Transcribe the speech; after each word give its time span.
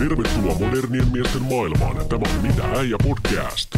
Tervetuloa 0.00 0.58
modernien 0.58 1.08
miesten 1.12 1.42
maailmaan. 1.42 2.08
Tämä 2.08 2.22
on 2.36 2.42
Mitä 2.42 2.62
äijä 2.78 2.96
podcast. 3.02 3.74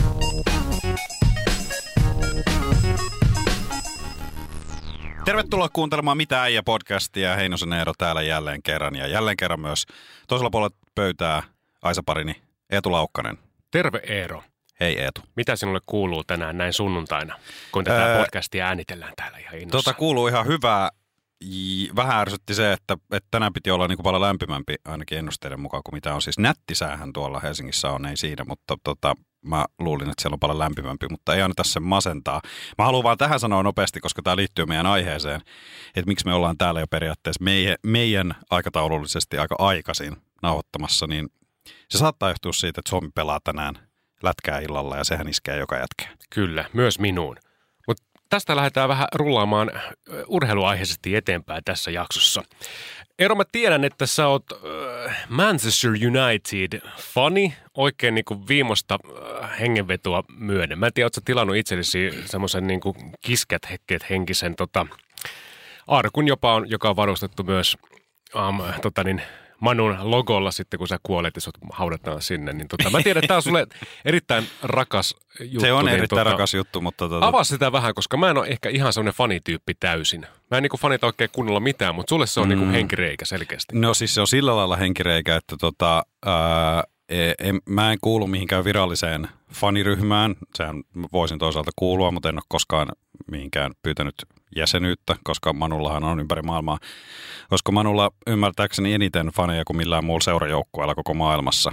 Tervetuloa 5.24 5.68
kuuntelemaan 5.68 6.16
Mitä 6.16 6.42
äijä 6.42 6.62
podcastia. 6.62 7.36
Heinosen 7.36 7.72
Eero 7.72 7.92
täällä 7.98 8.22
jälleen 8.22 8.62
kerran 8.62 8.94
ja 8.94 9.06
jälleen 9.06 9.36
kerran 9.36 9.60
myös 9.60 9.86
toisella 10.28 10.50
puolella 10.50 10.76
pöytää 10.94 11.42
Aisa 11.82 12.02
Parini, 12.06 12.42
Eetu 12.70 12.92
Laukkanen. 12.92 13.38
Terve 13.70 14.00
Eero. 14.06 14.42
Hei 14.80 15.00
Eetu. 15.00 15.20
Mitä 15.36 15.56
sinulle 15.56 15.80
kuuluu 15.86 16.24
tänään 16.24 16.58
näin 16.58 16.72
sunnuntaina, 16.72 17.38
kun 17.72 17.84
tätä 17.84 18.04
Ää, 18.04 18.18
podcastia 18.18 18.66
äänitellään 18.66 19.12
täällä 19.16 19.38
ihan 19.38 19.54
innossa? 19.54 19.78
Tota 19.84 19.94
kuuluu 19.94 20.28
ihan 20.28 20.46
hyvää. 20.46 20.90
Vähän 21.96 22.18
ärsytti 22.18 22.54
se, 22.54 22.72
että, 22.72 22.96
että 23.12 23.28
tänään 23.30 23.52
piti 23.52 23.70
olla 23.70 23.88
niin 23.88 23.96
kuin 23.96 24.04
paljon 24.04 24.22
lämpimämpi 24.22 24.74
ainakin 24.84 25.18
ennusteiden 25.18 25.60
mukaan 25.60 25.82
kuin 25.82 25.94
mitä 25.94 26.14
on. 26.14 26.22
Siis 26.22 26.38
nättisäähän 26.38 27.12
tuolla 27.12 27.40
Helsingissä 27.40 27.90
on, 27.90 28.06
ei 28.06 28.16
siinä, 28.16 28.44
mutta 28.44 28.76
tota, 28.84 29.14
mä 29.44 29.64
luulin, 29.78 30.10
että 30.10 30.22
siellä 30.22 30.34
on 30.34 30.40
paljon 30.40 30.58
lämpimämpi, 30.58 31.06
mutta 31.10 31.34
ei 31.34 31.42
anneta 31.42 31.64
sen 31.64 31.82
masentaa. 31.82 32.40
Mä 32.78 32.84
haluan 32.84 33.02
vaan 33.02 33.18
tähän 33.18 33.40
sanoa 33.40 33.62
nopeasti, 33.62 34.00
koska 34.00 34.22
tämä 34.22 34.36
liittyy 34.36 34.66
meidän 34.66 34.86
aiheeseen, 34.86 35.40
että 35.86 36.08
miksi 36.08 36.26
me 36.26 36.34
ollaan 36.34 36.58
täällä 36.58 36.80
jo 36.80 36.86
periaatteessa 36.86 37.44
meidän, 37.44 37.76
meidän 37.82 38.34
aikataulullisesti 38.50 39.38
aika 39.38 39.54
aikaisin 39.58 40.16
nauhoittamassa, 40.42 41.06
niin 41.06 41.28
se 41.88 41.98
saattaa 41.98 42.28
johtua 42.28 42.52
siitä, 42.52 42.80
että 42.80 42.90
Suomi 42.90 43.10
pelaa 43.14 43.40
tänään 43.44 43.74
lätkää 44.22 44.58
illalla 44.58 44.96
ja 44.96 45.04
sehän 45.04 45.28
iskee 45.28 45.56
joka 45.58 45.76
jätkään. 45.76 46.18
Kyllä, 46.30 46.64
myös 46.72 46.98
minuun. 46.98 47.36
Tästä 48.32 48.56
lähdetään 48.56 48.88
vähän 48.88 49.08
rullaamaan 49.14 49.70
urheiluaiheisesti 50.26 51.16
eteenpäin 51.16 51.64
tässä 51.64 51.90
jaksossa. 51.90 52.42
Eero, 53.18 53.34
mä 53.34 53.42
tiedän, 53.52 53.84
että 53.84 54.06
sä 54.06 54.26
oot 54.26 54.44
Manchester 55.28 55.90
United 55.90 56.80
fani, 56.98 57.54
oikein 57.74 58.14
niinku 58.14 58.48
viimosta 58.48 58.98
äh, 59.42 59.60
hengenvetoa 59.60 60.22
myöden. 60.36 60.78
Mä 60.78 60.86
en 60.86 60.92
tiedä, 60.92 61.06
ootko 61.06 61.14
sä 61.14 61.22
tilannut 61.24 61.56
itsellesi 61.56 62.22
semmoisen 62.24 62.66
niinku 62.66 62.96
kiskät 63.20 63.70
hekkeet 63.70 64.10
henkisen 64.10 64.56
tota, 64.56 64.86
arkun 65.86 66.28
jopa 66.28 66.54
on, 66.54 66.70
joka 66.70 66.90
on 66.90 66.96
varustettu 66.96 67.42
myös 67.42 67.76
um, 68.34 68.62
tota 68.82 69.04
niin, 69.04 69.22
Manun 69.62 69.96
logolla 70.00 70.50
sitten, 70.50 70.78
kun 70.78 70.88
sä 70.88 70.98
kuolet 71.02 71.34
ja 71.34 71.40
sut 71.40 71.58
haudataan 71.72 72.22
sinne. 72.22 72.52
Niin 72.52 72.68
tota, 72.68 72.90
mä 72.90 73.02
tiedän, 73.02 73.18
että 73.24 73.28
tämä 73.28 73.36
on 73.36 73.42
sulle 73.42 73.66
erittäin 74.04 74.46
rakas 74.62 75.16
juttu. 75.40 75.60
Se 75.60 75.72
on 75.72 75.84
niin 75.84 75.96
erittäin 75.96 76.26
rakas 76.26 76.54
juttu, 76.54 76.80
mutta 76.80 77.08
tota, 77.08 77.26
Avaa 77.26 77.44
sitä 77.44 77.72
vähän, 77.72 77.94
koska 77.94 78.16
mä 78.16 78.30
en 78.30 78.38
ole 78.38 78.46
ehkä 78.46 78.68
ihan 78.68 78.92
semmoinen 78.92 79.14
fanityyppi 79.14 79.74
täysin. 79.80 80.26
Mä 80.50 80.56
en 80.56 80.62
niinku 80.62 80.76
fanita 80.76 81.06
oikein 81.06 81.30
kunnolla 81.32 81.60
mitään, 81.60 81.94
mutta 81.94 82.10
sulle 82.10 82.26
se 82.26 82.40
on 82.40 82.48
mm. 82.48 82.54
niinku 82.54 82.72
henkireikä 82.72 83.24
selkeästi. 83.24 83.78
No 83.78 83.94
siis 83.94 84.14
se 84.14 84.20
on 84.20 84.26
sillä 84.26 84.56
lailla 84.56 84.76
henkireikä, 84.76 85.36
että 85.36 85.56
tota, 85.60 86.02
ää, 86.26 86.84
en, 87.38 87.60
mä 87.68 87.92
en 87.92 87.98
kuulu 88.00 88.26
mihinkään 88.26 88.64
viralliseen 88.64 89.28
faniryhmään. 89.52 90.34
Sehän 90.54 90.82
voisin 91.12 91.38
toisaalta 91.38 91.70
kuulua, 91.76 92.10
mutta 92.10 92.28
en 92.28 92.36
ole 92.36 92.42
koskaan 92.48 92.88
mihinkään 93.30 93.72
pyytänyt 93.82 94.14
jäsenyyttä, 94.56 95.16
koska 95.24 95.52
Manullahan 95.52 96.04
on 96.04 96.20
ympäri 96.20 96.42
maailmaa. 96.42 96.78
Koska 97.48 97.72
Manulla 97.72 98.10
ymmärtääkseni 98.26 98.94
eniten 98.94 99.26
faneja 99.26 99.64
kuin 99.64 99.76
millään 99.76 100.04
muulla 100.04 100.24
seurajoukkueella 100.24 100.94
koko 100.94 101.14
maailmassa. 101.14 101.72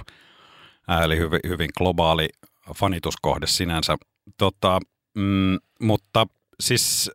Ää, 0.88 1.04
eli 1.04 1.18
hyvin, 1.18 1.40
hyvin 1.48 1.70
globaali 1.78 2.28
fanituskohde 2.76 3.46
sinänsä. 3.46 3.96
Tota, 4.38 4.80
mm, 5.14 5.58
mutta 5.80 6.26
siis 6.60 7.10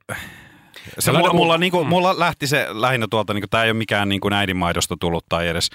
se 0.99 1.11
mulla, 1.11 1.30
mu- 1.30 1.33
mulla, 1.36 1.58
niinku, 1.58 1.83
mulla 1.83 2.19
lähti 2.19 2.47
se 2.47 2.67
lähinnä 2.69 3.08
tuolta, 3.09 3.33
niinku, 3.33 3.47
tämä 3.47 3.63
ei 3.63 3.71
ole 3.71 3.77
mikään 3.77 4.09
niinku 4.09 4.30
äidinmaidosta 4.33 4.95
tullut 4.99 5.25
tai 5.30 5.47
edes, 5.47 5.69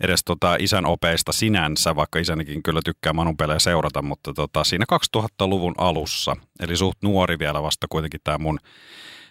edes 0.00 0.24
tota 0.24 0.56
isän 0.58 0.86
opeista 0.86 1.32
sinänsä, 1.32 1.96
vaikka 1.96 2.18
isänikin 2.18 2.62
kyllä 2.62 2.80
tykkää 2.84 3.12
Manun 3.12 3.36
pelejä 3.36 3.58
seurata, 3.58 4.02
mutta 4.02 4.34
tota, 4.34 4.64
siinä 4.64 4.84
2000-luvun 5.16 5.74
alussa, 5.78 6.36
eli 6.60 6.76
suht 6.76 6.98
nuori 7.02 7.38
vielä 7.38 7.62
vasta 7.62 7.86
kuitenkin 7.90 8.20
tämä 8.24 8.38
mun 8.38 8.58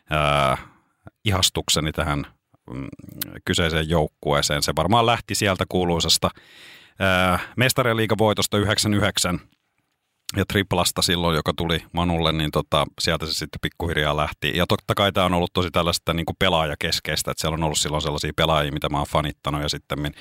ää, 0.10 0.58
ihastukseni 1.26 1.92
tähän 1.92 2.26
mm, 2.74 2.88
kyseiseen 3.46 3.90
joukkueeseen. 3.90 4.64
Se 4.64 4.74
varmaan 4.76 5.06
lähti 5.06 5.36
sieltä 5.36 5.66
kuuluisasta 5.70 6.30
mestarien 7.56 7.98
liigavoitosta 7.98 8.58
99 8.58 9.40
ja 10.36 10.46
triplasta 10.46 11.02
silloin, 11.02 11.36
joka 11.36 11.54
tuli 11.58 11.84
Manulle, 11.94 12.32
niin 12.32 12.52
tota, 12.52 12.86
sieltä 13.00 13.26
se 13.26 13.32
sitten 13.34 13.60
pikkuhiljaa 13.62 14.18
lähti. 14.18 14.52
Ja 14.56 14.66
totta 14.68 14.96
kai 14.96 15.12
tämä 15.12 15.26
on 15.26 15.34
ollut 15.34 15.54
tosi 15.54 15.72
tällaista 15.72 16.14
niin 16.14 16.26
kuin 16.26 16.36
pelaajakeskeistä, 16.40 17.32
että 17.32 17.42
siellä 17.42 17.56
on 17.56 17.64
ollut 17.64 17.78
silloin 17.78 18.02
sellaisia 18.02 18.32
pelaajia, 18.36 18.72
mitä 18.72 18.90
mä 18.90 18.98
oon 18.98 19.08
fanittanut 19.08 19.62
ja 19.62 19.70
sitten 19.70 20.12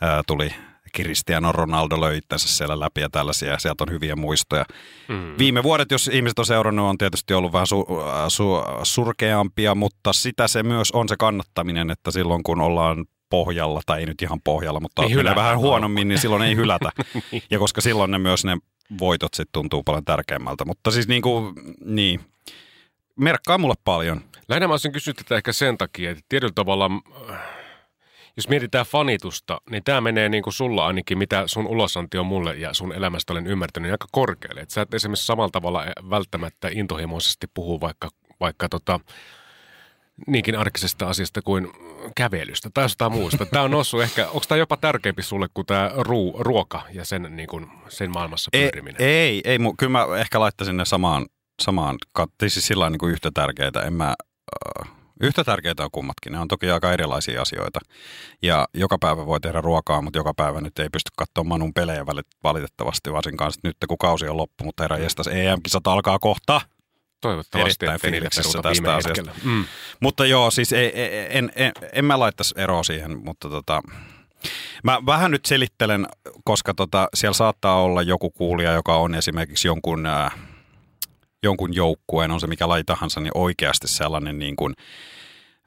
ää, 0.00 0.22
tuli 0.26 0.50
Cristiano 0.96 1.52
Ronaldo 1.52 2.00
löi 2.00 2.18
itsensä 2.18 2.48
siellä 2.48 2.80
läpi 2.80 3.00
ja 3.00 3.10
tällaisia, 3.10 3.50
ja 3.50 3.58
sieltä 3.58 3.84
on 3.84 3.92
hyviä 3.92 4.16
muistoja. 4.16 4.64
Mm. 5.08 5.34
Viime 5.38 5.62
vuodet, 5.62 5.90
jos 5.90 6.08
ihmiset 6.08 6.38
on 6.38 6.46
seurannut, 6.46 6.86
on 6.86 6.98
tietysti 6.98 7.34
ollut 7.34 7.52
vähän 7.52 7.66
su, 7.66 7.86
su, 8.28 8.52
surkeampia, 8.82 9.74
mutta 9.74 10.12
sitä 10.12 10.48
se 10.48 10.62
myös 10.62 10.92
on 10.92 11.08
se 11.08 11.16
kannattaminen, 11.18 11.90
että 11.90 12.10
silloin 12.10 12.42
kun 12.42 12.60
ollaan 12.60 13.04
pohjalla, 13.30 13.80
tai 13.86 14.00
ei 14.00 14.06
nyt 14.06 14.22
ihan 14.22 14.40
pohjalla, 14.44 14.80
mutta 14.80 15.02
Ei 15.02 15.08
menee 15.08 15.20
hylätä. 15.20 15.36
vähän 15.36 15.58
huonommin, 15.58 16.08
niin 16.08 16.18
silloin 16.18 16.42
ei 16.42 16.56
hylätä. 16.56 16.90
Ja 17.50 17.58
koska 17.58 17.80
silloin 17.80 18.10
ne 18.10 18.18
myös 18.18 18.44
ne 18.44 18.56
voitot 19.00 19.34
sitten 19.34 19.52
tuntuu 19.52 19.82
paljon 19.82 20.04
tärkeämmältä. 20.04 20.64
Mutta 20.64 20.90
siis 20.90 21.08
niin 21.08 21.22
kuin, 21.22 21.54
niin, 21.84 22.20
merkkaa 23.16 23.58
mulle 23.58 23.74
paljon. 23.84 24.20
Lähinnä 24.48 24.66
mä 24.66 24.72
olisin 24.72 24.92
kysynyt 24.92 25.16
tätä 25.16 25.36
ehkä 25.36 25.52
sen 25.52 25.78
takia, 25.78 26.10
että 26.10 26.24
tietyllä 26.28 26.52
tavalla, 26.54 26.90
äh, 27.30 27.38
jos 28.36 28.48
mietitään 28.48 28.86
fanitusta, 28.86 29.60
niin 29.70 29.84
tämä 29.84 30.00
menee 30.00 30.28
niin 30.28 30.42
kuin 30.42 30.54
sulla 30.54 30.86
ainakin, 30.86 31.18
mitä 31.18 31.42
sun 31.46 31.66
ulosanti 31.66 32.18
on 32.18 32.26
mulle 32.26 32.56
ja 32.56 32.74
sun 32.74 32.92
elämästä 32.92 33.32
olen 33.32 33.46
ymmärtänyt, 33.46 33.84
niin 33.84 33.92
aika 33.92 34.06
korkealle. 34.12 34.60
Et 34.60 34.70
sä 34.70 34.82
et 34.82 34.94
esimerkiksi 34.94 35.26
samalla 35.26 35.50
tavalla 35.50 35.84
välttämättä 36.10 36.68
intohimoisesti 36.72 37.46
puhu 37.54 37.80
vaikka, 37.80 38.08
vaikka 38.40 38.68
tota, 38.68 39.00
niinkin 40.26 40.58
arkisesta 40.58 41.08
asiasta 41.08 41.42
kuin 41.42 41.68
kävelystä 42.16 42.70
tai 42.74 42.84
jostain 42.84 43.12
muusta. 43.12 43.46
Tämä 43.46 43.64
on 43.64 43.70
noussut 43.70 44.02
ehkä, 44.02 44.26
onko 44.26 44.44
tämä 44.48 44.58
jopa 44.58 44.76
tärkeämpi 44.76 45.22
sulle 45.22 45.46
kuin 45.54 45.66
tämä 45.66 45.90
ruu, 45.96 46.36
ruoka 46.38 46.82
ja 46.92 47.04
sen, 47.04 47.36
niin 47.36 47.48
kuin, 47.48 47.66
sen 47.88 48.10
maailmassa 48.10 48.50
Ei, 48.52 48.62
pyöriminen? 48.62 49.02
ei, 49.02 49.40
ei 49.44 49.58
mu- 49.58 49.74
kyllä 49.78 49.90
mä 49.92 50.06
ehkä 50.20 50.40
laittaisin 50.40 50.76
ne 50.76 50.84
samaan, 50.84 51.26
samaan 51.62 51.96
kat- 52.18 52.48
siis 52.48 52.66
sillä 52.66 52.90
niin 52.90 52.98
kuin 52.98 53.12
yhtä 53.12 53.30
tärkeitä. 53.34 53.82
En 53.82 53.92
mä, 53.92 54.14
äh, 54.84 54.90
yhtä 55.20 55.44
tärkeitä 55.44 55.84
on 55.84 55.90
kummatkin. 55.92 56.32
Ne 56.32 56.38
on 56.38 56.48
toki 56.48 56.70
aika 56.70 56.92
erilaisia 56.92 57.42
asioita. 57.42 57.80
Ja 58.42 58.68
joka 58.74 58.98
päivä 59.00 59.26
voi 59.26 59.40
tehdä 59.40 59.60
ruokaa, 59.60 60.02
mutta 60.02 60.18
joka 60.18 60.34
päivä 60.34 60.60
nyt 60.60 60.78
ei 60.78 60.88
pysty 60.92 61.10
katsomaan 61.16 61.48
Manun 61.48 61.74
pelejä 61.74 62.06
valitettavasti, 62.44 63.12
varsinkaan 63.12 63.52
nyt 63.64 63.76
kun 63.88 63.98
kausi 63.98 64.28
on 64.28 64.36
loppu, 64.36 64.64
mutta 64.64 64.82
herra 64.84 64.96
jestas, 64.98 65.26
EM-kisat 65.26 65.86
alkaa 65.86 66.18
kohta. 66.18 66.60
Toivottavasti, 67.26 67.86
erittäin 67.86 68.12
fiiliksissä 68.12 68.62
tästä 68.62 68.94
asiasta. 68.94 69.08
hetkellä. 69.08 69.32
Mm. 69.44 69.64
Mutta 70.00 70.26
joo, 70.26 70.50
siis 70.50 70.72
ei, 70.72 71.00
ei, 71.00 71.26
en, 71.30 71.52
en, 71.56 71.72
en 71.92 72.04
mä 72.04 72.18
laittaisi 72.18 72.54
eroa 72.56 72.82
siihen, 72.82 73.24
mutta 73.24 73.48
tota, 73.48 73.82
mä 74.82 74.98
vähän 75.06 75.30
nyt 75.30 75.44
selittelen, 75.44 76.06
koska 76.44 76.74
tota, 76.74 77.08
siellä 77.14 77.34
saattaa 77.34 77.82
olla 77.82 78.02
joku 78.02 78.30
kuulija, 78.30 78.72
joka 78.72 78.96
on 78.96 79.14
esimerkiksi 79.14 79.68
jonkun, 79.68 80.06
äh, 80.06 80.34
jonkun 81.42 81.74
joukkueen, 81.74 82.30
on 82.30 82.40
se 82.40 82.46
mikä 82.46 82.68
laji 82.68 82.84
tahansa, 82.84 83.20
niin 83.20 83.32
oikeasti 83.34 83.88
sellainen 83.88 84.38
niin 84.38 84.56
kuin, 84.56 84.74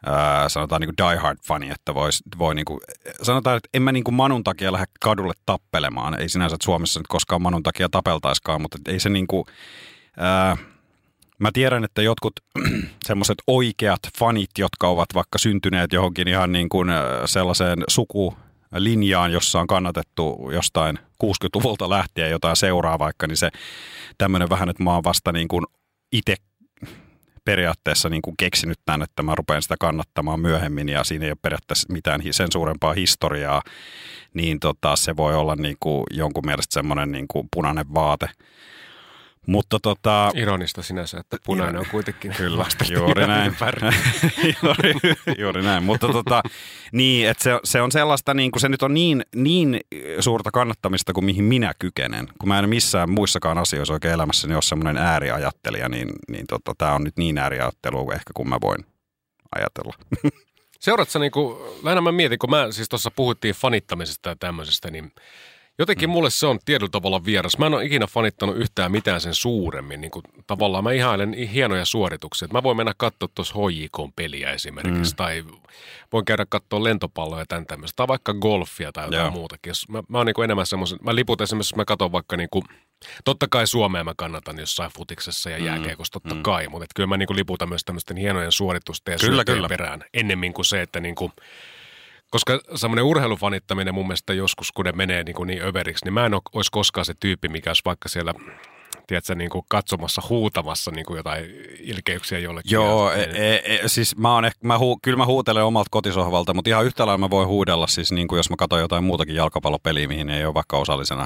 äh, 0.08 0.48
sanotaan 0.48 0.82
niin 0.82 0.96
kuin 0.96 1.10
die 1.10 1.18
hard 1.18 1.38
fani, 1.48 1.70
että 1.70 1.94
vois, 1.94 2.24
voi 2.38 2.56
niin 2.56 2.66
kuin, 2.66 2.80
sanotaan, 3.22 3.58
että 3.58 3.70
en 3.74 3.82
mä 3.82 3.92
niin 3.92 4.04
kuin 4.04 4.16
Manun 4.16 4.44
takia 4.44 4.72
lähde 4.72 4.86
kadulle 5.00 5.34
tappelemaan. 5.46 6.22
Ei 6.22 6.30
sinänsä, 6.30 6.56
että 6.56 6.66
Suomessa 6.66 7.00
nyt 7.00 7.08
koskaan 7.08 7.42
Manun 7.42 7.64
takia 7.64 7.90
tapeltaiskaan, 7.90 8.62
mutta 8.62 8.78
ei 8.88 9.00
se 9.00 9.10
niin 9.10 9.28
kuin, 9.28 9.46
äh, 10.22 10.60
Mä 11.40 11.50
tiedän, 11.54 11.84
että 11.84 12.02
jotkut 12.02 12.34
semmoiset 13.08 13.38
oikeat 13.48 14.00
fanit, 14.20 14.50
jotka 14.58 14.88
ovat 14.88 15.10
vaikka 15.14 15.38
syntyneet 15.38 15.94
johonkin 15.94 16.28
ihan 16.28 16.52
niin 16.52 16.70
kuin 16.70 16.90
äh, 16.90 17.04
sellaiseen 17.26 17.84
sukulinjaan, 17.88 19.32
jossa 19.32 19.60
on 19.60 19.68
kannatettu 19.68 20.50
jostain 20.54 21.00
60-luvulta 21.24 21.90
lähtien 21.90 22.32
jotain 22.32 22.56
seuraa 22.56 23.00
vaikka, 23.00 23.28
niin 23.28 23.38
se 23.38 23.50
tämmöinen 24.18 24.50
vähän, 24.50 24.70
että 24.70 24.84
mä 24.84 24.94
oon 24.94 25.04
vasta 25.04 25.32
niin 25.32 25.48
kuin 25.48 25.66
itse 26.12 26.36
periaatteessa 27.46 28.10
niin 28.10 28.22
kuin 28.22 28.36
keksinyt 28.40 28.80
tämän, 28.86 29.02
että 29.02 29.24
mä 29.24 29.36
rupean 29.36 29.62
sitä 29.62 29.76
kannattamaan 29.80 30.40
myöhemmin 30.40 30.90
ja 30.90 31.04
siinä 31.04 31.26
ei 31.26 31.32
ole 31.32 31.38
periaatteessa 31.42 31.94
mitään 31.94 32.22
sen 32.32 32.52
suurempaa 32.54 32.94
historiaa, 32.94 33.62
niin 34.34 34.60
tota, 34.60 34.96
se 34.96 35.18
voi 35.18 35.36
olla 35.36 35.56
niin 35.56 35.78
kuin 35.80 36.04
jonkun 36.12 36.46
mielestä 36.46 36.74
semmoinen 36.74 37.12
niin 37.12 37.28
kuin 37.28 37.48
punainen 37.56 37.94
vaate. 37.94 38.30
Mutta 39.48 39.80
tota, 39.82 40.32
Ironista 40.36 40.84
sinänsä, 40.84 41.20
että 41.20 41.38
punainen 41.46 41.80
on 41.80 41.86
kuitenkin 41.92 42.34
Kyllä, 42.38 42.66
juuri 42.92 43.28
näin. 43.28 43.56
juuri, 44.64 44.94
juuri 45.38 45.62
näin. 45.62 45.84
Mutta 45.84 46.08
tota, 46.08 46.44
niin, 46.92 47.30
että 47.30 47.44
se, 47.44 47.60
se 47.64 47.82
on 47.82 47.92
sellaista, 47.92 48.34
niin 48.34 48.52
kuin 48.52 48.62
se 48.62 48.70
nyt 48.70 48.84
on 48.84 48.94
niin, 48.94 49.24
niin 49.36 49.80
suurta 50.20 50.52
kannattamista 50.52 51.14
kuin 51.14 51.26
mihin 51.26 51.44
minä 51.44 51.74
kykenen. 51.80 52.28
Kun 52.40 52.50
mä 52.50 52.60
en 52.60 52.70
missään 52.70 53.12
muissakaan 53.12 53.58
asioissa 53.58 53.94
oikein 53.94 54.14
elämässäni 54.14 54.54
ole 54.54 54.62
semmoinen 54.62 54.98
ääriajattelija, 54.98 55.90
niin, 55.90 56.10
niin 56.28 56.48
tota, 56.48 56.74
tämä 56.78 56.94
on 56.94 57.04
nyt 57.04 57.18
niin 57.18 57.38
ääriajattelu 57.38 58.12
ehkä 58.12 58.32
kuin 58.34 58.50
mä 58.50 58.58
voin 58.62 58.86
ajatella. 59.56 59.94
Seuraatko 60.80 61.20
niinku, 61.20 61.58
lähinnä 61.84 62.02
mä 62.02 62.12
mietin, 62.12 62.40
kun 62.40 62.50
mä 62.50 62.72
siis 62.72 62.90
tuossa 62.90 63.12
puhuttiin 63.12 63.56
fanittamisesta 63.56 64.30
ja 64.30 64.36
tämmöisestä, 64.36 64.92
niin 64.92 65.12
jotenkin 65.80 66.10
mm. 66.10 66.14
mulle 66.14 66.30
se 66.30 66.48
on 66.48 66.60
tietyllä 66.66 66.90
tavalla 66.90 67.26
vieras. 67.26 67.58
Mä 67.58 67.66
en 67.66 67.74
ole 67.74 67.86
ikinä 67.86 68.08
fanittanut 68.08 68.58
yhtään 68.58 68.92
mitään 68.92 69.22
sen 69.22 69.34
suuremmin. 69.34 70.02
Niin 70.02 70.12
kuin, 70.12 70.24
tavallaan 70.48 70.84
mä 70.84 70.92
ihailen 70.92 71.34
hienoja 71.34 71.86
suorituksia. 71.86 72.48
Mä 72.54 72.64
voin 72.64 72.78
mennä 72.78 72.94
katsoa 72.98 73.30
tuossa 73.36 73.56
HJK-peliä 73.56 74.52
esimerkiksi, 74.52 75.14
mm. 75.14 75.18
tai 75.18 75.44
voin 76.14 76.26
käydä 76.26 76.46
katsoa 76.50 76.84
lentopalloja 76.84 77.42
ja 77.42 77.46
tämän 77.46 77.66
tämmöistä, 77.66 77.96
tai 77.96 78.08
vaikka 78.08 78.34
golfia 78.34 78.92
tai 78.92 79.06
jotain 79.06 79.22
Joo. 79.22 79.32
muutakin. 79.32 79.74
Mä, 79.90 80.04
mä 80.08 80.18
oon 80.18 80.26
niin 80.26 80.44
enemmän 80.44 80.66
semmoisen, 80.66 81.00
mä 81.02 81.16
liput 81.16 81.42
esimerkiksi, 81.42 81.74
jos 81.74 81.78
mä 81.78 81.86
katson 81.86 82.12
vaikka 82.12 82.38
niin 82.38 82.50
kuin, 82.52 82.64
Totta 83.26 83.48
kai 83.52 83.68
Suomea 83.68 84.04
mä 84.04 84.14
kannatan 84.18 84.60
jossain 84.60 84.92
futiksessa 84.98 85.50
ja 85.50 85.60
mm, 85.60 85.66
jääkiekossa, 85.66 86.12
totta 86.12 86.36
mm. 86.36 86.44
kai, 86.44 86.68
mutta 86.68 86.86
kyllä 86.96 87.08
mä 87.08 87.18
niin 87.18 87.36
liputan 87.36 87.70
myös 87.70 87.86
tämmöisten 87.86 88.18
hienojen 88.18 88.52
suoritusten 88.52 89.12
ja 89.12 89.18
kyllä, 89.18 89.46
kyllä. 89.46 89.68
perään 89.68 90.04
ennemmin 90.14 90.54
kuin 90.54 90.66
se, 90.66 90.82
että 90.82 91.00
niin 91.00 91.16
kuin, 91.16 91.32
koska 92.30 92.60
semmoinen 92.76 93.06
urheilufanittaminen 93.06 93.94
mun 93.94 94.08
mielestä 94.08 94.34
joskus, 94.34 94.72
kun 94.72 94.86
ne 94.86 94.92
menee 94.92 95.24
niin, 95.24 95.36
kuin 95.36 95.48
niin 95.48 95.62
överiksi, 95.62 96.06
niin 96.06 96.14
mä 96.14 96.26
en 96.26 96.34
olisi 96.54 96.72
koskaan 96.72 97.06
se 97.06 97.14
tyyppi, 97.20 97.48
mikä 97.48 97.70
olisi 97.70 97.82
vaikka 97.86 98.10
siellä 98.10 98.34
tiedätkö, 99.08 99.36
niin 99.36 99.50
kuin 99.50 99.66
katsomassa, 99.70 100.22
huutamassa 100.30 100.92
niin 100.92 101.06
kuin 101.06 101.18
jotain 101.18 101.46
ilkeyksiä 101.80 102.40
jollekin. 102.40 102.72
Joo, 102.72 103.12
e, 103.12 103.22
e, 103.22 103.62
e, 103.66 103.88
siis 103.88 104.18
mä 104.18 104.34
oon 104.34 104.46
ehkä, 104.46 104.68
mä 104.68 104.80
hu, 104.80 105.00
kyllä 105.02 105.18
mä 105.18 105.26
huutelen 105.26 105.64
omalta 105.64 105.88
kotisohvalta, 105.92 106.54
mutta 106.54 106.70
ihan 106.70 106.86
yhtä 106.86 107.06
lailla 107.06 107.18
mä 107.18 107.30
voin 107.30 107.48
huudella 107.48 107.88
siis 107.88 108.12
niin 108.12 108.28
kuin 108.28 108.38
jos 108.38 108.50
mä 108.50 108.56
katson 108.56 108.80
jotain 108.80 109.04
muutakin 109.04 109.36
jalkapallopeliä, 109.36 110.08
mihin 110.08 110.30
ei 110.30 110.46
ole 110.46 110.54
vaikka 110.54 110.78
osallisena 110.78 111.26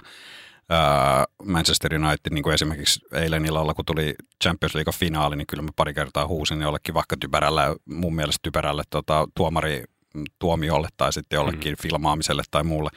Manchester 1.46 1.96
United, 1.96 2.34
niin 2.34 2.44
kuin 2.44 2.54
esimerkiksi 2.54 3.00
eilen 3.14 3.46
illalla, 3.46 3.74
kun 3.74 3.86
tuli 3.86 4.16
Champions 4.44 4.76
League-finaali, 4.76 5.36
niin 5.36 5.48
kyllä 5.48 5.64
mä 5.64 5.70
pari 5.76 5.94
kertaa 5.94 6.28
huusin 6.28 6.62
jollekin 6.62 6.94
vaikka 6.94 7.16
typerälle, 7.20 7.62
mun 7.86 8.16
mielestä 8.16 8.40
typerälle 8.44 8.84
tota, 8.90 9.28
tuomari 9.36 9.84
tuomiolle 10.40 10.88
tai 10.98 11.14
sitten 11.14 11.38
jollekin 11.38 11.74
mm. 11.74 11.82
filmaamiselle 11.82 12.44
tai 12.52 12.64
muulle. 12.64 12.90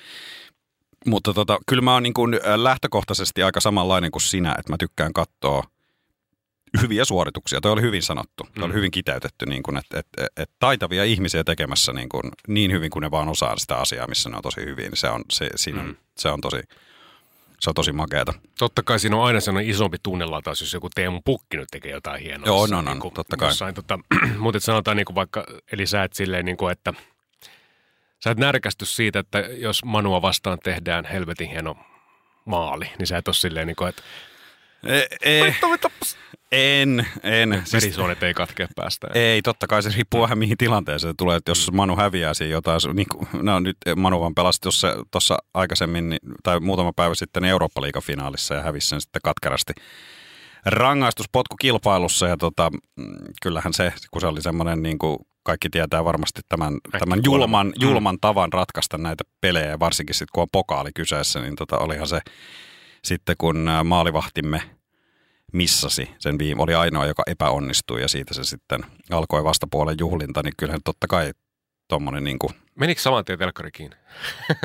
Mutta 1.07 1.35
tota, 1.35 1.59
kyllä 1.67 1.83
mä 1.83 1.93
oon 1.93 2.03
niin 2.03 2.15
kuin 2.15 2.41
lähtökohtaisesti 2.57 3.43
aika 3.43 3.61
samanlainen 3.61 4.11
kuin 4.11 4.23
sinä, 4.23 4.55
että 4.59 4.73
mä 4.73 4.77
tykkään 4.79 5.13
katsoa 5.13 5.63
hyviä 6.81 7.05
suorituksia. 7.05 7.61
Toi 7.61 7.73
oli 7.73 7.83
hyvin 7.83 8.03
sanottu. 8.03 8.45
Toi 8.45 8.51
mm. 8.57 8.63
oli 8.63 8.75
hyvin 8.75 8.91
kiteytetty, 8.91 9.47
niin 9.47 9.63
kuin, 9.63 9.77
että, 9.77 9.99
että, 9.99 10.27
että 10.37 10.57
taitavia 10.59 11.05
ihmisiä 11.05 11.45
tekemässä 11.45 11.93
niin, 11.93 12.09
kuin, 12.09 12.33
niin 12.49 12.73
hyvin 12.73 12.91
kuin 12.91 13.01
ne 13.01 13.11
vaan 13.11 13.29
osaa 13.29 13.59
sitä 13.59 13.77
asiaa, 13.77 14.07
missä 14.07 14.31
ne 14.31 14.37
on 14.37 14.43
tosi 14.43 14.61
hyvin. 14.61 14.91
Se 14.95 15.11
on, 15.11 15.25
se, 15.33 15.51
siinä 15.57 15.81
on, 15.81 15.87
mm. 15.87 15.97
se 16.19 16.29
on 16.29 16.41
tosi, 16.41 16.63
se 17.61 17.71
on 17.71 17.75
tosi 17.75 17.93
makeata. 17.93 18.35
Totta 18.59 18.83
kai 18.83 18.99
siinä 18.99 19.17
on 19.17 19.25
aina 19.25 19.41
sellainen 19.41 19.71
isompi 19.71 19.97
tunnelataus, 20.03 20.61
jos 20.61 20.73
joku 20.73 20.89
Teemu 20.95 21.21
Pukki 21.25 21.57
nyt 21.57 21.69
tekee 21.71 21.93
jotain 21.93 22.23
hienoa. 22.23 22.47
Joo, 22.47 22.67
no, 22.67 22.83
no, 22.83 22.91
niin 22.91 23.01
kuin, 23.01 23.15
totta 23.15 23.37
kai. 23.37 23.49
Jossain, 23.49 23.75
tota, 23.75 23.99
mutta 24.39 24.61
sanotaan 24.61 24.97
niin 24.97 25.05
kuin 25.05 25.15
vaikka, 25.15 25.47
eli 25.73 25.87
sä 25.87 26.05
et 26.05 26.13
silleen 26.13 26.45
niin 26.45 26.57
kuin, 26.57 26.73
että 26.73 26.95
sä 28.25 28.31
et 28.31 28.39
närkästy 28.39 28.85
siitä, 28.85 29.19
että 29.19 29.39
jos 29.39 29.85
Manua 29.85 30.23
vastaan 30.23 30.59
tehdään 30.59 31.05
helvetin 31.05 31.51
hieno 31.51 31.77
maali, 32.45 32.91
niin 32.99 33.07
sä 33.07 33.19
et 33.19 33.29
ole 33.29 33.35
silleen 33.35 33.67
niin 33.67 33.77
kuin, 33.77 33.89
että 33.89 34.03
ei, 35.23 35.43
e, 35.49 35.55
en, 36.53 37.07
en. 37.23 37.63
Siis, 37.65 37.99
ei 38.23 38.35
katkea 38.35 38.69
päästä. 38.77 39.07
Ei, 39.15 39.43
totta 39.43 39.67
kai 39.67 39.83
se 39.83 39.91
riippuu 39.97 40.23
vähän 40.23 40.39
mihin 40.39 40.57
tilanteeseen 40.59 41.13
se 41.13 41.15
tulee. 41.19 41.37
Että 41.37 41.51
jos 41.51 41.73
Manu 41.73 41.97
häviää 41.97 42.35
siinä 42.35 42.53
jotain, 42.53 42.81
niin 42.95 43.07
kuin, 43.13 43.29
no 43.43 43.61
nyt 43.61 43.77
Manu 43.97 44.21
vaan 44.21 44.35
pelasi 44.35 44.61
tuossa 45.11 45.37
aikaisemmin, 45.55 46.09
niin, 46.09 46.19
tai 46.43 46.61
muutama 46.61 46.93
päivä 46.97 47.15
sitten 47.15 47.43
niin 47.43 47.51
Eurooppa-liigafinaalissa 47.51 48.55
ja 48.55 48.63
hävisi 48.63 48.89
sen 48.89 49.01
sitten 49.01 49.23
katkerasti 49.23 49.73
rangaistuspotkukilpailussa. 50.67 52.27
Ja 52.27 52.37
tota, 52.37 52.71
mm, 52.97 53.17
kyllähän 53.43 53.73
se, 53.73 53.93
kun 54.11 54.21
se 54.21 54.27
oli 54.27 54.43
semmoinen 54.43 54.83
niin 54.83 54.99
kuin 54.99 55.19
kaikki 55.43 55.71
tietää 55.71 56.05
varmasti 56.05 56.41
tämän, 56.49 56.79
tämän 56.99 57.21
julman, 57.25 57.73
julman 57.81 58.15
mm. 58.15 58.21
tavan 58.21 58.53
ratkaista 58.53 58.99
näitä 58.99 59.25
pelejä, 59.41 59.79
varsinkin 59.79 60.15
sitten 60.15 60.33
kun 60.33 60.43
on 60.43 60.49
pokaali 60.53 60.91
kyseessä, 60.95 61.41
niin 61.41 61.57
tota, 61.57 61.79
olihan 61.79 62.09
se 62.09 62.21
sitten 63.05 63.35
kun 63.39 63.69
maalivahtimme 63.85 64.76
missasi 65.53 66.11
sen 66.19 66.39
viime, 66.39 66.63
oli 66.63 66.75
ainoa, 66.75 67.07
joka 67.07 67.23
epäonnistui 67.27 68.01
ja 68.01 68.09
siitä 68.09 68.35
se 68.35 68.45
sitten 68.45 68.81
alkoi 69.11 69.45
vastapuolen 69.45 69.97
juhlinta, 70.01 70.43
niin 70.43 70.55
kyllähän 70.57 70.81
totta 70.85 71.07
kai 71.07 71.33
tuommoinen 71.89 72.25
niin 72.25 72.39
kuin... 72.39 72.53
Menikö 72.75 73.01
saman 73.01 73.25
tien 73.25 73.39
telkkari 73.39 73.71
kiinni? 73.71 73.97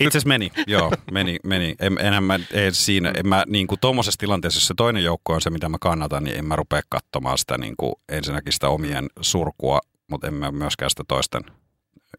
Itse 0.00 0.08
asiassa 0.08 0.28
meni, 0.28 0.52
joo, 0.66 0.92
meni, 1.10 1.38
meni. 1.44 1.74
En, 1.80 1.96
enhän 2.00 2.24
mä, 2.24 2.40
en 2.52 2.74
siinä, 2.74 3.12
en 3.16 3.28
mä 3.28 3.44
niin 3.46 3.66
kuin 3.66 3.80
tuommoisessa 3.80 4.18
tilanteessa, 4.18 4.56
jos 4.56 4.66
se 4.66 4.74
toinen 4.76 5.04
joukko 5.04 5.32
on 5.32 5.40
se, 5.40 5.50
mitä 5.50 5.68
mä 5.68 5.76
kannatan, 5.80 6.24
niin 6.24 6.38
en 6.38 6.44
mä 6.44 6.56
rupea 6.56 6.82
katsomaan 6.88 7.38
sitä 7.38 7.58
niin 7.58 7.74
kuin 7.76 7.94
ensinnäkin 8.08 8.52
sitä 8.52 8.68
omien 8.68 9.06
surkua, 9.20 9.80
mutta 10.10 10.26
en 10.26 10.34
mä 10.34 10.50
myöskään 10.50 10.90
sitä 10.90 11.02
toisten 11.08 11.42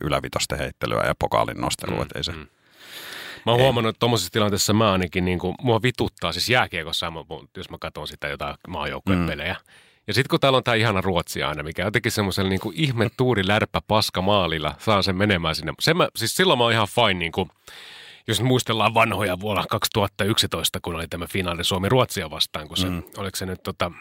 ylävitosten 0.02 0.60
heittelyä 0.60 1.04
ja 1.04 1.16
pokaalin 1.20 1.62
nostelua, 1.62 2.04
mm, 2.04 2.10
ei 2.16 2.24
se... 2.24 2.32
Mm. 2.32 2.48
Mä 3.46 3.52
oon 3.52 3.62
huomannut, 3.62 3.90
että 3.90 4.00
tuommoisessa 4.00 4.32
tilanteessa 4.32 4.74
mä 4.74 4.92
ainakin, 4.92 5.26
niin 5.26 5.40
kuin, 5.40 5.56
mua 5.62 5.82
vituttaa 5.82 6.32
siis 6.32 6.50
jääkiekossa, 6.50 7.14
jos 7.58 7.70
mä 7.70 7.78
katson 7.78 8.08
sitä 8.08 8.28
jotain 8.28 8.56
maajoukkojen 8.68 9.20
mm. 9.20 9.28
pelejä. 9.28 9.56
Ja 10.08 10.14
sitten 10.14 10.30
kun 10.30 10.40
täällä 10.40 10.58
on 10.58 10.64
tämä 10.64 10.76
ihana 10.76 11.02
Ruotsi 11.02 11.44
aina, 11.44 11.64
mikä 11.64 11.84
jotenkin 11.84 12.12
semmoisella 12.12 12.50
niin 12.50 12.60
kuin 12.60 12.76
ihme 12.80 13.10
tuuri 13.18 13.48
lärppä 13.48 13.82
paska 13.88 14.22
maalilla, 14.22 14.76
saa 14.80 15.02
sen 15.02 15.16
menemään 15.16 15.56
sinne. 15.56 15.74
Sen 15.80 15.98
mä, 15.98 16.08
siis 16.16 16.36
silloin 16.36 16.60
mä 16.60 16.64
oon 16.64 16.74
ihan 16.74 16.88
fine, 16.88 17.14
niin 17.14 17.32
kuin, 17.32 17.50
jos 18.28 18.42
muistellaan 18.42 18.94
vanhoja 18.94 19.40
vuonna 19.40 19.64
2011, 19.70 20.80
kun 20.82 20.96
oli 20.96 21.08
tämä 21.08 21.28
finaali 21.28 21.64
Suomi-Ruotsia 21.64 22.30
vastaan, 22.30 22.68
kun 22.68 22.78
se, 22.78 22.90
mm. 22.90 23.04
oliko 23.18 23.36
se 23.36 23.46
nyt 23.46 23.64
tota, 23.64 23.92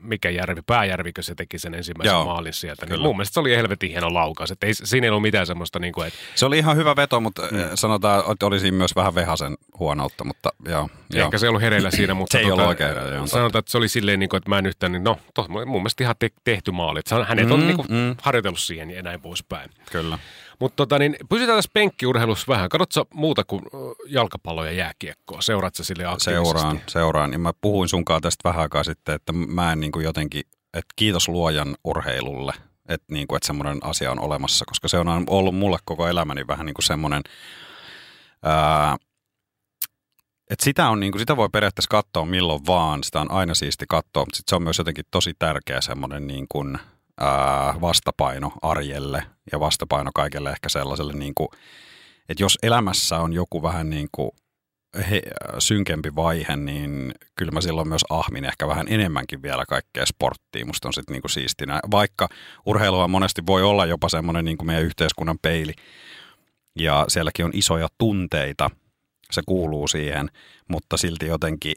mikä 0.00 0.30
järvi, 0.30 0.60
pääjärvikö 0.66 1.22
se 1.22 1.34
teki 1.34 1.58
sen 1.58 1.74
ensimmäisen 1.74 2.14
Joo, 2.14 2.24
maalin 2.24 2.52
sieltä. 2.52 2.86
Niin 2.86 3.00
mun 3.00 3.16
mielestä 3.16 3.34
se 3.34 3.40
oli 3.40 3.56
helvetin 3.56 3.90
hieno 3.90 4.14
laukaus. 4.14 4.50
Että 4.50 4.66
ei, 4.66 4.74
siinä 4.74 5.04
ei 5.04 5.08
ollut 5.08 5.22
mitään 5.22 5.46
semmoista, 5.46 5.78
niin 5.78 5.92
kuin, 5.92 6.06
että... 6.06 6.18
Se 6.34 6.46
oli 6.46 6.58
ihan 6.58 6.76
hyvä 6.76 6.96
veto, 6.96 7.20
mutta 7.20 7.42
mm. 7.42 7.58
sanotaan, 7.74 8.32
että 8.32 8.46
oli 8.46 8.60
siinä 8.60 8.76
myös 8.76 8.96
vähän 8.96 9.14
vehasen 9.14 9.56
huonoutta, 9.78 10.24
mutta 10.24 10.48
joo. 10.68 10.88
Ehkä 11.14 11.18
joo. 11.18 11.38
se 11.38 11.46
ei 11.46 11.48
ollut 11.48 11.62
hereillä 11.62 11.90
siinä, 11.90 12.14
mutta... 12.24 12.32
se 12.32 12.38
ei 12.38 12.44
tota, 12.44 12.54
ollut 12.54 12.68
oikein. 12.68 13.14
Joo, 13.14 13.26
sanotaan, 13.26 13.60
että 13.60 13.70
se 13.70 13.78
oli 13.78 13.88
silleen, 13.88 14.18
niin 14.18 14.28
kuin, 14.28 14.38
että 14.38 14.50
mä 14.50 14.58
en 14.58 14.66
yhtään, 14.66 14.92
niin 14.92 15.04
no, 15.04 15.18
toh, 15.34 15.48
mun 15.48 15.66
mielestä 15.66 16.04
ihan 16.04 16.16
te- 16.18 16.30
tehty 16.44 16.70
maali. 16.70 16.98
Että 16.98 17.24
hänet 17.24 17.46
mm, 17.46 17.52
on 17.52 17.66
niin 17.66 17.76
kuin, 17.76 17.88
mm. 17.90 18.16
harjoitellut 18.22 18.60
siihen 18.60 18.90
ja 18.90 19.02
näin 19.02 19.20
poispäin. 19.20 19.70
Kyllä. 19.92 20.18
Mutta 20.64 20.76
tota, 20.76 20.98
niin 20.98 21.16
pysytään 21.28 21.58
tässä 21.58 21.70
penkkiurheilussa 21.72 22.44
vähän. 22.48 22.68
Katsotko 22.68 23.14
muuta 23.14 23.44
kuin 23.44 23.62
jalkapalloa 24.06 24.66
ja 24.66 24.72
jääkiekkoa? 24.72 25.40
Seuraatko 25.40 25.82
sille 25.82 26.04
aktiivisesti? 26.04 26.44
Seuraan, 26.44 26.80
seuraan. 26.88 27.32
Ja 27.32 27.38
mä 27.38 27.52
puhuin 27.60 27.88
sunkaan 27.88 28.22
tästä 28.22 28.48
vähän 28.48 28.62
aikaa 28.62 28.84
sitten, 28.84 29.14
että 29.14 29.32
mä 29.32 29.72
en 29.72 29.80
niin 29.80 29.92
kuin 29.92 30.04
jotenkin, 30.04 30.42
että 30.74 30.94
kiitos 30.96 31.28
luojan 31.28 31.76
urheilulle, 31.84 32.52
että, 32.88 33.06
niin 33.10 33.26
kuin, 33.26 33.36
että 33.36 33.46
semmoinen 33.46 33.78
asia 33.82 34.10
on 34.10 34.20
olemassa, 34.20 34.64
koska 34.68 34.88
se 34.88 34.98
on 34.98 35.24
ollut 35.26 35.56
mulle 35.56 35.78
koko 35.84 36.08
elämäni 36.08 36.46
vähän 36.46 36.66
niin 36.66 36.74
kuin 36.74 36.84
semmoinen, 36.84 37.22
ää, 38.42 38.96
että 40.50 40.64
sitä, 40.64 40.88
on, 40.88 41.00
niin 41.00 41.12
kuin, 41.12 41.20
sitä 41.20 41.36
voi 41.36 41.48
periaatteessa 41.52 41.90
katsoa 41.90 42.24
milloin 42.24 42.66
vaan, 42.66 43.04
sitä 43.04 43.20
on 43.20 43.30
aina 43.30 43.54
siisti 43.54 43.84
katsoa, 43.88 44.22
mutta 44.22 44.36
sit 44.36 44.48
se 44.48 44.56
on 44.56 44.62
myös 44.62 44.78
jotenkin 44.78 45.04
tosi 45.10 45.32
tärkeä 45.38 45.80
semmoinen 45.80 46.26
niin 46.26 46.46
kuin, 46.48 46.78
vastapaino 47.80 48.52
arjelle 48.62 49.22
ja 49.52 49.60
vastapaino 49.60 50.10
kaikelle 50.14 50.50
ehkä 50.50 50.68
sellaiselle, 50.68 51.12
niin 51.12 51.34
kuin, 51.34 51.48
että 52.28 52.42
jos 52.42 52.58
elämässä 52.62 53.18
on 53.18 53.32
joku 53.32 53.62
vähän 53.62 53.90
niin 53.90 54.08
kuin 54.12 54.30
he, 55.10 55.22
synkempi 55.58 56.14
vaihe, 56.16 56.56
niin 56.56 57.14
kyllä 57.36 57.52
mä 57.52 57.60
silloin 57.60 57.88
myös 57.88 58.04
ahmin 58.10 58.44
ehkä 58.44 58.68
vähän 58.68 58.86
enemmänkin 58.88 59.42
vielä 59.42 59.64
kaikkea 59.68 60.06
sporttia. 60.06 60.66
Musta 60.66 60.88
on 60.88 60.92
sitten 60.92 61.12
niinku 61.12 61.28
siistinä. 61.28 61.80
Vaikka 61.90 62.28
urheilua 62.66 63.08
monesti 63.08 63.42
voi 63.46 63.62
olla 63.62 63.86
jopa 63.86 64.08
semmoinen 64.08 64.44
niinku 64.44 64.64
meidän 64.64 64.84
yhteiskunnan 64.84 65.38
peili, 65.42 65.72
ja 66.78 67.04
sielläkin 67.08 67.44
on 67.44 67.50
isoja 67.54 67.88
tunteita, 67.98 68.70
se 69.30 69.42
kuuluu 69.46 69.88
siihen, 69.88 70.30
mutta 70.68 70.96
silti 70.96 71.26
jotenkin 71.26 71.74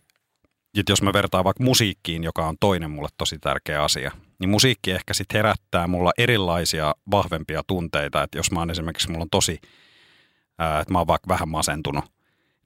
jos 0.89 1.01
mä 1.01 1.13
vertaan 1.13 1.43
vaikka 1.43 1.63
musiikkiin, 1.63 2.23
joka 2.23 2.47
on 2.47 2.55
toinen 2.59 2.91
mulle 2.91 3.09
tosi 3.17 3.39
tärkeä 3.39 3.83
asia, 3.83 4.11
niin 4.39 4.49
musiikki 4.49 4.91
ehkä 4.91 5.13
sitten 5.13 5.37
herättää 5.37 5.87
mulla 5.87 6.11
erilaisia 6.17 6.95
vahvempia 7.11 7.61
tunteita. 7.67 8.23
Että 8.23 8.37
jos 8.37 8.51
mä 8.51 8.59
oon 8.59 8.71
esimerkiksi, 8.71 9.11
mulla 9.11 9.23
on 9.23 9.29
tosi, 9.29 9.59
ää, 10.57 10.79
että 10.79 10.93
mä 10.93 10.97
oon 10.97 11.07
vaikka 11.07 11.27
vähän 11.29 11.49
masentunut, 11.49 12.05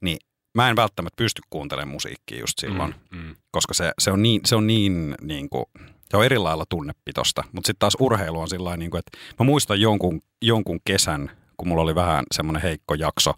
niin 0.00 0.18
mä 0.54 0.70
en 0.70 0.76
välttämättä 0.76 1.16
pysty 1.16 1.42
kuuntelemaan 1.50 1.92
musiikkia 1.92 2.40
just 2.40 2.58
silloin, 2.58 2.94
mm, 3.10 3.18
mm. 3.18 3.34
koska 3.50 3.74
se, 3.74 3.92
se 3.98 4.10
on 4.10 4.22
niin, 4.22 4.40
se 4.44 4.56
on 4.56 4.66
niin, 4.66 5.14
niin 5.20 5.48
kuin, 5.48 5.64
se 6.10 6.16
on 6.16 6.24
eri 6.24 6.38
lailla 6.38 6.64
tunnepitosta. 6.68 7.44
Mutta 7.52 7.66
sitten 7.66 7.78
taas 7.78 7.96
urheilu 8.00 8.40
on 8.40 8.48
sillä 8.48 8.76
niin 8.76 8.90
kuin, 8.90 8.98
että 8.98 9.18
mä 9.38 9.44
muistan 9.44 9.80
jonkun, 9.80 10.22
jonkun 10.42 10.80
kesän, 10.84 11.30
kun 11.56 11.68
mulla 11.68 11.82
oli 11.82 11.94
vähän 11.94 12.24
semmoinen 12.34 12.62
heikko 12.62 12.94
jakso 12.94 13.34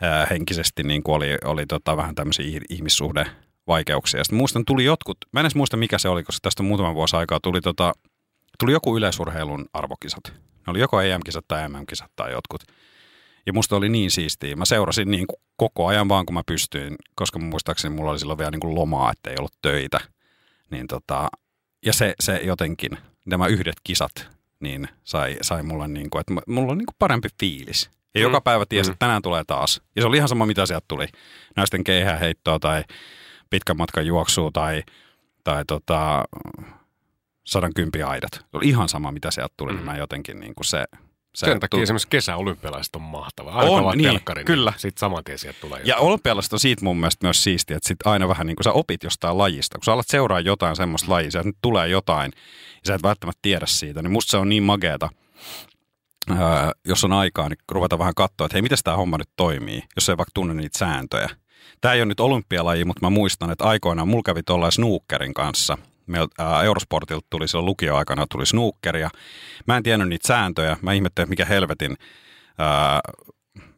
ää, 0.00 0.26
henkisesti, 0.30 0.82
niin 0.82 1.02
kuin 1.02 1.16
oli, 1.16 1.36
oli 1.44 1.66
tota, 1.66 1.96
vähän 1.96 2.14
tämmöisiä 2.14 2.60
ihmissuhde 2.70 3.26
vaikeuksia. 3.66 4.24
Sitten 4.24 4.38
muistan, 4.38 4.64
tuli 4.64 4.84
jotkut, 4.84 5.18
mä 5.32 5.40
en 5.40 5.44
edes 5.44 5.54
muista 5.54 5.76
mikä 5.76 5.98
se 5.98 6.08
oli, 6.08 6.22
koska 6.22 6.38
tästä 6.42 6.62
on 6.62 6.66
muutama 6.66 6.94
vuosi 6.94 7.16
aikaa, 7.16 7.40
tuli, 7.42 7.60
tota, 7.60 7.92
tuli 8.58 8.72
joku 8.72 8.96
yleisurheilun 8.96 9.66
arvokisat. 9.72 10.24
Ne 10.66 10.70
oli 10.70 10.80
joko 10.80 11.00
EM-kisat 11.00 11.44
tai 11.48 11.68
MM-kisat 11.68 12.10
tai 12.16 12.32
jotkut. 12.32 12.62
Ja 13.46 13.52
musta 13.52 13.76
oli 13.76 13.88
niin 13.88 14.10
siistiä. 14.10 14.56
Mä 14.56 14.64
seurasin 14.64 15.10
niin 15.10 15.26
kuin 15.26 15.40
koko 15.56 15.86
ajan 15.86 16.08
vaan, 16.08 16.26
kun 16.26 16.34
mä 16.34 16.42
pystyin, 16.46 16.96
koska 17.14 17.38
muistaakseni 17.38 17.94
mulla 17.94 18.10
oli 18.10 18.18
silloin 18.18 18.38
vielä 18.38 18.50
niin 18.50 18.60
kuin 18.60 18.74
lomaa, 18.74 19.12
että 19.12 19.30
ei 19.30 19.36
ollut 19.38 19.54
töitä. 19.62 20.00
Niin 20.70 20.86
tota, 20.86 21.28
ja 21.86 21.92
se, 21.92 22.14
se 22.20 22.36
jotenkin, 22.36 22.90
nämä 23.24 23.46
yhdet 23.46 23.76
kisat, 23.84 24.28
niin 24.60 24.88
sai, 25.04 25.36
sai 25.42 25.62
mulle 25.62 25.88
niin 25.88 26.10
kuin, 26.10 26.20
että 26.20 26.32
mulla 26.46 26.72
on 26.72 26.78
niin 26.78 26.86
kuin 26.86 26.96
parempi 26.98 27.28
fiilis. 27.40 27.90
Ja 28.14 28.20
joka 28.20 28.40
päivä 28.40 28.66
tiesi, 28.68 28.90
että 28.90 28.98
tänään 28.98 29.22
tulee 29.22 29.42
taas. 29.46 29.80
Ja 29.96 30.02
se 30.02 30.08
oli 30.08 30.16
ihan 30.16 30.28
sama, 30.28 30.46
mitä 30.46 30.66
sieltä 30.66 30.84
tuli. 30.88 31.06
Naisten 31.56 31.84
keihäheittoa 31.84 32.58
tai 32.58 32.84
pitkän 33.50 33.76
matkan 33.76 34.06
juoksua 34.06 34.50
tai, 34.52 34.82
tai 35.44 35.64
tota, 35.64 36.24
sadan 37.44 37.74
kympi 37.74 38.02
aidat. 38.02 38.32
Se 38.32 38.46
oli 38.52 38.68
ihan 38.68 38.88
sama, 38.88 39.12
mitä 39.12 39.30
sieltä 39.30 39.54
tuli. 39.56 39.72
Mm. 39.72 39.76
Niin 39.76 39.84
mä 39.84 39.96
jotenkin 39.96 40.40
niin 40.40 40.54
kuin 40.54 40.64
se, 40.64 40.84
se 41.34 41.46
Sen 41.46 41.60
takia 41.60 41.78
tu- 41.78 41.82
esimerkiksi 41.82 42.08
kesäolympialaiset 42.08 42.96
on 42.96 43.02
mahtava. 43.02 43.50
Aina 43.52 43.70
On, 43.70 43.98
niin, 43.98 44.08
telkkarin, 44.10 44.46
kyllä. 44.46 44.72
Sitten 44.76 45.00
saman 45.00 45.24
tien 45.24 45.38
sieltä 45.38 45.60
tulee 45.60 45.80
Ja 45.84 45.96
olympialaiset 45.96 46.52
on 46.52 46.58
siitä 46.58 46.84
mun 46.84 46.96
mielestä 46.96 47.26
myös 47.26 47.44
siistiä, 47.44 47.76
että 47.76 47.88
sit 47.88 48.06
aina 48.06 48.28
vähän 48.28 48.46
niin 48.46 48.56
kuin 48.56 48.64
sä 48.64 48.72
opit 48.72 49.02
jostain 49.02 49.38
lajista. 49.38 49.78
Kun 49.78 49.84
sä 49.84 49.92
alat 49.92 50.08
seuraa 50.08 50.40
jotain 50.40 50.76
semmoista 50.76 51.12
lajia, 51.12 51.30
sieltä 51.30 51.48
nyt 51.48 51.58
tulee 51.62 51.88
jotain, 51.88 52.32
ja 52.74 52.80
sä 52.86 52.94
et 52.94 53.02
välttämättä 53.02 53.38
tiedä 53.42 53.66
siitä, 53.66 54.02
niin 54.02 54.12
musta 54.12 54.30
se 54.30 54.36
on 54.36 54.48
niin 54.48 54.62
mageeta, 54.62 55.08
öö, 56.30 56.36
jos 56.84 57.04
on 57.04 57.12
aikaa, 57.12 57.48
niin 57.48 57.58
ruveta 57.70 57.98
vähän 57.98 58.14
katsoa, 58.14 58.44
että 58.44 58.54
hei, 58.54 58.62
miten 58.62 58.78
tämä 58.84 58.96
homma 58.96 59.18
nyt 59.18 59.30
toimii, 59.36 59.82
jos 59.96 60.08
ei 60.08 60.16
vaikka 60.16 60.30
tunne 60.34 60.54
niitä 60.54 60.78
sääntöjä. 60.78 61.28
Tämä 61.84 61.94
ei 61.94 62.00
ole 62.00 62.06
nyt 62.06 62.20
olympialaji, 62.20 62.84
mutta 62.84 63.06
mä 63.06 63.10
muistan, 63.10 63.50
että 63.50 63.64
aikoinaan 63.64 64.08
mulla 64.08 64.22
kävi 64.26 64.42
tuolla 64.42 64.70
snookerin 64.70 65.34
kanssa. 65.34 65.78
Meiltä 66.06 66.62
Eurosportilta 66.64 67.26
tuli 67.30 67.48
silloin 67.48 67.66
lukioaikana 67.66 68.26
tuli 68.30 68.46
snookeria. 68.46 69.10
Mä 69.66 69.76
en 69.76 69.82
tiennyt 69.82 70.08
niitä 70.08 70.26
sääntöjä. 70.26 70.76
Mä 70.82 70.92
ihmettelin, 70.92 71.24
että 71.24 71.30
mikä 71.30 71.44
helvetin 71.44 71.96
ää, 72.58 73.00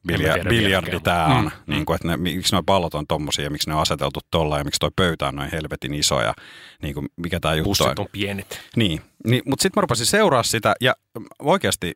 bilja, 0.07 0.33
tiedä 0.33 0.49
biljardi 0.49 1.01
tämä 1.01 1.27
on. 1.27 1.45
Mm. 1.45 1.75
Niin 1.75 1.87
kuin, 1.87 1.95
että 1.95 2.09
ne, 2.09 2.17
miksi 2.17 2.55
nuo 2.55 2.63
pallot 2.63 2.95
on 2.95 3.07
tommosia 3.07 3.45
ja 3.45 3.51
miksi 3.51 3.69
ne 3.69 3.75
on 3.75 3.83
aseteltu 3.83 4.21
tolla 4.31 4.59
ja 4.59 4.65
miksi 4.65 4.79
toi 4.79 4.91
pöytä 4.97 5.29
on 5.29 5.37
noin 5.37 5.51
helvetin 5.53 5.95
iso 5.95 6.21
ja 6.21 6.35
niin 6.83 6.95
kuin, 6.95 7.07
mikä 7.17 7.41
tämä 7.41 7.55
juttu 7.55 7.85
on. 7.85 7.95
On 7.99 8.07
pienet. 8.13 8.61
Niin, 8.77 9.01
niin 9.27 9.43
mutta 9.47 9.63
sitten 9.63 9.81
mä 9.81 9.83
rupesin 9.83 10.07
seuraa 10.07 10.43
sitä 10.43 10.75
ja 10.81 10.95
oikeasti 11.39 11.95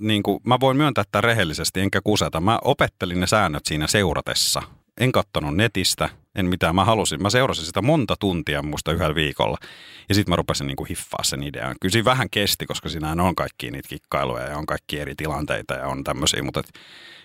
niin 0.00 0.22
kuin, 0.22 0.40
mä 0.44 0.60
voin 0.60 0.76
myöntää 0.76 1.04
tämän 1.12 1.24
rehellisesti 1.24 1.80
enkä 1.80 2.00
kuseta. 2.04 2.40
Mä 2.40 2.58
opettelin 2.64 3.20
ne 3.20 3.26
säännöt 3.26 3.66
siinä 3.66 3.86
seuratessa. 3.86 4.62
En 4.98 5.12
kattonut 5.12 5.56
netistä, 5.56 6.08
en 6.34 6.46
mitään. 6.46 6.74
Mä 6.74 6.84
halusin, 6.84 7.22
mä 7.22 7.30
seurasin 7.30 7.64
sitä 7.64 7.82
monta 7.82 8.16
tuntia 8.20 8.62
muista 8.62 8.92
yhdellä 8.92 9.14
viikolla. 9.14 9.56
Ja 10.08 10.14
sitten 10.14 10.32
mä 10.32 10.36
rupesin 10.36 10.66
niin 10.66 10.76
kuin 10.76 10.88
hiffaa 10.88 11.24
sen 11.24 11.42
idean. 11.42 11.76
Kyllä 11.80 11.92
siinä 11.92 12.04
vähän 12.04 12.30
kesti, 12.30 12.66
koska 12.66 12.88
siinä 12.88 13.12
on 13.12 13.34
kaikki 13.34 13.70
niitä 13.70 13.88
kikkailuja 13.88 14.44
ja 14.44 14.58
on 14.58 14.66
kaikki 14.66 15.00
eri 15.00 15.14
tilanteita 15.14 15.74
ja 15.74 15.86
on 15.86 16.04
tämmöisiä, 16.04 16.42
mutta 16.42 16.60
et, 16.60 16.70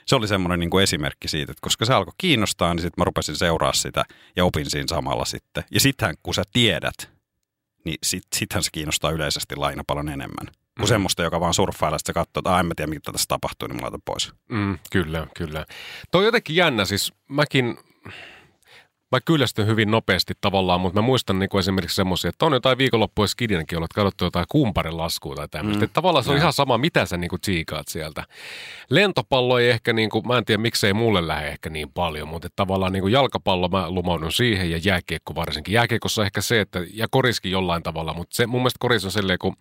se 0.06 0.16
oli 0.16 0.28
semmoinen 0.28 0.60
niin 0.60 0.70
kuin 0.70 0.84
esimerkki 0.84 1.28
siitä, 1.28 1.52
että 1.52 1.62
koska 1.62 1.86
se 1.86 1.94
alkoi 1.94 2.14
kiinnostaa, 2.18 2.74
niin 2.74 2.82
sitten 2.82 3.02
mä 3.02 3.06
rupesin 3.06 3.36
seuraa 3.36 3.74
sitä 3.74 4.06
ja 4.36 4.46
opin 4.46 4.70
siinä 4.70 4.88
samalla 4.90 5.26
sitten. 5.26 5.64
Ja 5.72 5.80
sittenhän 5.80 6.16
kun 6.24 6.34
sä 6.34 6.44
tiedät, 6.54 7.10
niin 7.86 7.98
sit, 8.04 8.24
sittenhän 8.36 8.64
se 8.64 8.70
kiinnostaa 8.72 9.12
yleisesti 9.12 9.56
laina 9.56 9.84
paljon 9.88 10.10
enemmän. 10.10 10.63
Kuin 10.80 10.86
Mm. 10.86 10.88
semmoista, 10.88 11.24
joka 11.24 11.40
vaan 11.40 11.54
surffailee, 11.54 11.96
että 11.96 12.14
katsoo, 12.14 12.40
että 12.40 12.54
"Ai, 12.54 12.60
en 12.60 12.66
mä 12.66 12.74
tiedä, 12.76 12.90
mitä 12.90 13.12
tässä 13.12 13.26
tapahtuu, 13.28 13.68
niin 13.68 13.76
mä 13.76 13.82
laitan 13.82 14.02
pois. 14.06 14.32
Mm, 14.50 14.78
kyllä, 14.92 15.28
kyllä. 15.38 15.66
Toi 16.12 16.20
on 16.22 16.26
jotenkin 16.26 16.56
jännä, 16.56 16.86
siis 16.86 17.14
mäkin, 17.30 17.78
mä 19.12 19.20
kyllästyn 19.26 19.68
hyvin 19.68 19.92
nopeasti 19.92 20.34
tavallaan, 20.42 20.82
mutta 20.82 21.02
mä 21.02 21.06
muistan 21.06 21.40
niin 21.40 21.58
esimerkiksi 21.60 21.96
semmoisia, 21.96 22.30
että 22.30 22.46
on 22.46 22.54
jotain 22.54 22.78
viikonloppuja 22.78 23.28
skidinäkin 23.28 23.78
ollut, 23.78 23.92
että 23.92 23.96
katsottu 24.02 24.24
jotain 24.26 24.46
kumparin 24.50 24.98
laskua 24.98 25.36
tai 25.36 25.48
tämmöistä. 25.48 25.86
Mm. 25.86 25.92
Tavallaan 25.94 26.24
se 26.24 26.30
on 26.30 26.36
Joo. 26.36 26.42
ihan 26.42 26.54
sama, 26.54 26.78
mitä 26.78 27.06
sä 27.06 27.18
niinku 27.18 27.38
tsiikaat 27.38 27.88
sieltä. 27.88 28.24
Lentopallo 28.90 29.60
ei 29.60 29.70
ehkä, 29.70 29.94
niinku, 29.94 30.22
mä 30.22 30.38
en 30.38 30.46
tiedä 30.46 30.62
miksei 30.62 30.94
mulle 30.94 31.28
lähde 31.28 31.48
ehkä 31.48 31.70
niin 31.70 31.92
paljon, 31.92 32.28
mutta 32.28 32.46
että 32.46 32.56
tavallaan 32.56 32.94
niinku 32.94 33.08
jalkapallo 33.08 33.68
mä 33.68 33.90
lumaudun 33.90 34.32
siihen 34.32 34.72
ja 34.72 34.78
jääkiekko 34.84 35.36
varsinkin. 35.36 35.74
Jääkiekossa 35.74 36.24
ehkä 36.26 36.42
se, 36.42 36.62
että, 36.62 36.80
ja 36.94 37.08
koriskin 37.12 37.52
jollain 37.52 37.84
tavalla, 37.84 38.14
mutta 38.14 38.36
se, 38.36 38.48
mun 38.48 38.62
mielestä 38.62 38.78
koris 38.80 39.06
on 39.06 39.12
silleen, 39.12 39.40
kun 39.40 39.56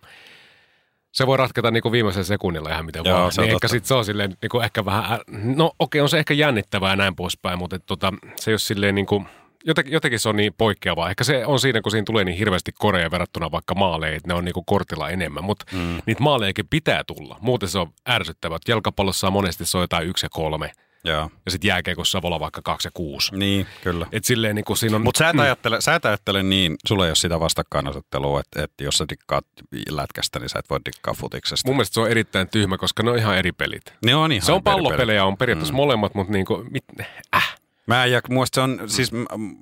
se 1.13 1.27
voi 1.27 1.37
ratketa 1.37 1.71
niin 1.71 1.81
kuin 1.83 1.91
viimeisen 1.91 2.25
sekunnilla 2.25 2.69
ihan 2.69 2.85
miten 2.85 3.01
Joo, 3.05 3.19
vaan. 3.19 3.31
se 3.31 3.41
Niin 3.41 3.53
ehkä 3.53 3.67
sit 3.67 3.85
se 3.85 3.93
on 3.93 4.05
silleen 4.05 4.37
niin 4.41 4.49
kuin 4.49 4.63
ehkä 4.63 4.85
vähän, 4.85 5.19
no 5.55 5.71
okei, 5.79 6.01
on 6.01 6.09
se 6.09 6.17
ehkä 6.19 6.33
jännittävää 6.33 6.89
ja 6.89 6.95
näin 6.95 7.15
poispäin, 7.15 7.59
mutta 7.59 7.75
et, 7.75 7.83
tota, 7.85 8.13
se 8.35 8.51
ei 8.51 8.53
ole 8.53 8.59
silleen 8.59 8.95
niin 8.95 9.05
kuin, 9.05 9.25
jotenkin, 9.63 9.93
jotenkin 9.93 10.19
se 10.19 10.29
on 10.29 10.35
niin 10.35 10.53
poikkeavaa. 10.57 11.09
Ehkä 11.09 11.23
se 11.23 11.45
on 11.45 11.59
siinä, 11.59 11.81
kun 11.81 11.91
siinä 11.91 12.05
tulee 12.05 12.23
niin 12.23 12.37
hirveästi 12.37 12.71
koreja 12.71 13.11
verrattuna 13.11 13.51
vaikka 13.51 13.75
maaleihin, 13.75 14.17
että 14.17 14.27
ne 14.27 14.33
on 14.33 14.45
niin 14.45 14.53
kuin 14.53 14.65
kortilla 14.65 15.09
enemmän, 15.09 15.43
mutta 15.43 15.65
mm. 15.71 16.01
niitä 16.05 16.23
maaleikin 16.23 16.67
pitää 16.69 17.03
tulla. 17.03 17.37
Muuten 17.41 17.69
se 17.69 17.79
on 17.79 17.91
ärsyttävää. 18.09 18.57
Jalkapallossa 18.67 19.27
on 19.27 19.33
monesti 19.33 19.65
se 19.65 19.77
on 19.77 19.83
jotain 19.83 20.07
yksi 20.07 20.25
ja 20.25 20.29
kolme, 20.29 20.71
Joo. 21.03 21.29
ja 21.45 21.51
sitten 21.51 21.67
jääkeikossa 21.67 22.21
voi 22.21 22.27
olla 22.27 22.39
vaikka 22.39 22.61
kaksi 22.63 22.87
ja 22.87 22.91
kuusi. 22.93 23.35
Niin, 23.35 23.67
kyllä. 23.83 24.07
Et 24.11 24.25
silleen 24.25 24.55
niin 24.55 24.77
siinä 24.77 24.95
on... 24.95 25.01
Mutta 25.01 25.17
sä 25.17 25.29
et, 25.29 25.39
ajattele, 25.39 25.81
sä 25.81 25.95
et 25.95 26.05
ajattele 26.05 26.43
niin, 26.43 26.75
sulla 26.87 27.05
ei 27.05 27.09
ole 27.09 27.15
sitä 27.15 27.39
vastakkainasettelua, 27.39 28.39
että, 28.39 28.63
että 28.63 28.83
jos 28.83 28.97
sä 28.97 29.05
dikkaat 29.09 29.45
lätkästä, 29.89 30.39
niin 30.39 30.49
sä 30.49 30.59
et 30.59 30.69
voi 30.69 30.79
dikkaa 30.85 31.13
futiksesta. 31.13 31.69
Mun 31.69 31.75
mielestä 31.75 31.93
se 31.93 32.01
on 32.01 32.09
erittäin 32.11 32.49
tyhmä, 32.49 32.77
koska 32.77 33.03
ne 33.03 33.11
on 33.11 33.17
ihan 33.17 33.37
eri 33.37 33.51
pelit. 33.51 33.93
ne 34.05 34.15
on 34.15 34.31
ihan 34.31 34.45
Se 34.45 34.51
on 34.51 34.63
pallopelejä, 34.63 35.25
on 35.25 35.37
periaatteessa 35.37 35.73
mm. 35.73 35.77
molemmat, 35.77 36.15
mutta 36.15 36.33
niin 36.33 36.45
kuin, 36.45 36.67
mit, 36.71 36.83
äh, 37.35 37.55
Mä 37.85 38.05
ja 38.05 38.21
muista 38.29 38.55
se 38.55 38.61
on, 38.61 38.81
siis 38.87 39.11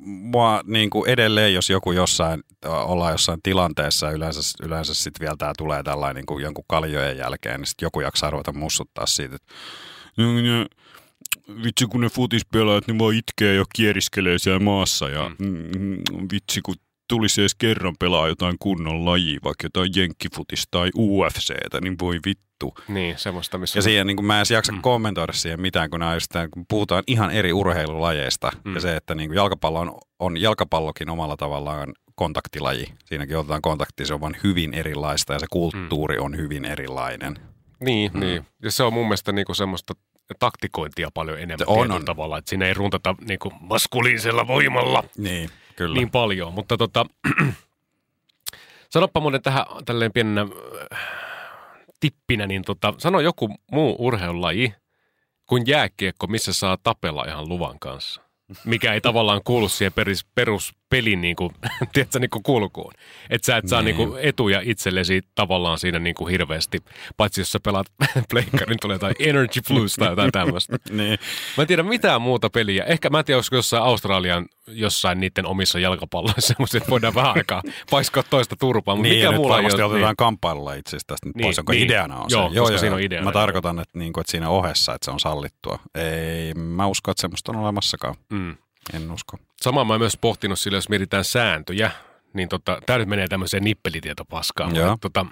mua 0.05 0.61
niin 0.65 0.89
kuin 0.89 1.09
edelleen, 1.09 1.53
jos 1.53 1.69
joku 1.69 1.91
jossain, 1.91 2.43
ollaan 2.65 3.11
jossain 3.11 3.39
tilanteessa, 3.43 4.11
yleensä, 4.11 4.39
yleensä 4.63 4.93
sitten 4.93 5.19
vielä 5.19 5.35
tää 5.37 5.53
tulee 5.57 5.83
tällainen 5.83 6.15
niin 6.15 6.25
kuin 6.25 6.43
jonkun 6.43 6.65
kaljojen 6.67 7.17
jälkeen, 7.17 7.59
niin 7.59 7.67
sitten 7.67 7.85
joku 7.85 8.01
jaksaa 8.01 8.29
ruveta 8.29 8.53
mussuttaa 8.53 9.05
siitä, 9.05 9.35
että 9.35 9.53
vitsi 11.63 11.85
kun 11.85 12.01
ne 12.01 12.09
futispelaajat, 12.09 12.87
ne 12.87 12.99
vaan 12.99 13.15
itkee 13.15 13.55
ja 13.55 13.65
kieriskelee 13.75 14.39
siellä 14.39 14.59
maassa 14.59 15.09
ja 15.09 15.31
mm. 15.39 15.47
Mm, 15.47 16.27
vitsi 16.31 16.61
kun 16.61 16.75
tulisi 17.15 17.41
edes 17.41 17.55
kerran 17.55 17.95
pelaa 17.99 18.27
jotain 18.27 18.55
kunnon 18.59 19.05
lajia, 19.05 19.39
vaikka 19.43 19.65
jotain 19.65 19.91
jenkkifutista 19.95 20.67
tai 20.71 20.89
UFCtä, 20.97 21.81
niin 21.81 21.95
voi 22.01 22.19
vittu. 22.25 22.73
niin, 22.87 23.17
semmoista, 23.17 23.57
missä... 23.57 23.77
Ja 23.77 23.81
siihen 23.81 24.07
niin 24.07 24.17
kuin 24.17 24.25
mä 24.25 24.33
en 24.33 24.39
edes 24.39 24.51
jaksa 24.51 24.71
mm. 24.71 24.81
kommentoida 24.81 25.33
siihen 25.33 25.61
mitään, 25.61 25.89
kun, 25.89 26.01
just, 26.13 26.31
kun 26.53 26.65
puhutaan 26.69 27.03
ihan 27.07 27.31
eri 27.31 27.53
urheilulajeista. 27.53 28.51
Mm. 28.65 28.73
Ja 28.73 28.81
se, 28.81 28.95
että 28.95 29.15
niin 29.15 29.29
kuin 29.29 29.35
jalkapallo 29.35 29.79
on, 29.79 29.95
on 30.19 30.41
jalkapallokin 30.41 31.09
omalla 31.09 31.37
tavallaan 31.37 31.93
kontaktilaji. 32.15 32.85
Siinäkin 33.05 33.37
otetaan 33.37 33.61
kontakti, 33.61 34.05
se 34.05 34.13
on 34.13 34.21
vain 34.21 34.37
hyvin 34.43 34.73
erilaista 34.73 35.33
ja 35.33 35.39
se 35.39 35.45
kulttuuri 35.49 36.17
mm. 36.17 36.25
on 36.25 36.37
hyvin 36.37 36.65
erilainen. 36.65 37.35
Niin, 37.79 38.11
mm. 38.13 38.19
niin. 38.19 38.45
Ja 38.63 38.71
se 38.71 38.83
on 38.83 38.93
mun 38.93 39.05
mielestä 39.05 39.31
niinku 39.31 39.53
semmoista 39.53 39.93
taktikointia 40.39 41.09
paljon 41.13 41.39
enemmän 41.39 41.67
on, 41.67 41.91
on. 41.91 42.05
tavalla, 42.05 42.37
että 42.37 42.49
siinä 42.49 42.65
ei 42.65 42.73
runtata 42.73 43.15
niinku 43.27 43.53
maskuliinisella 43.59 44.47
voimalla 44.47 45.03
Niin, 45.17 45.49
kyllä. 45.75 45.95
niin 45.95 46.11
paljon. 46.11 46.53
Mutta 46.53 46.77
tota, 46.77 47.05
sanoppa 48.93 49.19
muuten 49.19 49.41
tähän 49.41 49.65
tälleen 49.85 50.11
pienenä 50.13 50.41
äh, 50.93 50.99
tippinä, 51.99 52.47
niin 52.47 52.61
tota, 52.61 52.93
sano 52.97 53.19
joku 53.19 53.55
muu 53.71 53.95
urheilulaji 53.99 54.73
kuin 55.45 55.63
jääkiekko, 55.67 56.27
missä 56.27 56.53
saa 56.53 56.77
tapella 56.83 57.25
ihan 57.27 57.49
luvan 57.49 57.79
kanssa. 57.79 58.21
Mikä 58.65 58.93
ei 58.93 59.01
tavallaan 59.01 59.41
kuulu 59.43 59.69
siihen 59.69 59.93
peris, 59.93 60.25
peruspelin 60.91 61.21
niin 61.21 61.35
kuin, 61.35 61.49
tiedätkö, 61.93 62.19
niin 62.19 62.29
kuin 62.29 62.43
kulkuun. 62.43 62.93
Että 63.29 63.45
sä 63.45 63.57
et 63.57 63.67
saa 63.67 63.81
Niin. 63.81 63.97
niin 63.97 64.09
kuin, 64.09 64.19
etuja 64.23 64.61
itsellesi 64.63 65.21
tavallaan 65.35 65.79
siinä 65.79 65.99
niin 65.99 66.15
kuin 66.15 66.31
hirveästi. 66.31 66.77
Paitsi 67.17 67.41
jos 67.41 67.51
sä 67.51 67.59
pelaat 67.63 67.87
pleikkarin, 68.31 68.77
tulee 68.81 68.95
jotain 68.95 69.15
Energy 69.19 69.59
Plus 69.67 69.95
tai 69.95 70.09
jotain 70.09 70.31
tämmöistä. 70.31 70.77
niin. 70.89 71.19
Mä 71.57 71.61
en 71.61 71.67
tiedä 71.67 71.83
mitään 71.83 72.21
muuta 72.21 72.49
peliä. 72.49 72.83
Ehkä 72.83 73.09
mä 73.09 73.19
en 73.19 73.25
tiedä, 73.25 73.37
olisiko 73.37 73.55
jossain 73.55 73.83
Australian 73.83 74.45
jossain 74.67 75.19
niiden 75.19 75.45
omissa 75.45 75.79
jalkapalloissa 75.79 76.41
semmoisia, 76.41 76.77
että 76.77 76.89
voidaan 76.89 77.15
vähän 77.15 77.33
aikaa 77.37 77.61
paiskaa 77.91 78.23
toista 78.23 78.55
turpaa. 78.55 78.95
Mutta 78.95 79.09
Niin, 79.09 79.17
mikä 79.17 79.31
ja 79.35 79.39
nyt 79.39 79.49
varmasti 79.49 79.81
otetaan 79.81 80.15
kamppailulla 80.15 80.73
itse 80.73 80.89
asiassa 80.89 81.07
tästä 81.07 81.29
Niin, 81.35 81.41
pois, 81.41 81.57
jonka 81.57 81.73
niin. 81.73 81.85
ideana 81.85 82.15
on 82.17 82.25
Joo, 82.29 82.49
se. 82.49 82.59
koska 82.59 82.77
siinä 82.77 82.95
on 82.95 83.01
ideana, 83.01 83.23
Mä 83.23 83.29
joo. 83.29 83.41
tarkoitan, 83.41 83.79
että, 83.79 83.99
niin 83.99 84.13
kuin, 84.13 84.21
että 84.21 84.31
siinä 84.31 84.49
ohessa, 84.49 84.93
että 84.93 85.05
se 85.05 85.11
on 85.11 85.19
sallittua. 85.19 85.79
Ei, 85.95 86.53
mä 86.53 86.87
usko, 86.87 87.11
että 87.11 87.21
semmoista 87.21 87.51
on 87.51 87.55
olemassakaan. 87.57 88.15
Mm. 88.29 88.57
En 88.93 89.11
usko. 89.11 89.37
Samaa 89.61 89.85
mä 89.85 89.93
oon 89.93 90.01
myös 90.01 90.17
pohtinut 90.17 90.59
sillä, 90.59 90.77
jos 90.77 90.89
mietitään 90.89 91.23
sääntöjä, 91.23 91.91
niin 92.33 92.49
tota, 92.49 92.81
tämä 92.85 92.99
nyt 92.99 93.07
menee 93.07 93.27
tämmöiseen 93.27 93.63
nippelitietopaskaan. 93.63 94.69
Mutta, 94.69 94.97
tota, 95.01 95.25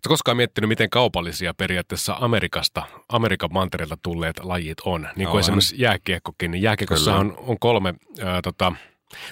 Oletko 0.00 0.08
koskaan 0.08 0.36
miettinyt, 0.36 0.68
miten 0.68 0.90
kaupallisia 0.90 1.54
periaatteessa 1.54 2.16
Amerikasta, 2.20 2.82
Amerikan 3.08 3.52
mantereelta 3.52 3.96
tulleet 4.02 4.44
lajit 4.44 4.78
on? 4.84 5.08
Niin 5.16 5.28
kuin 5.28 5.40
esimerkiksi 5.40 5.74
jääkiekkokin. 5.78 6.50
Niin 6.50 6.62
jääkiekossa 6.62 7.16
on, 7.16 7.34
on 7.38 7.58
kolme, 7.58 7.94
ää, 8.22 8.42
tota, 8.42 8.72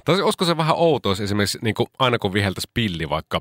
tai 0.04 0.22
olisiko 0.22 0.44
se 0.44 0.56
vähän 0.56 0.76
outoa, 0.76 1.12
esimerkiksi 1.12 1.58
niin 1.62 1.74
kuin 1.74 1.86
aina 1.98 2.18
kun 2.18 2.32
viheltäisi 2.32 2.70
pilli 2.74 3.08
vaikka 3.08 3.40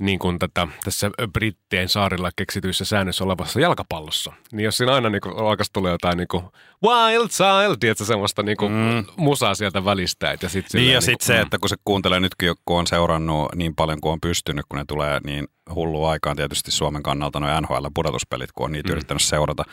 niin 0.00 0.18
kuin 0.18 0.38
tätä, 0.38 0.68
tässä 0.84 1.10
Brittien 1.32 1.88
saarilla 1.88 2.30
keksityissä 2.36 2.84
säännöissä 2.84 3.24
olevassa 3.24 3.60
jalkapallossa. 3.60 4.32
Niin 4.52 4.64
jos 4.64 4.76
siinä 4.76 4.94
aina 4.94 5.10
niin 5.10 5.20
kuin, 5.20 5.38
alkaisi 5.38 5.72
tulla 5.72 5.90
jotain 5.90 6.16
niin 6.16 6.28
kuin 6.28 6.44
wild 6.84 7.28
child, 7.28 7.76
tiedätkö, 7.80 8.04
semmoista 8.04 8.42
niin 8.42 8.56
kuin 8.56 8.72
mm. 8.72 9.04
musaa 9.16 9.54
sieltä 9.54 9.84
välistä. 9.84 10.36
Ja 10.42 10.48
sit 10.48 10.66
Niin 10.72 10.86
ja 10.86 10.92
niin 10.92 11.02
sitten 11.02 11.26
se, 11.26 11.40
että 11.40 11.58
kun 11.58 11.68
se 11.68 11.76
kuuntelee 11.84 12.20
nytkin, 12.20 12.54
kun 12.64 12.78
on 12.78 12.86
seurannut 12.86 13.54
niin 13.54 13.74
paljon 13.74 14.00
kuin 14.00 14.12
on 14.12 14.20
pystynyt, 14.20 14.66
kun 14.68 14.78
ne 14.78 14.84
tulee 14.88 15.20
niin 15.24 15.48
hullu 15.74 16.04
aikaan 16.04 16.36
tietysti 16.36 16.70
Suomen 16.70 17.02
kannalta 17.02 17.40
noin 17.40 17.64
NHL-pudotuspelit, 17.64 18.50
kun 18.54 18.64
on 18.64 18.72
niitä 18.72 18.88
mm. 18.88 18.92
yrittänyt 18.92 19.22
seurata, 19.22 19.64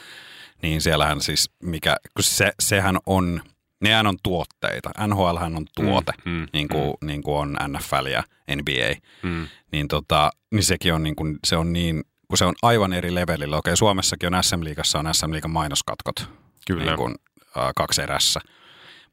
niin 0.62 0.82
siellähän 0.82 1.22
siis, 1.22 1.50
mikä, 1.64 1.98
kun 2.14 2.24
se, 2.24 2.52
sehän 2.60 2.98
on 3.06 3.42
Nehän 3.82 4.08
on 4.08 4.18
tuotteita. 4.24 4.90
NHL 5.08 5.38
on 5.56 5.66
tuote, 5.76 6.12
Mm, 6.26 6.32
mm, 6.32 6.38
mm, 6.38 6.48
niin, 6.54 6.68
kuin, 6.68 6.94
mm. 7.02 7.08
niin 7.08 7.24
kuin 7.24 7.38
on 7.38 7.58
NFL 7.68 8.06
ja 8.06 8.24
NBA. 8.56 9.08
Mm. 9.24 9.48
Niin, 9.72 9.88
tota, 9.88 10.32
niin 10.52 10.64
sekin 10.64 10.94
on 10.94 11.04
niin, 11.04 11.16
kuin, 11.16 11.40
se 11.44 11.58
on 11.58 11.74
niin, 11.74 12.04
kun 12.28 12.38
se 12.38 12.46
on 12.46 12.56
aivan 12.62 12.94
eri 12.94 13.16
levelillä. 13.16 13.58
Okei, 13.58 13.78
Suomessakin 13.78 14.36
on 14.36 14.44
SM 14.44 14.64
Liigassa 14.64 15.00
on 15.00 15.16
SM 15.16 15.32
Liigan 15.32 15.52
mainoskatkot. 15.52 16.30
Kyllä. 16.68 16.86
Niin 16.86 16.98
kuin, 16.98 17.16
äh, 17.58 17.72
kaksi 17.76 18.02
erässä. 18.02 18.40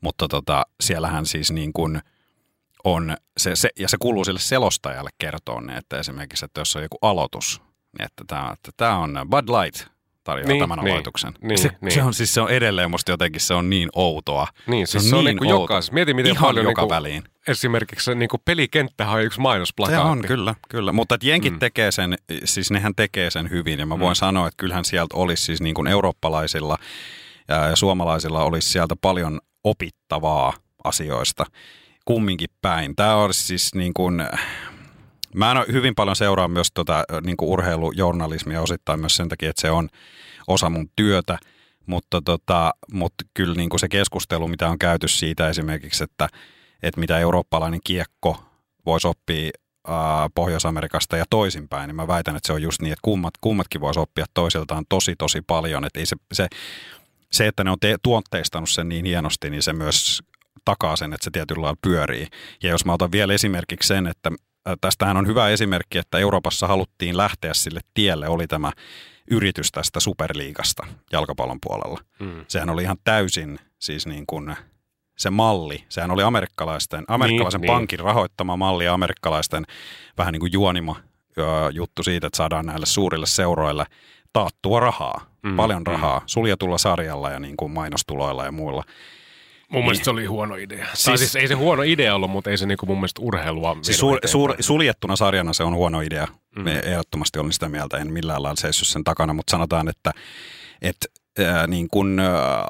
Mutta 0.01 0.29
tota, 0.29 0.63
siellähän 0.81 1.27
siis 1.27 1.53
niin 1.53 1.73
kuin 1.73 2.01
on, 2.85 3.17
se, 3.37 3.57
se, 3.57 3.69
ja 3.79 3.89
se 3.89 3.97
kuuluu 4.01 4.25
sille 4.25 4.41
selostajalle 4.41 5.11
kertoa 5.19 5.61
ne, 5.61 5.77
että 5.77 5.99
esimerkiksi, 5.99 6.45
että 6.45 6.61
jos 6.61 6.77
on 6.77 6.83
joku 6.83 6.99
aloitus, 7.03 7.63
niin 7.99 8.07
että 8.07 8.25
tämä, 8.27 8.51
että 8.53 8.71
tämä 8.77 8.99
on 8.99 9.19
Bud 9.31 9.49
Light 9.49 9.94
tarjoaa 10.25 10.49
Niin, 10.49 10.61
tämän 10.61 10.79
niin, 10.79 10.93
aloituksen. 10.93 11.33
niin, 11.43 11.59
se, 11.59 11.71
niin. 11.81 11.93
se, 11.93 12.03
on 12.03 12.15
siis 12.15 12.35
se 12.35 12.41
on 12.41 12.51
edelleen 12.51 12.91
musta 12.91 13.11
jotenkin 13.11 13.41
se 13.41 13.55
on 13.55 13.71
niin 13.71 13.89
outoa. 13.95 14.47
Niin, 14.67 14.87
siis 14.87 15.11
se 15.11 15.17
on, 15.17 15.25
niin 15.25 15.39
kuin 15.39 15.53
outo. 15.53 15.63
jokaisessa. 15.65 15.93
Mieti, 15.93 16.15
miten 16.15 16.33
Ihan 16.33 16.45
paljon 16.47 16.65
joka 16.67 16.83
niin 16.83 16.89
kuin, 16.89 16.97
väliin. 16.97 17.23
esimerkiksi 17.49 18.05
se 18.05 18.15
niin 18.15 18.29
kuin 18.29 18.43
pelikenttähän 18.45 19.15
on 19.15 19.23
yksi 19.25 19.37
Se 19.37 19.43
mainosplakaatti. 19.43 20.09
on, 20.09 20.23
kyllä, 20.27 20.55
kyllä. 20.69 20.93
Mutta 20.93 21.15
että 21.15 21.27
jenkit 21.27 21.51
Mm. 21.53 21.57
mm. 21.57 21.61
tekee 21.61 21.93
sen, 21.93 22.19
siis 22.45 22.71
nehän 22.71 22.95
tekee 22.95 23.31
sen 23.31 23.51
hyvin. 23.51 23.79
Ja 23.79 23.87
mä 23.87 23.99
voin 23.99 24.11
Mm. 24.13 24.15
sanoa, 24.15 24.47
että 24.49 24.57
kyllähän 24.57 24.85
sieltä 24.85 25.17
olisi 25.17 25.43
siis 25.43 25.61
niin 25.61 25.75
kuin 25.75 25.87
eurooppalaisilla 25.87 26.79
ja, 27.49 27.57
ja 27.69 27.77
suomalaisilla 27.77 28.45
olisi 28.45 28.69
sieltä 28.71 28.97
paljon 29.01 29.41
opittavaa 29.65 30.53
asioista 30.85 31.45
kumminkin 32.05 32.49
päin. 32.63 32.97
Tämä 32.97 33.17
olisi 33.17 33.43
siis 33.47 33.75
niin 33.75 33.95
kuin, 33.95 34.27
mä 35.35 35.53
en 35.53 35.73
hyvin 35.73 35.95
paljon 35.95 36.17
seuraa 36.17 36.49
myös 36.49 36.69
tota, 36.75 37.05
niin 37.25 37.37
kuin 37.37 37.49
urheilujournalismia 37.49 38.63
osittain 38.63 39.01
myös 39.01 39.17
sen 39.17 39.29
takia, 39.29 39.51
että 39.51 39.63
se 39.63 39.71
on 39.71 39.89
osa 40.47 40.71
mun 40.71 40.91
työtä. 40.97 41.39
Mutta, 41.87 42.23
tota, 42.25 42.75
mutta 42.93 43.25
kyllä 43.35 43.55
niin 43.55 43.71
kuin 43.71 43.81
se 43.81 43.89
keskustelu, 43.89 44.49
mitä 44.49 44.69
on 44.69 44.79
käyty 44.79 45.09
siitä 45.09 45.49
esimerkiksi, 45.49 46.05
että, 46.05 46.29
että 46.83 47.01
mitä 47.01 47.19
eurooppalainen 47.19 47.81
kiekko 47.85 48.45
voisi 48.87 49.09
oppia 49.09 49.51
Pohjois-Amerikasta 50.35 51.17
ja 51.17 51.25
toisinpäin, 51.31 51.89
niin 51.89 51.97
mä 51.97 52.09
väitän, 52.09 52.37
että 52.37 52.47
se 52.47 52.53
on 52.53 52.63
just 52.63 52.83
niin, 52.83 52.93
että 52.93 53.03
kummat, 53.03 53.35
kummatkin 53.41 53.81
voisi 53.81 54.01
oppia 54.01 54.25
toisiltaan 54.35 54.85
tosi 54.89 55.17
tosi 55.17 55.43
paljon. 55.47 55.85
Että 55.85 56.01
se, 56.05 56.17
se, 56.33 56.49
se, 57.33 57.47
että 57.47 57.65
ne 57.65 57.71
on 57.71 57.79
te, 57.81 57.97
tuotteistanut 58.03 58.71
sen 58.71 58.89
niin 58.89 59.05
hienosti, 59.05 59.51
niin 59.51 59.63
se 59.63 59.73
myös 59.73 60.23
takaa 60.65 60.97
sen, 60.97 61.13
että 61.13 61.25
se 61.25 61.31
tietyllä 61.31 61.63
lailla 61.63 61.79
pyörii. 61.83 62.27
Ja 62.63 62.71
jos 62.71 62.85
mä 62.85 62.93
otan 62.93 63.13
vielä 63.13 63.35
esimerkiksi 63.35 63.89
sen, 63.89 64.07
että 64.07 64.31
tästähän 64.81 65.17
on 65.17 65.27
hyvä 65.27 65.49
esimerkki, 65.49 65.99
että 65.99 66.19
Euroopassa 66.19 66.67
haluttiin 66.67 67.17
lähteä 67.17 67.55
sille 67.55 67.81
tielle, 67.95 68.29
oli 68.29 68.47
tämä 68.47 68.73
yritys 69.31 69.73
tästä 69.73 70.01
superliigasta 70.01 70.87
jalkapallon 71.13 71.59
puolella. 71.63 72.01
Mm. 72.21 72.45
Sehän 72.49 72.71
oli 72.71 72.83
ihan 72.83 72.97
täysin 73.05 73.59
siis 73.79 74.07
niin 74.07 74.27
kuin 74.27 74.57
se 75.19 75.31
malli, 75.31 75.85
sehän 75.89 76.11
oli 76.11 76.23
amerikkalaisten, 76.23 77.05
amerikkalaisen 77.09 77.61
niin. 77.61 77.69
niin, 77.69 77.79
pankin 77.79 77.99
rahoittama 77.99 78.57
malli 78.57 78.85
ja 78.85 78.95
amerikkalaisten 78.95 79.65
vähän 80.19 80.33
niin 80.33 80.41
kuin 80.41 80.53
juonima 80.53 80.97
juttu 81.73 82.03
siitä, 82.03 82.27
että 82.27 82.37
saadaan 82.37 82.67
näille 82.67 82.87
suurille 82.87 83.27
seuroille 83.27 83.85
taattua 84.33 84.81
rahaa, 84.81 85.35
Mm, 85.45 85.51
mm, 85.51 85.57
paljon 85.57 85.83
mm. 85.83 85.87
rahaa, 85.87 86.23
suljetulla 86.27 86.79
sarjalla 86.79 87.31
ja 87.31 87.39
niin 87.41 87.57
kuin 87.57 87.73
mainostuloilla 87.73 88.45
ja 88.45 88.53
muilla. 88.53 88.85
Mun 89.69 89.83
mielestä 89.85 90.05
se 90.05 90.11
oli 90.11 90.27
huono 90.27 90.55
idea. 90.55 90.87
Siis, 90.87 91.05
tai 91.05 91.19
Siis- 91.19 91.37
ei 91.37 91.49
se 91.49 91.55
huono 91.55 91.83
idea 91.83 92.15
ollut, 92.15 92.31
mutta 92.31 92.51
ei 92.51 92.59
se 92.59 92.67
niinku 92.67 92.87
mun 92.87 92.97
mielestä 92.97 93.23
urheilua 93.23 93.77
Siis 93.83 93.99
suur, 93.99 94.17
eteenpäin. 94.23 94.63
suljettuna 94.63 95.17
sarjana 95.17 95.53
se 95.53 95.63
on 95.63 95.75
huono 95.75 96.01
idea. 96.01 96.29
Mm. 96.57 96.67
Ehdottomasti 96.67 97.39
olen 97.39 97.53
sitä 97.53 97.69
mieltä, 97.69 97.97
en 97.99 98.13
millään 98.13 98.43
lailla 98.43 98.61
seissyt 98.61 98.89
sen 98.89 99.05
takana, 99.05 99.33
mutta 99.33 99.51
sanotaan, 99.51 99.89
että, 99.89 100.11
että 100.83 101.07
ää, 101.47 101.67
niin 101.67 101.89
kun 101.91 102.21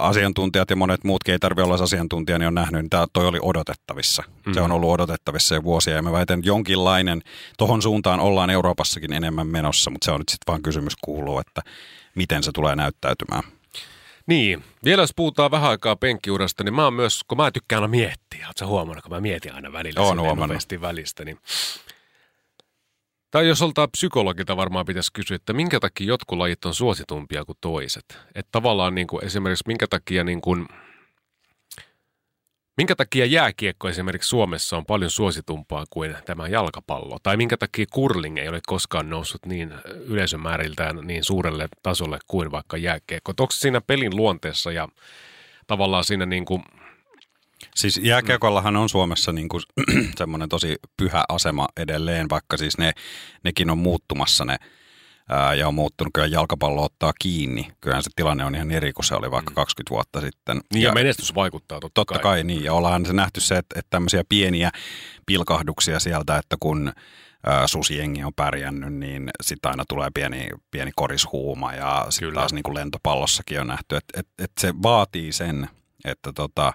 asiantuntijat 0.01 0.71
ja 0.71 0.77
monet 0.77 1.05
muutkin 1.05 1.33
ei 1.33 1.39
tarvitse 1.39 1.65
olla 1.65 1.85
asiantuntija, 1.85 2.39
niin 2.39 2.47
on 2.47 2.55
nähnyt, 2.55 2.83
niin 2.83 2.91
tämä 2.91 3.07
toi 3.13 3.27
oli 3.27 3.39
odotettavissa. 3.43 4.23
Mm. 4.47 4.55
Se 4.55 4.61
on 4.61 4.73
ollut 4.73 4.91
odotettavissa 4.91 5.55
jo 5.55 5.63
vuosia 5.63 5.95
ja 5.97 6.03
mä 6.03 6.13
väitän, 6.13 6.39
että 6.39 6.49
jonkinlainen, 6.49 7.23
tohon 7.59 7.83
suuntaan 7.83 8.21
ollaan 8.21 8.51
Euroopassakin 8.51 9.13
enemmän 9.13 9.47
menossa, 9.47 9.91
mutta 9.91 10.05
se 10.05 10.11
on 10.11 10.21
nyt 10.21 10.29
sitten 10.29 10.53
vaan 10.53 10.63
kysymys 10.63 10.93
kuuluu, 11.05 11.39
että 11.39 11.63
miten 12.15 12.43
se 12.43 12.51
tulee 12.53 12.77
näyttäytymään. 12.77 13.43
Niin, 14.27 14.65
vielä 14.85 15.03
jos 15.03 15.15
puhutaan 15.17 15.51
vähän 15.51 15.71
aikaa 15.71 15.97
penkkiurasta, 15.97 16.65
niin 16.65 16.75
mä 16.75 16.85
oon 16.85 16.95
myös, 16.95 17.21
kun 17.29 17.39
mä 17.39 17.51
tykkään 17.51 17.83
aina 17.83 17.91
miettiä, 17.91 18.47
ootko 18.47 18.67
huomannut, 18.67 19.03
kun 19.03 19.13
mä 19.13 19.21
mietin 19.21 19.55
aina 19.55 19.73
välillä 19.73 20.01
Oon 20.01 20.21
huomannut. 20.21 20.63
välistä, 20.81 21.25
niin 21.25 21.39
tai 23.31 23.49
jos 23.49 23.63
oltaan 23.63 23.91
psykologilta 23.91 24.57
varmaan 24.57 24.87
pitäisi 24.87 25.13
kysyä, 25.13 25.35
että 25.35 25.53
minkä 25.53 25.81
takia 25.81 26.07
jotkut 26.07 26.39
lajit 26.39 26.65
on 26.65 26.75
suositumpia 26.75 27.45
kuin 27.45 27.59
toiset. 27.61 28.19
Että 28.35 28.49
tavallaan 28.53 28.95
niin 28.95 29.07
kuin 29.07 29.25
esimerkiksi 29.25 29.65
minkä 29.67 29.87
takia, 29.87 30.25
niin 30.25 30.41
kuin, 30.41 30.69
minkä 32.77 32.97
takia 32.97 33.27
jääkiekko 33.27 33.89
esimerkiksi 33.89 34.29
Suomessa 34.29 34.77
on 34.77 34.87
paljon 34.87 35.11
suositumpaa 35.11 35.85
kuin 35.91 36.17
tämä 36.27 36.49
jalkapallo. 36.49 37.19
Tai 37.23 37.37
minkä 37.37 37.57
takia 37.57 37.87
curling 37.87 38.39
ei 38.39 38.49
ole 38.49 38.61
koskaan 38.67 39.11
noussut 39.11 39.47
niin 39.47 39.75
yleisömääriltään 39.85 40.97
niin 41.03 41.25
suurelle 41.25 41.69
tasolle 41.83 42.19
kuin 42.27 42.51
vaikka 42.51 42.77
jääkiekko. 42.77 43.33
Onko 43.41 43.53
siinä 43.53 43.81
pelin 43.81 44.17
luonteessa 44.17 44.73
ja 44.73 44.89
tavallaan 45.67 46.05
siinä 46.05 46.27
niin 46.27 46.45
kuin, 46.45 46.63
Siis 47.75 48.01
jääkiekollahan 48.03 48.77
on 48.77 48.89
Suomessa 48.89 49.33
niin 49.33 49.49
kuin 49.49 49.63
semmoinen 50.19 50.49
tosi 50.49 50.77
pyhä 50.97 51.25
asema 51.29 51.69
edelleen, 51.77 52.31
vaikka 52.31 52.57
siis 52.57 52.79
ne, 52.79 52.93
nekin 53.45 53.71
on 53.71 53.79
muuttumassa 53.79 54.45
ne 54.45 54.57
ää, 55.29 55.55
ja 55.55 55.69
on 55.69 55.75
muuttunut. 55.75 56.11
Kyllä 56.15 56.27
jalkapallo 56.27 56.85
ottaa 56.85 57.13
kiinni. 57.21 57.73
Kyllähän 57.81 58.03
se 58.03 58.11
tilanne 58.17 58.45
on 58.45 58.55
ihan 58.55 58.71
eri 58.71 58.93
kuin 58.93 59.05
se 59.05 59.15
oli 59.15 59.31
vaikka 59.31 59.55
20 59.55 59.91
vuotta 59.91 60.21
sitten. 60.21 60.61
niin 60.73 60.83
ja, 60.83 60.89
ja 60.89 60.95
menestys 60.95 61.35
vaikuttaa 61.35 61.81
totta, 61.81 62.01
Totta 62.01 62.19
kai 62.19 62.45
niin, 62.45 62.65
ja 62.65 62.73
ollaan 62.73 63.07
se 63.07 63.13
nähty 63.13 63.41
se, 63.41 63.57
että, 63.57 63.79
että 63.79 63.91
tämmöisiä 63.91 64.23
pieniä 64.29 64.71
pilkahduksia 65.27 66.01
sieltä, 66.01 66.37
että 66.37 66.57
kun 66.61 66.93
ää, 67.47 67.67
susijengi 67.67 68.25
on 68.25 68.35
pärjännyt, 68.37 68.95
niin 68.95 69.31
sitten 69.43 69.71
aina 69.71 69.85
tulee 69.89 70.09
pieni, 70.15 70.49
pieni 70.71 70.91
korishuuma, 70.97 71.73
ja 71.73 72.07
sitten 72.11 72.35
taas 72.35 72.53
niin 72.53 72.63
kuin 72.63 72.75
lentopallossakin 72.75 73.61
on 73.61 73.67
nähty, 73.67 73.97
että, 73.97 74.21
että, 74.21 74.45
että 74.45 74.61
se 74.61 74.75
vaatii 74.83 75.33
sen, 75.33 75.69
että, 76.05 76.33
tota, 76.33 76.73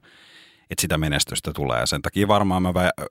että 0.69 0.81
sitä 0.81 0.97
menestystä 0.97 1.51
tulee. 1.53 1.87
Sen 1.87 2.01
takia 2.01 2.27
varmaan 2.27 2.61
mä 2.63 2.69
vä- 2.69 3.05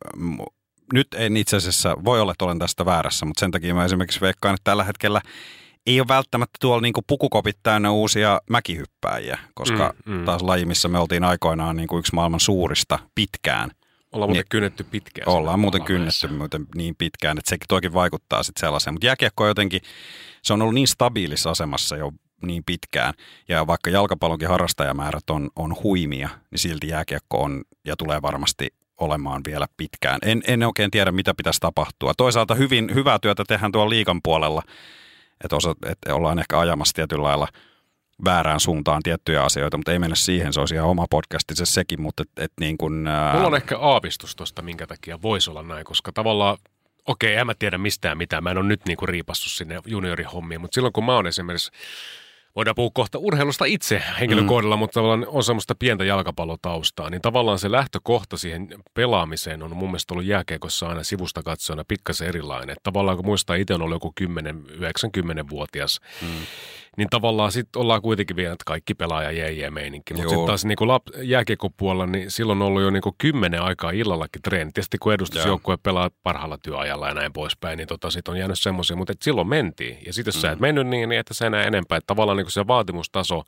nyt 0.93 1.07
en 1.15 1.37
itse 1.37 1.57
asiassa, 1.57 1.97
voi 2.05 2.21
olla, 2.21 2.33
että 2.33 2.45
olen 2.45 2.59
tästä 2.59 2.85
väärässä, 2.85 3.27
mutta 3.27 3.41
sen 3.41 3.51
takia 3.51 3.75
mä 3.75 3.85
esimerkiksi 3.85 4.21
veikkaan, 4.21 4.55
että 4.55 4.65
tällä 4.65 4.85
hetkellä 4.85 5.21
ei 5.87 6.01
ole 6.01 6.09
välttämättä 6.09 6.57
tuolla 6.61 6.81
niin 6.83 6.93
pukukopit 7.07 7.57
täynnä 7.63 7.91
uusia 7.91 8.41
mäkihyppääjiä, 8.51 9.39
koska 9.55 9.95
Mm, 10.07 10.15
mm. 10.15 10.25
taas 10.25 10.43
laji, 10.43 10.65
missä 10.65 10.89
me 10.89 10.99
oltiin 10.99 11.25
aikoinaan 11.25 11.77
niin 11.77 11.87
kuin 11.89 11.99
yksi 12.01 12.15
maailman 12.15 12.41
suurista 12.41 12.99
pitkään. 13.15 13.71
Ollaan 14.13 14.29
muuten 14.31 14.41
Niin. 14.41 14.49
kynnetty 14.49 14.85
pitkään. 14.85 15.29
Ollaan 15.29 15.61
muuten 15.61 15.83
kynnetty 15.85 16.29
muuten 16.29 16.67
niin 16.75 16.95
pitkään, 16.99 17.39
että 17.39 17.49
sekin 17.51 17.69
toikin 17.69 17.93
vaikuttaa 17.93 18.43
sitten 18.43 18.61
sellaiseen. 18.61 18.95
Mutta 18.95 19.07
jääkiekko 19.07 19.45
on 19.45 19.51
jotenkin, 19.51 19.81
se 20.43 20.53
on 20.53 20.63
ollut 20.63 20.75
niin 20.75 20.89
stabiilissa 20.89 21.51
asemassa 21.51 21.97
jo 21.97 22.13
niin 22.47 22.63
pitkään. 22.67 23.15
Ja 23.49 23.67
vaikka 23.67 23.91
jalkapallonkin 23.91 24.49
harrastajamäärät 24.49 25.31
on, 25.31 25.51
on 25.57 25.77
huimia, 25.83 26.29
niin 26.51 26.59
silti 26.59 26.89
jääkiekko 26.89 27.43
on 27.43 27.63
ja 27.85 27.97
tulee 27.97 28.23
varmasti 28.23 28.75
olemaan 28.99 29.43
vielä 29.47 29.67
pitkään. 29.77 30.19
En, 30.23 30.43
en 30.47 30.63
oikein 30.63 30.91
tiedä, 30.91 31.13
mitä 31.13 31.35
pitäisi 31.35 31.61
tapahtua. 31.61 32.13
Toisaalta 32.17 32.55
hyvin, 32.55 32.95
hyvää 32.95 33.19
työtä 33.19 33.45
tehdään 33.49 33.73
tuolla 33.73 33.91
liikan 33.91 34.21
puolella, 34.23 34.63
että, 35.45 35.57
osa, 35.57 35.75
että 35.87 36.15
ollaan 36.15 36.39
ehkä 36.39 36.59
ajamassa 36.59 36.95
tietyllä 36.95 37.23
lailla 37.23 37.49
väärään 38.25 38.61
suuntaan 38.61 39.03
tiettyjä 39.03 39.43
asioita, 39.43 39.77
mutta 39.77 39.93
ei 39.93 39.99
mennä 39.99 40.17
siihen, 40.17 40.53
se 40.53 40.61
olisi 40.61 40.75
ihan 40.75 40.89
oma 40.89 41.07
podcasti 41.11 41.55
se 41.55 41.67
sekin, 41.67 42.03
mutta 42.03 42.23
et, 42.23 42.45
et 42.45 42.53
niin 42.61 42.79
kuin, 42.79 43.07
ää, 43.07 43.35
Mulla 43.35 43.47
on 43.47 43.55
ehkä 43.55 43.79
aavistus 43.79 44.37
tuosta, 44.37 44.63
minkä 44.63 44.87
takia 44.87 45.23
voisi 45.23 45.51
olla 45.51 45.63
näin, 45.63 45.85
koska 45.85 46.13
tavallaan, 46.13 46.59
okei, 47.07 47.35
en 47.35 47.47
mä 47.47 47.55
tiedä 47.59 47.79
mistään 47.79 48.19
mitään, 48.19 48.43
mä 48.43 48.51
en 48.51 48.59
ole 48.59 48.67
nyt 48.67 48.81
niinku 48.87 49.07
riipassu 49.07 49.51
sinne 49.51 49.81
juniorihommiin, 49.87 50.61
mutta 50.61 50.75
silloin 50.75 50.93
kun 50.93 51.05
mä 51.05 51.15
oon 51.15 51.27
esimerkiksi, 51.27 51.71
voidaan 52.57 52.75
puhua 52.75 52.91
kohta 52.95 53.19
urheilusta 53.19 53.65
itse 53.65 54.03
henkilökohdalla, 54.21 54.77
mm. 54.77 54.79
mutta 54.79 54.95
tavallaan 54.95 55.27
on 55.29 55.45
semmoista 55.45 55.75
pientä 55.79 56.05
jalkapallotaustaa, 56.05 57.11
niin 57.11 57.23
tavallaan 57.23 57.59
se 57.59 57.73
lähtökohta 57.73 58.37
siihen 58.37 58.69
pelaamiseen 58.95 59.63
on 59.63 59.77
mun 59.77 59.89
mielestä 59.89 60.15
ollut 60.15 60.27
jääkiekossa 60.27 60.89
aina 60.89 61.03
sivusta 61.03 61.43
katsojana 61.43 61.85
pikkasen 61.89 62.29
erilainen. 62.29 62.71
Että 62.71 62.83
tavallaan 62.83 63.17
kun 63.17 63.27
muistaa, 63.27 63.57
itse 63.57 63.75
on 63.75 63.83
ollut 63.83 63.97
joku 63.97 64.13
10-90-vuotias, 64.21 66.01
mm. 66.23 66.29
Niin 66.99 67.09
tavallaan 67.11 67.53
sitten 67.53 67.81
ollaan 67.81 68.03
kuitenkin 68.03 68.37
vielä, 68.37 68.53
että 68.53 68.65
kaikki 68.67 68.95
pelaaja 68.95 69.51
jee 69.51 69.71
meininki. 69.71 70.15
Mutta 70.15 70.29
sitten 70.29 70.47
taas 70.47 70.65
niin 70.65 70.77
lap, 70.81 71.03
jääkiekkopuolella, 71.23 72.07
niin 72.07 72.31
silloin 72.31 72.63
on 72.63 72.69
ollut 72.69 72.83
jo 72.83 72.91
niin 72.91 73.03
kymmenen 73.19 73.63
aikaa 73.63 73.91
illallakin 73.91 74.43
treeni. 74.43 74.73
Tietysti 74.73 74.99
kun 74.99 75.13
edustusjoukkue 75.13 75.77
pelaa 75.83 76.11
parhaalla 76.23 76.59
työajalla 76.59 77.09
ja 77.09 77.15
näin 77.15 77.33
poispäin, 77.33 77.77
niin 77.77 77.89
tota, 77.89 78.11
sitten 78.11 78.33
on 78.33 78.39
jäänyt 78.39 78.59
semmoisia, 78.59 78.97
mutta 78.97 79.13
silloin 79.23 79.49
mentiin. 79.49 79.99
Ja 80.07 80.13
sitten 80.13 80.29
jos 80.29 80.37
mm. 80.37 80.41
sä 80.41 80.53
et 80.53 80.61
mennyt 80.61 80.87
niin, 80.87 81.09
niin 81.09 81.21
että 81.21 81.35
sä 81.35 81.47
enää 81.47 81.63
enempää. 81.63 81.99
Että 81.99 82.07
tavallaan 82.07 82.37
niin 82.37 82.51
se 82.51 82.67
vaatimustaso 82.67 83.43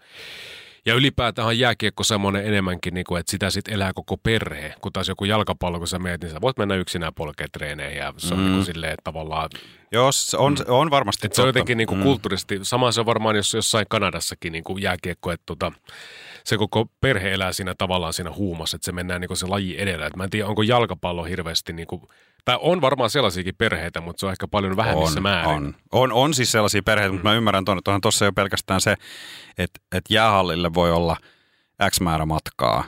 Ja 0.87 0.95
ylipäätään 0.95 1.49
on 1.49 1.59
jääkiekko 1.59 2.05
semmoinen 2.05 2.47
enemmänkin, 2.47 2.95
niin 2.95 3.05
kuin, 3.09 3.21
että 3.21 3.31
sitä 3.31 3.51
sitten 3.51 3.75
elää 3.75 3.93
koko 3.93 4.17
perhe. 4.17 4.75
Kun 4.81 4.93
taas 4.93 5.09
joku 5.09 5.25
jalkapallo, 5.25 5.79
kun 5.79 5.89
sä 5.89 5.99
meet, 5.99 6.21
niin 6.23 6.33
sä 6.33 6.41
voit 6.41 6.59
mennä 6.59 6.75
yksinään 6.75 7.15
polkea 7.15 7.47
treeneihin 7.53 7.99
ja 7.99 8.15
se 8.17 8.35
on 8.35 8.41
mm. 8.41 8.47
niin 8.47 8.55
kuin 8.55 8.67
silleen, 8.67 8.93
että 8.93 9.05
tavallaan... 9.05 9.51
Joo, 9.93 10.13
se 10.13 10.37
on, 10.37 10.53
mm. 10.53 10.65
on 10.69 10.91
varmasti 10.91 11.27
että 11.27 11.37
se 11.37 11.43
on 11.43 11.49
jotenkin 11.49 11.79
niin 11.79 11.89
kuin 11.89 11.99
mm. 11.99 12.05
kulttuuristi, 12.05 12.59
sama 12.63 12.93
se 12.93 13.01
on 13.01 13.07
varmaan 13.07 13.37
jos, 13.37 13.55
jossain 13.55 13.87
Kanadassakin 13.89 14.53
niin 14.53 14.65
kuin 14.65 14.83
jääkiekko, 14.83 15.33
että 15.33 15.47
tota, 15.47 15.73
se 16.45 16.59
koko 16.59 16.87
perhe 17.01 17.33
elää 17.33 17.53
siinä 17.53 17.75
tavallaan 17.79 18.13
siinä 18.13 18.31
huumassa, 18.33 18.77
että 18.77 18.85
se 18.85 18.93
mennään 18.93 19.21
niin 19.21 19.29
kuin 19.29 19.39
se 19.39 19.47
laji 19.47 19.81
edellä. 19.81 20.07
Et 20.07 20.17
mä 20.17 20.25
en 20.25 20.31
tiedä, 20.31 20.47
onko 20.47 20.63
jalkapallo 20.63 21.25
hirveästi 21.25 21.73
niin 21.73 21.87
kuin 21.87 22.03
tai 22.45 22.59
on 22.61 22.81
varmaan 22.81 23.11
sellaisiakin 23.11 23.55
perheitä, 23.59 24.01
mutta 24.01 24.21
se 24.21 24.27
on 24.27 24.33
ehkä 24.33 24.49
paljon 24.49 24.77
vähemmissä 24.77 25.19
on, 25.19 25.23
määrin. 25.23 25.55
On. 25.55 25.75
on, 25.93 26.13
on 26.13 26.35
siis 26.35 26.53
sellaisia 26.53 26.83
perheitä, 26.83 27.09
mm. 27.09 27.15
mutta 27.15 27.29
mä 27.29 27.35
ymmärrän 27.35 27.65
tuonne, 27.65 27.79
että 27.79 27.99
tuossa 28.03 28.25
jo 28.25 28.33
pelkästään 28.33 28.81
se, 28.81 28.95
että, 29.59 29.81
että 29.97 30.15
jäähallille 30.15 30.75
voi 30.75 30.93
olla 30.93 31.17
X 31.91 32.01
määrä 32.01 32.27
matkaa. 32.27 32.85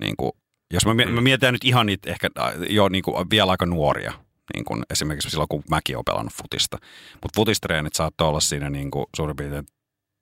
Niin 0.00 0.14
kuin, 0.16 0.32
jos 0.72 0.86
mä, 0.86 0.94
mm. 0.94 1.10
mä 1.10 1.20
mietin 1.20 1.52
nyt 1.52 1.64
ihan 1.64 1.86
niitä 1.86 2.10
ehkä 2.10 2.28
jo 2.68 2.88
niin 2.88 3.04
kuin 3.04 3.30
vielä 3.30 3.50
aika 3.50 3.66
nuoria, 3.66 4.12
niin 4.54 4.64
kuin 4.64 4.82
esimerkiksi 4.90 5.30
silloin, 5.30 5.48
kun 5.48 5.62
mäkin 5.70 5.96
olen 5.96 6.04
pelannut 6.04 6.32
futista. 6.32 6.78
Mutta 7.12 7.36
futistreenit 7.36 7.94
saattoi 7.94 8.28
olla 8.28 8.40
siinä 8.40 8.70
niin 8.70 8.90
kuin, 8.90 9.06
suurin 9.16 9.36
piirtein 9.36 9.66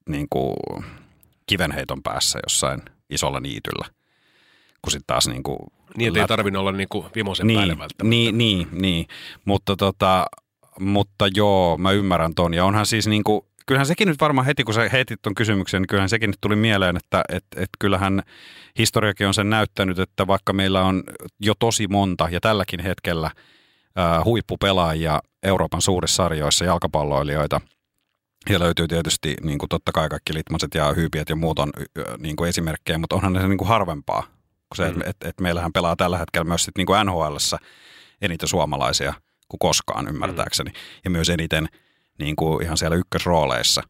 niin 0.08 0.26
kuin 0.30 0.56
kivenheiton 1.46 2.02
päässä 2.02 2.38
jossain 2.42 2.82
isolla 3.10 3.40
niityllä. 3.40 3.86
Kun 4.82 4.90
sitten 4.90 5.06
taas 5.06 5.28
niin 5.28 5.42
kuin 5.42 5.58
niin, 5.96 6.08
että 6.08 6.20
ei 6.20 6.26
tarvinnut 6.26 6.60
olla 6.60 6.72
niin 6.72 6.88
kuin 6.88 7.06
vimosen 7.14 7.46
niin, 7.46 7.58
päälle 7.58 7.78
välttämättä. 7.78 8.04
Niin, 8.04 8.38
niin, 8.38 8.68
niin. 8.72 9.06
Mutta, 9.44 9.76
tota, 9.76 10.26
mutta 10.80 11.26
joo, 11.34 11.78
mä 11.78 11.90
ymmärrän 11.90 12.34
ton. 12.34 12.54
Ja 12.54 12.64
onhan 12.64 12.86
siis 12.86 13.06
niin 13.06 13.24
kuin, 13.24 13.42
kyllähän 13.66 13.86
sekin 13.86 14.08
nyt 14.08 14.20
varmaan 14.20 14.46
heti, 14.46 14.64
kun 14.64 14.74
sä 14.74 14.88
heitit 14.88 15.22
ton 15.22 15.34
kysymyksen, 15.34 15.82
niin 15.82 15.86
kyllähän 15.86 16.08
sekin 16.08 16.30
nyt 16.30 16.40
tuli 16.40 16.56
mieleen, 16.56 16.96
että 16.96 17.24
et, 17.28 17.44
et 17.56 17.68
kyllähän 17.78 18.22
historiakin 18.78 19.26
on 19.26 19.34
sen 19.34 19.50
näyttänyt, 19.50 19.98
että 19.98 20.26
vaikka 20.26 20.52
meillä 20.52 20.84
on 20.84 21.02
jo 21.40 21.54
tosi 21.58 21.86
monta 21.88 22.28
ja 22.30 22.40
tälläkin 22.40 22.80
hetkellä 22.80 23.30
ää, 23.96 24.24
huippupelaajia 24.24 25.20
Euroopan 25.42 25.82
suurissa 25.82 26.16
sarjoissa, 26.16 26.64
jalkapalloilijoita, 26.64 27.60
ja 28.48 28.58
löytyy 28.58 28.88
tietysti 28.88 29.36
niin 29.42 29.58
kuin 29.58 29.68
totta 29.68 29.92
kai 29.92 30.08
kaikki 30.08 30.34
litmaset 30.34 30.74
ja 30.74 30.92
hyypiet 30.92 31.28
ja 31.28 31.36
muut 31.36 31.58
on 31.58 31.70
niin 32.18 32.36
kuin 32.36 32.48
esimerkkejä, 32.48 32.98
mutta 32.98 33.16
onhan 33.16 33.32
ne 33.32 33.48
niin 33.48 33.58
kuin 33.58 33.68
harvempaa 33.68 34.22
kuin 34.68 34.76
se, 34.76 34.92
mm. 34.92 35.00
että 35.00 35.10
et, 35.10 35.16
et 35.24 35.40
meillähän 35.40 35.72
pelaa 35.72 35.96
tällä 35.96 36.18
hetkellä 36.18 36.44
myös 36.44 36.64
sit 36.64 36.76
niin 36.76 36.86
kuin 36.86 37.06
NHLssä 37.06 37.58
eniten 38.22 38.48
suomalaisia 38.48 39.14
kuin 39.48 39.58
koskaan 39.58 40.08
ymmärtääkseni. 40.08 40.70
Mm. 40.70 40.76
Ja 41.04 41.10
myös 41.10 41.28
eniten 41.28 41.68
niin 42.18 42.36
kuin 42.36 42.62
ihan 42.62 42.78
siellä 42.78 42.96
ykkösrooleissa. 42.96 43.82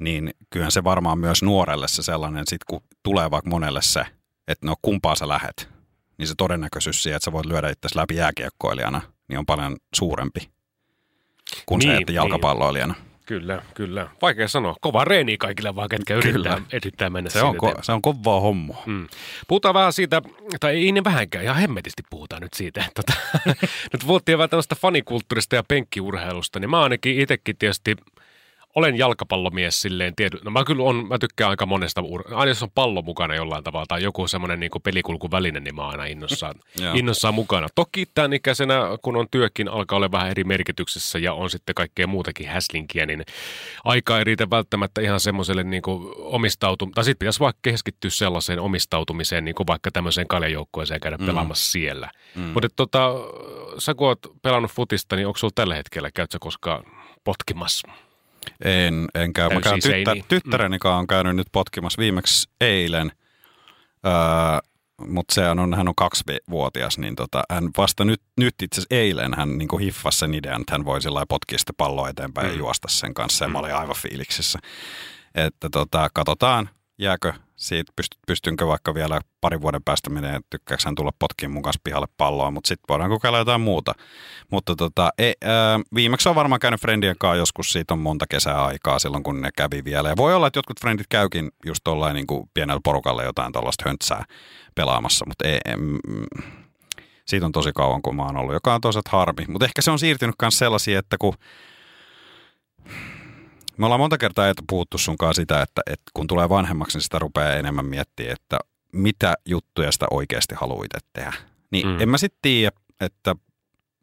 Niin 0.00 0.30
kyllähän 0.50 0.72
se 0.72 0.84
varmaan 0.84 1.18
myös 1.18 1.42
nuorelle 1.42 1.88
se 1.88 2.02
sellainen, 2.02 2.44
sit 2.46 2.64
kun 2.64 2.80
tulee 3.02 3.30
vaikka 3.30 3.50
monelle 3.50 3.82
se, 3.82 4.06
että 4.48 4.66
no 4.66 4.74
kumpaa 4.82 5.14
sä 5.14 5.28
lähet, 5.28 5.68
niin 6.18 6.28
se 6.28 6.34
todennäköisyys 6.36 7.02
siihen, 7.02 7.16
että 7.16 7.24
sä 7.24 7.32
voit 7.32 7.46
lyödä 7.46 7.68
itse 7.68 7.88
läpi 7.94 8.16
jääkiekkoilijana, 8.16 9.00
niin 9.28 9.38
on 9.38 9.46
paljon 9.46 9.76
suurempi 9.94 10.50
kuin 11.66 11.78
niin, 11.78 11.92
se, 11.92 11.96
että 11.96 12.12
jalkapalloilijana. 12.12 12.94
Niin. 12.94 13.07
Kyllä, 13.28 13.62
kyllä. 13.74 14.08
Vaikea 14.22 14.48
sanoa. 14.48 14.76
Kova 14.80 15.04
reeni 15.04 15.38
kaikille 15.38 15.74
vaan, 15.74 15.88
ketkä 15.88 16.14
yrittää, 16.14 16.60
yrittää 16.72 17.10
mennä 17.10 17.30
se 17.30 17.42
on, 17.42 17.54
ko- 17.54 17.78
se 17.82 17.92
on 17.92 18.02
kovaa 18.02 18.40
homma. 18.40 18.74
Mm. 18.86 19.06
Puhutaan 19.48 19.74
vähän 19.74 19.92
siitä, 19.92 20.22
tai 20.60 20.76
ei 20.76 20.92
ne 20.92 21.04
vähänkään, 21.04 21.44
ihan 21.44 21.56
hemmetisti 21.56 22.02
puhutaan 22.10 22.42
nyt 22.42 22.54
siitä. 22.54 22.84
Tota, 22.94 23.12
nyt 23.92 24.02
puhuttiin 24.06 24.38
vähän 24.38 24.50
tällaista 24.50 24.74
fanikulttuurista 24.74 25.56
ja 25.56 25.62
penkkiurheilusta, 25.68 26.60
niin 26.60 26.70
mä 26.70 26.82
ainakin 26.82 27.20
itsekin 27.20 27.56
tietysti– 27.56 27.96
olen 28.78 28.98
jalkapallomies 28.98 29.82
silleen, 29.82 30.14
tiety, 30.16 30.38
no 30.44 30.50
mä 30.50 30.64
kyllä 30.64 30.82
on, 30.82 31.08
mä 31.08 31.18
tykkään 31.18 31.50
aika 31.50 31.66
monesta, 31.66 32.02
aina 32.34 32.50
jos 32.50 32.62
on 32.62 32.70
pallo 32.74 33.02
mukana 33.02 33.34
jollain 33.34 33.64
tavalla 33.64 33.86
tai 33.88 34.02
joku 34.02 34.28
semmoinen 34.28 34.60
niin 34.60 34.70
pelikulkuväline, 34.82 35.60
niin 35.60 35.74
mä 35.74 35.82
oon 35.82 35.90
aina 35.90 36.04
innossaan, 36.04 36.54
innossaan 36.98 37.34
mukana. 37.34 37.68
Toki 37.74 38.06
tämän 38.14 38.32
ikäisenä, 38.32 38.80
kun 39.02 39.16
on 39.16 39.26
työkin, 39.30 39.68
alkaa 39.68 39.96
olla 39.96 40.12
vähän 40.12 40.30
eri 40.30 40.44
merkityksessä 40.44 41.18
ja 41.18 41.32
on 41.34 41.50
sitten 41.50 41.74
kaikkea 41.74 42.06
muutakin 42.06 42.48
häslinkiä, 42.48 43.06
niin 43.06 43.24
aika 43.84 44.18
ei 44.18 44.24
riitä 44.24 44.50
välttämättä 44.50 45.00
ihan 45.00 45.20
semmoiselle 45.20 45.62
niin 45.62 45.82
omistautumiseen, 46.16 46.94
tai 46.94 47.04
sitten 47.04 47.18
pitäisi 47.18 47.40
vaikka 47.40 47.60
keskittyä 47.62 48.10
sellaiseen 48.10 48.60
omistautumiseen, 48.60 49.44
niin 49.44 49.54
kuin 49.54 49.66
vaikka 49.66 49.90
tämmöiseen 49.90 50.28
kaljajoukkueeseen 50.28 50.96
ja 50.96 51.00
käydä 51.00 51.16
mm. 51.16 51.26
pelaamassa 51.26 51.70
siellä. 51.70 52.10
Mm. 52.34 52.42
Mutta 52.42 52.68
tota, 52.76 53.12
sä 53.78 53.94
kun 53.94 54.06
oot 54.06 54.18
pelannut 54.42 54.70
futista, 54.70 55.16
niin 55.16 55.26
onko 55.26 55.38
sulla 55.38 55.52
tällä 55.54 55.74
hetkellä, 55.74 56.10
käyt 56.10 56.30
sä 56.30 56.38
koskaan 56.40 56.84
potkimassa? 57.24 57.88
En, 58.64 59.08
en 59.14 59.32
käy. 59.32 59.48
Mä 59.54 59.60
käyn 59.60 59.80
tyttä, 59.82 60.14
niin. 60.14 60.24
tyttäreni 60.28 60.78
kanssa 60.78 60.96
on 60.98 61.06
käynyt 61.06 61.36
nyt 61.36 61.46
potkimassa 61.52 62.00
viimeksi 62.00 62.48
eilen, 62.60 63.12
öö, 64.06 64.12
mutta 65.06 65.34
se 65.34 65.48
on, 65.48 65.74
hän 65.74 65.88
on 65.88 65.94
kaksivuotias, 65.94 66.98
niin 66.98 67.16
tota, 67.16 67.42
hän 67.50 67.70
vasta 67.76 68.04
nyt, 68.04 68.20
nyt 68.36 68.54
itse 68.62 68.80
asiassa 68.80 68.94
eilen 68.94 69.34
hän 69.34 69.58
niin 69.58 69.80
hiffasi 69.80 70.18
sen 70.18 70.34
idean, 70.34 70.60
että 70.60 70.74
hän 70.74 70.84
voi 70.84 71.02
sillä 71.02 71.24
potkia 71.28 71.58
sitä 71.58 71.72
palloa 71.76 72.08
eteenpäin 72.08 72.46
mm. 72.46 72.52
ja 72.52 72.58
juosta 72.58 72.88
sen 72.88 73.14
kanssa. 73.14 73.44
Ja 73.44 73.48
mm. 73.48 73.52
mä 73.52 73.58
olin 73.58 73.74
aivan 73.74 73.96
fiiliksissä. 73.96 74.58
Että 75.34 75.68
tota, 75.72 76.08
katsotaan, 76.14 76.70
jääkö 76.98 77.32
siitä, 77.58 77.92
pystynkö 78.26 78.66
vaikka 78.66 78.94
vielä 78.94 79.20
parin 79.40 79.60
vuoden 79.60 79.82
päästä 79.84 80.10
menee, 80.10 80.40
tykkääkö 80.50 80.82
hän 80.84 80.94
tulla 80.94 81.12
potkiin 81.18 81.50
mun 81.50 81.62
kanssa 81.62 81.80
pihalle 81.84 82.06
palloa, 82.16 82.50
mutta 82.50 82.68
sitten 82.68 82.84
voidaan 82.88 83.10
kokeilla 83.10 83.38
jotain 83.38 83.60
muuta. 83.60 83.92
Mutta 84.50 84.76
tota, 84.76 85.10
e, 85.18 85.32
ää, 85.44 85.80
viimeksi 85.94 86.28
on 86.28 86.34
varmaan 86.34 86.60
käynyt 86.60 86.80
friendien 86.80 87.16
kanssa 87.18 87.36
joskus, 87.36 87.72
siitä 87.72 87.94
on 87.94 88.00
monta 88.00 88.26
kesää 88.30 88.64
aikaa 88.64 88.98
silloin, 88.98 89.22
kun 89.22 89.40
ne 89.40 89.50
kävi 89.56 89.84
vielä. 89.84 90.08
Ja 90.08 90.16
voi 90.16 90.34
olla, 90.34 90.46
että 90.46 90.58
jotkut 90.58 90.80
friendit 90.80 91.06
käykin 91.08 91.50
just 91.66 91.80
tollain 91.84 92.14
niin 92.14 92.26
pienellä 92.54 92.80
porukalla 92.84 93.22
jotain 93.22 93.52
tuollaista 93.52 93.84
höntsää 93.86 94.24
pelaamassa, 94.74 95.24
mutta 95.28 95.48
ei, 95.48 95.58
em, 95.64 95.98
siitä 97.24 97.46
on 97.46 97.52
tosi 97.52 97.72
kauan, 97.74 98.02
kun 98.02 98.16
mä 98.16 98.22
oon 98.22 98.36
ollut, 98.36 98.54
joka 98.54 98.74
on 98.74 98.80
toisaalta 98.80 99.10
harmi. 99.12 99.44
Mutta 99.48 99.64
ehkä 99.64 99.82
se 99.82 99.90
on 99.90 99.98
siirtynyt 99.98 100.34
myös 100.42 100.58
sellaisia, 100.58 100.98
että 100.98 101.16
kun 101.18 101.34
me 103.78 103.86
ollaan 103.86 104.00
monta 104.00 104.18
kertaa 104.18 104.52
puhuttu 104.68 104.98
sunkaan 104.98 105.34
sitä, 105.34 105.62
että, 105.62 105.82
että 105.86 106.10
kun 106.14 106.26
tulee 106.26 106.48
vanhemmaksi, 106.48 106.96
niin 106.96 107.02
sitä 107.02 107.18
rupeaa 107.18 107.52
enemmän 107.52 107.86
miettimään, 107.86 108.32
että 108.32 108.58
mitä 108.92 109.34
juttuja 109.44 109.92
sitä 109.92 110.06
oikeasti 110.10 110.54
haluit 110.54 110.90
tehdä. 111.12 111.32
Niin 111.70 111.86
mm. 111.86 112.00
en 112.00 112.08
mä 112.08 112.18
sitten 112.18 112.38
tiedä, 112.42 112.76
että 113.00 113.36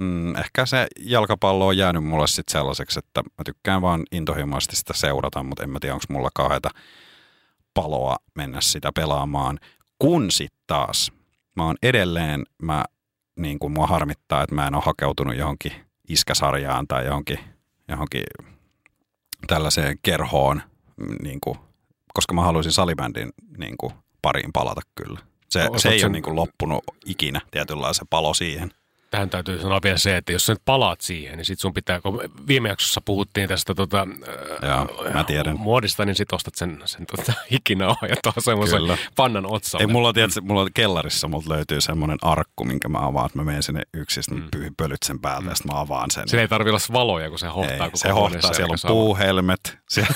mm, 0.02 0.36
ehkä 0.36 0.66
se 0.66 0.88
jalkapallo 1.00 1.68
on 1.68 1.78
jäänyt 1.78 2.04
mulle 2.04 2.28
sitten 2.28 2.52
sellaiseksi, 2.52 3.00
että 3.00 3.22
mä 3.22 3.44
tykkään 3.46 3.82
vaan 3.82 4.04
intohimoisesti 4.12 4.76
sitä 4.76 4.94
seurata, 4.94 5.44
mutta 5.44 5.64
en 5.64 5.70
mä 5.70 5.80
tiedä, 5.80 5.94
onko 5.94 6.06
mulla 6.10 6.30
kauheata 6.34 6.70
paloa 7.74 8.16
mennä 8.36 8.62
sitä 8.62 8.92
pelaamaan. 8.96 9.60
Kun 10.00 10.32
sitten 10.32 10.60
taas 10.68 11.12
mä 11.56 11.66
oon 11.66 11.76
edelleen, 11.84 12.44
mä, 12.62 12.86
niin 13.36 13.60
kuin 13.60 13.74
mua 13.74 13.88
harmittaa, 13.88 14.44
että 14.44 14.56
mä 14.56 14.68
en 14.68 14.76
ole 14.76 14.84
hakeutunut 14.86 15.36
johonkin 15.36 15.72
iskäsarjaan 16.08 16.88
tai 16.88 17.06
johonkin, 17.06 17.40
johonkin 17.88 18.24
tällaiseen 19.47 19.97
kerhoon, 20.03 20.62
niin 21.23 21.39
kuin, 21.41 21.58
koska 22.13 22.34
mä 22.34 22.41
haluaisin 22.41 22.71
salibändin 22.71 23.29
niin 23.58 23.77
kuin, 23.77 23.93
pariin 24.21 24.53
palata 24.53 24.81
kyllä. 24.95 25.19
Se, 25.49 25.69
se 25.77 25.89
ei 25.89 25.99
sen... 25.99 26.08
ole 26.08 26.12
niin 26.12 26.23
kuin, 26.23 26.36
loppunut 26.36 26.84
ikinä 27.05 27.41
tietynlainen 27.51 28.08
palo 28.10 28.34
siihen 28.34 28.71
tähän 29.15 29.30
täytyy 29.30 29.62
sanoa 29.62 29.80
vielä 29.84 29.97
se, 29.97 30.17
että 30.17 30.32
jos 30.32 30.45
sä 30.45 30.54
nyt 30.54 30.62
palaat 30.65 31.01
siihen, 31.01 31.38
niin 31.38 31.45
sit 31.45 31.60
sun 31.60 31.73
pitää, 31.73 32.01
kun 32.01 32.21
viime 32.47 32.69
jaksossa 32.69 33.01
puhuttiin 33.01 33.49
tästä 33.49 33.75
tota, 33.75 34.08
Joo, 34.62 35.12
mä 35.13 35.23
tiedän. 35.23 35.60
muodista, 35.60 36.06
niin 36.06 36.15
sit 36.15 36.34
ostat 36.34 36.56
sen, 36.56 36.82
sen 36.86 37.06
tota, 37.06 37.34
hikinauhan 37.51 38.10
ja 38.10 38.15
tuo 38.23 38.34
semmoisen 38.39 38.82
pannan 39.15 39.45
otsalle. 39.45 39.84
Ei, 39.84 39.88
mulla 39.88 40.08
on, 40.08 40.13
tietysti, 40.13 40.41
mulla 40.41 40.62
on 40.62 40.69
kellarissa, 40.73 41.28
multa 41.28 41.49
löytyy 41.49 41.82
semmoinen 41.82 42.17
arkku, 42.21 42.63
minkä 42.63 42.89
mä 42.89 43.08
avaan, 43.08 43.25
että 43.25 43.38
mä 43.38 43.43
menen 43.43 43.63
sinne 43.63 43.82
yksin, 43.93 44.23
sitten 44.23 44.43
mm. 44.43 44.47
pyyhin 44.51 44.75
pölyt 44.75 45.04
sen 45.06 45.19
päältä 45.19 45.49
ja 45.49 45.56
sitten 45.56 45.75
mä 45.75 45.82
avaan 45.82 46.12
sen. 46.12 46.30
Siinä 46.30 46.41
ei 46.41 46.47
tarvi 46.47 46.69
olla 46.69 46.80
valoja, 46.93 47.30
kun 47.30 47.39
se 47.39 47.47
hohtaa. 47.47 47.88
Ei, 47.88 47.91
se 47.93 48.10
hohtaa, 48.10 48.54
siellä 48.54 48.73
on 48.73 48.88
puuhelmet, 48.88 49.78
siellä, 49.89 50.15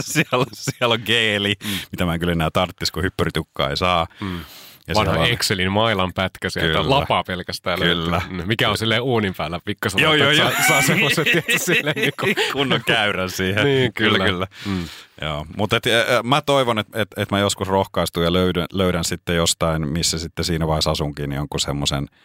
siellä, 0.00 0.46
siellä 0.52 0.92
on 0.92 1.02
geeli, 1.04 1.54
mm. 1.64 1.70
mitä 1.92 2.04
mä 2.04 2.14
en 2.14 2.20
kyllä 2.20 2.32
enää 2.32 2.50
tarttis, 2.52 2.90
kun 2.90 3.02
hyppyritukkaa 3.02 3.70
ei 3.70 3.76
saa. 3.76 4.06
Mm. 4.20 4.40
Ja 4.88 4.94
Vanha 4.94 5.18
on... 5.18 5.26
Excelin 5.26 5.72
mailan 5.72 6.12
pätkä 6.12 6.50
sieltä, 6.50 6.78
Kyllä. 6.78 6.90
lapaa 6.90 7.24
pelkästään 7.24 7.78
Kyllä. 7.78 8.10
löytyy. 8.10 8.46
Mikä 8.46 8.70
on 8.70 8.78
silleen 8.78 9.02
uunin 9.02 9.34
päällä 9.34 9.60
pikkasen, 9.64 10.00
joo, 10.00 10.14
joo, 10.14 10.30
joo. 10.30 10.50
saa, 10.50 10.68
saa 10.68 10.82
semmoisen 10.82 11.24
silleen 11.56 11.96
niin 11.96 12.12
kuin... 12.20 12.34
kunnon 12.52 12.80
käyrän 12.86 13.30
siihen. 13.30 13.64
niin, 13.64 13.92
kyllä. 13.92 14.18
kyllä. 14.18 14.30
kyllä. 14.30 14.46
Mm. 14.66 14.88
Joo, 15.22 15.46
mutta 15.56 15.76
et, 15.76 15.84
mä 16.22 16.40
toivon, 16.40 16.78
että 16.78 17.02
et, 17.02 17.08
et 17.16 17.30
mä 17.30 17.38
joskus 17.38 17.68
rohkaistun 17.68 18.24
ja 18.24 18.32
löydän, 18.32 18.66
löydän 18.72 19.04
sitten 19.04 19.36
jostain, 19.36 19.88
missä 19.88 20.18
sitten 20.18 20.44
siinä 20.44 20.66
vaiheessa 20.66 20.90
asunkin, 20.90 21.30
niin 21.30 21.36
jonkun 21.36 21.60
semmoisen– 21.60 22.06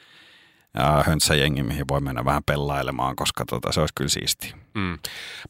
höntsäjengi, 1.05 1.63
mihin 1.63 1.86
voi 1.88 2.01
mennä 2.01 2.25
vähän 2.25 2.43
pellailemaan, 2.45 3.15
koska 3.15 3.45
tota, 3.45 3.71
se 3.71 3.79
olisi 3.79 3.93
kyllä 3.97 4.09
siisti. 4.09 4.53
Mm. 4.73 4.99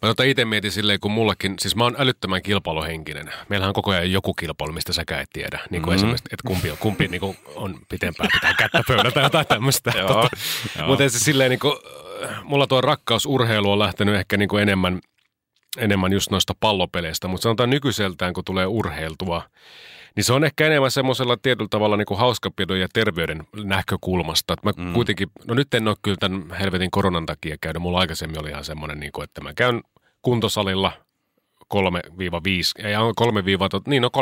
Mä 0.01 0.07
tota 0.07 0.23
itse 0.23 0.45
mietin 0.45 0.71
silleen, 0.71 0.99
kun 0.99 1.11
mullakin, 1.11 1.55
siis 1.59 1.75
mä 1.75 1.83
oon 1.83 1.95
älyttömän 1.97 2.41
kilpailuhenkinen. 2.41 3.33
Meillähän 3.49 3.69
on 3.69 3.73
koko 3.73 3.91
ajan 3.91 4.11
joku 4.11 4.33
kilpailu, 4.33 4.73
mistä 4.73 4.93
säkään 4.93 5.21
et 5.21 5.29
tiedä. 5.33 5.59
Niin 5.69 5.81
kuin 5.81 5.93
mm. 5.93 5.95
esimerkiksi, 5.95 6.29
että 6.31 6.47
kumpi 6.47 6.71
on, 6.71 6.77
kumpi 6.77 7.07
niin 7.07 7.21
kuin 7.21 7.37
on 7.55 7.79
pitempään 7.89 8.29
pitää 8.33 8.53
kättä 8.53 8.83
pöydällä 8.87 9.11
tai 9.11 9.23
jotain 9.23 9.47
tämmöistä. 9.47 9.91
tota, 10.07 10.29
mutta 10.87 11.09
se 11.09 11.19
silleen, 11.19 11.49
niin 11.49 11.59
kuin, 11.59 11.73
mulla 12.43 12.67
tuo 12.67 12.81
rakkausurheilu 12.81 13.71
on 13.71 13.79
lähtenyt 13.79 14.15
ehkä 14.15 14.37
niin 14.37 14.49
kuin 14.49 14.61
enemmän 14.61 14.99
enemmän 15.77 16.13
just 16.13 16.31
noista 16.31 16.55
pallopeleistä, 16.59 17.27
mutta 17.27 17.43
sanotaan 17.43 17.69
nykyiseltään, 17.69 18.33
kun 18.33 18.45
tulee 18.45 18.65
urheiltua, 18.65 19.41
niin 20.15 20.23
se 20.23 20.33
on 20.33 20.43
ehkä 20.43 20.65
enemmän 20.65 20.91
semmoisella 20.91 21.37
tietyllä 21.37 21.69
tavalla 21.69 21.97
niin 21.97 22.05
kuin 22.05 22.19
hauskapidon 22.19 22.79
ja 22.79 22.87
terveyden 22.93 23.43
näkökulmasta. 23.63 24.53
Että 24.53 24.67
mä 24.67 24.85
mm. 24.85 24.93
kuitenkin, 24.93 25.27
no 25.47 25.53
nyt 25.53 25.73
en 25.73 25.87
ole 25.87 25.95
kyllä 26.01 26.17
tämän 26.19 26.51
helvetin 26.59 26.91
koronan 26.91 27.25
takia 27.25 27.57
käynyt. 27.61 27.81
Mulla 27.81 27.99
aikaisemmin 27.99 28.39
oli 28.39 28.49
ihan 28.49 28.65
semmoinen, 28.65 28.99
niin 28.99 29.11
kuin, 29.11 29.23
että 29.23 29.41
mä 29.41 29.53
käyn 29.53 29.81
kuntosalilla 30.21 30.91
3-5, 31.73 32.85
ei 32.85 32.93
3 33.15 33.43
niin 33.87 34.01
no 34.01 34.09
3-5 34.17 34.21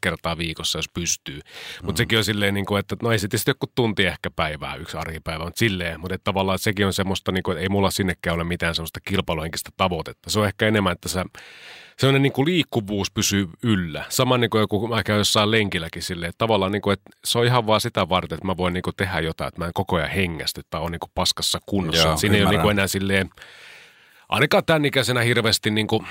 kertaa 0.00 0.38
viikossa, 0.38 0.78
jos 0.78 0.88
pystyy. 0.94 1.40
Mutta 1.82 1.92
mm. 1.92 1.96
sekin 1.96 2.18
on 2.18 2.24
silleen, 2.24 2.54
niin 2.54 2.66
kuin, 2.66 2.80
että 2.80 2.96
no 3.02 3.12
ei 3.12 3.18
se 3.18 3.28
tietysti 3.28 3.50
joku 3.50 3.66
tunti 3.74 4.06
ehkä 4.06 4.30
päivää, 4.36 4.74
yksi 4.74 4.96
arkipäivä, 4.96 5.44
mutta 5.44 5.58
silleen, 5.58 6.00
mutta 6.00 6.14
että 6.14 6.24
tavallaan 6.24 6.58
sekin 6.58 6.86
on 6.86 6.92
semmoista, 6.92 7.32
niin 7.32 7.42
kuin, 7.42 7.52
että 7.52 7.62
ei 7.62 7.68
mulla 7.68 7.90
sinnekään 7.90 8.34
ole 8.34 8.44
mitään 8.44 8.74
semmoista 8.74 9.00
kilpailuhenkistä 9.00 9.70
tavoitetta. 9.76 10.30
Se 10.30 10.40
on 10.40 10.46
ehkä 10.46 10.68
enemmän, 10.68 10.92
että 10.92 11.08
sä 11.08 11.24
sellainen 12.02 12.22
niin 12.22 12.32
kuin 12.32 12.46
liikkuvuus 12.46 13.10
pysyy 13.10 13.48
yllä. 13.62 14.04
Sama 14.08 14.38
niin 14.38 14.50
kuin 14.50 14.60
joku, 14.60 14.88
mä 14.88 15.02
käyn 15.02 15.18
jossain 15.18 15.50
lenkilläkin 15.50 16.02
silleen, 16.02 16.28
että 16.28 16.38
tavallaan 16.38 16.72
niin 16.72 16.82
kuin, 16.82 16.92
että 16.92 17.10
se 17.24 17.38
on 17.38 17.46
ihan 17.46 17.66
vaan 17.66 17.80
sitä 17.80 18.08
varten, 18.08 18.36
että 18.36 18.46
mä 18.46 18.56
voin 18.56 18.74
niin 18.74 18.82
kuin 18.82 18.96
tehdä 18.96 19.20
jotain, 19.20 19.48
että 19.48 19.60
mä 19.60 19.66
en 19.66 19.72
koko 19.74 19.96
ajan 19.96 20.10
hengästy 20.10 20.62
tai 20.70 20.80
on 20.80 20.92
niin 20.92 21.00
kuin 21.00 21.10
paskassa 21.14 21.58
kunnossa. 21.66 22.08
Joo, 22.08 22.16
Siinä 22.16 22.36
ei 22.36 22.42
ole 22.42 22.50
niin 22.50 22.60
kuin 22.60 22.70
enää 22.70 22.86
silleen, 22.86 23.30
ainakaan 24.28 24.64
tämän 24.64 24.84
ikäisenä 24.84 25.20
hirveästi 25.20 25.70
niin 25.70 25.86
kuin, 25.86 26.06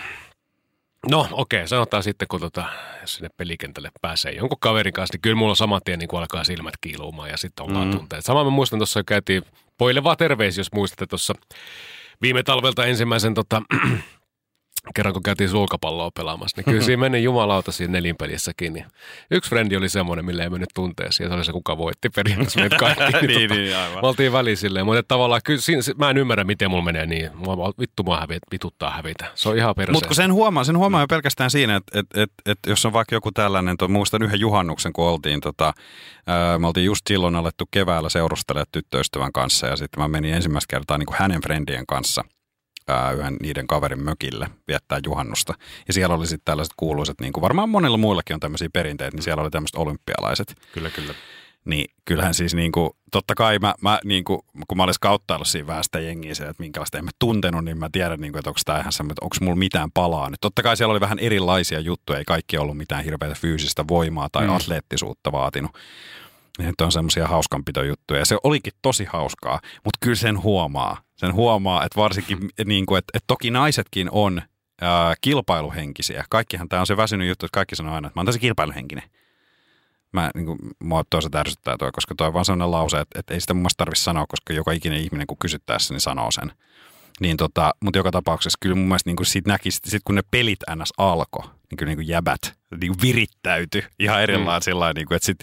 No 1.09 1.27
okei, 1.31 1.59
okay, 1.59 1.67
sanotaan 1.67 2.03
sitten, 2.03 2.27
kun 2.27 2.39
tota, 2.39 2.65
jos 3.01 3.15
sinne 3.15 3.29
pelikentälle 3.37 3.91
pääsee 4.01 4.31
jonkun 4.31 4.59
kaverin 4.59 4.93
kanssa, 4.93 5.13
niin 5.13 5.21
kyllä 5.21 5.35
mulla 5.35 5.51
on 5.51 5.55
saman 5.55 5.81
tien 5.85 5.99
niin 5.99 6.07
kuin 6.07 6.19
alkaa 6.19 6.43
silmät 6.43 6.73
kiiluumaan 6.81 7.29
ja 7.29 7.37
sitten 7.37 7.65
ollaan 7.65 7.87
mm. 7.87 7.97
tunteet. 7.97 8.25
Sama 8.25 8.43
mä 8.43 8.49
muistan 8.49 8.79
tuossa, 8.79 9.03
käytiin, 9.03 9.43
poille 9.77 10.03
vaan 10.03 10.17
terveisiä, 10.17 10.59
jos 10.59 10.73
muistatte 10.73 11.07
tuossa 11.07 11.33
viime 12.21 12.43
talvelta 12.43 12.85
ensimmäisen 12.85 13.33
tota, 13.33 13.61
kerran 14.95 15.13
kun 15.13 15.23
käytiin 15.23 15.49
sulkapalloa 15.49 16.11
pelaamassa, 16.11 16.57
niin 16.57 16.65
kyllä 16.65 16.81
siinä 16.81 16.99
meni 16.99 17.23
jumalauta 17.23 17.71
siinä 17.71 17.91
nelinpelissäkin. 17.91 18.73
Niin 18.73 18.85
yksi 19.31 19.49
frendi 19.49 19.77
oli 19.77 19.89
semmoinen, 19.89 20.25
millä 20.25 20.43
ei 20.43 20.49
mennyt 20.49 20.69
tunteeseen, 20.75 21.25
ja 21.25 21.29
se 21.29 21.35
oli 21.35 21.45
se, 21.45 21.51
kuka 21.51 21.77
voitti 21.77 22.09
periaatteessa 22.09 22.59
meitä 22.59 22.77
kaikki. 22.85 23.27
niin, 23.27 23.27
niin, 23.27 23.49
tota, 23.49 23.61
niin, 23.61 23.75
aivan. 23.77 24.03
Me 24.03 24.07
oltiin 24.07 24.31
väliin 24.31 24.57
silleen, 24.57 24.85
mutta 24.85 25.03
tavallaan 25.03 25.41
kyllä 25.43 25.61
siinä, 25.61 25.81
mä 25.97 26.09
en 26.09 26.17
ymmärrä, 26.17 26.43
miten 26.43 26.69
mulla 26.69 26.83
menee 26.83 27.05
niin. 27.05 27.29
Mua, 27.33 27.73
vittu 27.79 28.03
mua 28.03 28.19
hävitä, 28.19 28.47
vituttaa 28.51 28.91
hävitä. 28.91 29.25
Se 29.35 29.49
on 29.49 29.57
ihan 29.57 29.75
perse. 29.75 29.91
Mutta 29.91 30.13
sen 30.13 30.33
huomaa, 30.33 30.63
sen 30.63 30.77
huomaa 30.77 31.01
jo 31.01 31.07
pelkästään 31.07 31.51
siinä, 31.51 31.75
että 31.75 31.99
et, 31.99 32.05
et, 32.15 32.31
et, 32.45 32.59
jos 32.67 32.85
on 32.85 32.93
vaikka 32.93 33.15
joku 33.15 33.31
tällainen, 33.31 33.77
to, 33.77 33.87
muistan 33.87 34.23
yhden 34.23 34.39
juhannuksen, 34.39 34.93
kun 34.93 35.05
oltiin, 35.05 35.41
tota, 35.41 35.73
ää, 36.27 36.59
me 36.59 36.67
oltiin 36.67 36.85
just 36.85 37.07
silloin 37.07 37.35
alettu 37.35 37.65
keväällä 37.71 38.09
seurustelemaan 38.09 38.67
tyttöystävän 38.71 39.31
kanssa, 39.31 39.67
ja 39.67 39.75
sitten 39.75 40.03
mä 40.03 40.07
menin 40.07 40.33
ensimmäistä 40.33 40.75
kertaa 40.75 40.97
niin 40.97 41.07
kuin 41.07 41.17
hänen 41.19 41.41
friendien 41.41 41.85
kanssa– 41.85 42.23
ää, 42.87 43.11
yhden 43.11 43.37
niiden 43.41 43.67
kaverin 43.67 44.03
mökille 44.03 44.49
viettää 44.67 44.99
juhannusta. 45.05 45.53
Ja 45.87 45.93
siellä 45.93 46.15
oli 46.15 46.27
sitten 46.27 46.45
tällaiset 46.45 46.73
kuuluiset, 46.77 47.21
niin 47.21 47.33
kuin 47.33 47.41
varmaan 47.41 47.69
monilla 47.69 47.97
muillakin 47.97 48.33
on 48.33 48.39
tämmöisiä 48.39 48.69
perinteitä, 48.73 49.17
niin 49.17 49.23
siellä 49.23 49.41
oli 49.41 49.49
tämmöiset 49.49 49.75
olympialaiset. 49.75 50.55
Kyllä, 50.73 50.89
kyllä. 50.89 51.13
Niin 51.65 51.91
kyllähän 52.05 52.33
siis 52.33 52.53
niin 52.53 52.71
kuin, 52.71 52.89
totta 53.11 53.35
kai 53.35 53.59
mä, 53.59 53.75
mä 53.81 53.99
niin 54.03 54.23
kuin, 54.23 54.39
kun 54.67 54.77
mä 54.77 54.83
olisin 54.83 54.99
kauttaillut 55.01 55.47
siinä 55.47 55.67
vähän 55.67 55.83
sitä 55.83 55.99
jengiä 55.99 56.35
se, 56.35 56.43
että 56.43 56.63
minkälaista 56.63 56.97
en 56.97 57.05
mä 57.05 57.11
tuntenut, 57.19 57.65
niin 57.65 57.77
mä 57.77 57.89
tiedän, 57.91 58.19
niin 58.19 58.31
kuin, 58.31 58.39
että 58.39 58.49
onko 58.49 58.59
tämä 58.65 58.79
ihan 58.79 58.91
semmoinen, 58.91 59.13
että 59.13 59.25
onko 59.25 59.35
mulla 59.41 59.55
mitään 59.55 59.91
palaa. 59.93 60.29
Nyt 60.29 60.41
totta 60.41 60.63
kai 60.63 60.77
siellä 60.77 60.91
oli 60.91 60.99
vähän 60.99 61.19
erilaisia 61.19 61.79
juttuja, 61.79 62.19
ei 62.19 62.25
kaikki 62.25 62.57
ollut 62.57 62.77
mitään 62.77 63.03
hirveätä 63.03 63.35
fyysistä 63.35 63.87
voimaa 63.87 64.29
tai 64.31 64.47
mm. 64.47 64.55
atleettisuutta 64.55 65.31
vaatinut. 65.31 65.71
Niin 66.61 66.73
on 66.81 66.91
semmoisia 66.91 67.27
hauskanpitojuttuja. 67.27 68.19
Ja 68.19 68.25
se 68.25 68.37
olikin 68.43 68.73
tosi 68.81 69.05
hauskaa, 69.05 69.59
mutta 69.63 69.97
kyllä 69.99 70.15
sen 70.15 70.43
huomaa. 70.43 71.01
Sen 71.15 71.33
huomaa, 71.33 71.85
että 71.85 72.01
varsinkin, 72.01 72.49
niin 72.65 72.85
kuin, 72.85 72.99
että, 72.99 73.11
että 73.13 73.27
toki 73.27 73.51
naisetkin 73.51 74.09
on 74.11 74.41
ää, 74.81 75.13
kilpailuhenkisiä. 75.21 76.25
Kaikkihan 76.29 76.69
tämä 76.69 76.79
on 76.79 76.87
se 76.87 76.97
väsynyt 76.97 77.27
juttu, 77.27 77.45
että 77.45 77.55
kaikki 77.55 77.75
sanoo 77.75 77.95
aina, 77.95 78.07
että 78.07 78.17
mä 78.17 78.19
oon 78.19 78.25
tosi 78.25 78.39
kilpailuhenkinen. 78.39 79.03
Mä, 80.11 80.31
niin 80.35 80.45
kuin, 80.45 80.59
mua 80.83 81.03
toisaalta 81.09 81.39
ärsyttää 81.39 81.77
toi, 81.77 81.91
koska 81.91 82.15
toi 82.15 82.27
on 82.27 82.33
vaan 82.33 82.45
sellainen 82.45 82.71
lause, 82.71 82.99
että, 82.99 83.19
että 83.19 83.33
ei 83.33 83.41
sitä 83.41 83.53
mun 83.53 83.61
mielestä 83.61 83.77
tarvitse 83.77 84.03
sanoa, 84.03 84.25
koska 84.27 84.53
joka 84.53 84.71
ikinen 84.71 85.01
ihminen, 85.01 85.27
kun 85.27 85.37
kysyttäessä, 85.37 85.93
niin 85.93 86.01
sanoo 86.01 86.31
sen. 86.31 86.51
Niin 87.19 87.37
tota, 87.37 87.73
mutta 87.83 87.99
joka 87.99 88.11
tapauksessa 88.11 88.57
kyllä 88.61 88.75
mun 88.75 88.87
mielestä 88.87 89.09
niin 89.09 89.15
kuin 89.15 89.27
siitä 89.27 89.49
näki, 89.49 89.71
sit 89.71 90.01
kun 90.05 90.15
ne 90.15 90.21
pelit 90.31 90.59
ns. 90.75 90.93
alkoi, 90.97 91.43
niin 91.43 91.77
kyllä 91.77 91.89
niin 91.89 91.97
kuin 91.97 92.07
jäbät 92.07 92.41
niin 92.81 92.91
kuin 92.91 93.01
virittäytyi 93.01 93.83
ihan 93.99 94.21
mm. 94.21 94.45
sillä 94.61 94.93
niin 94.93 95.07
kuin, 95.07 95.15
että 95.15 95.25
sit, 95.25 95.39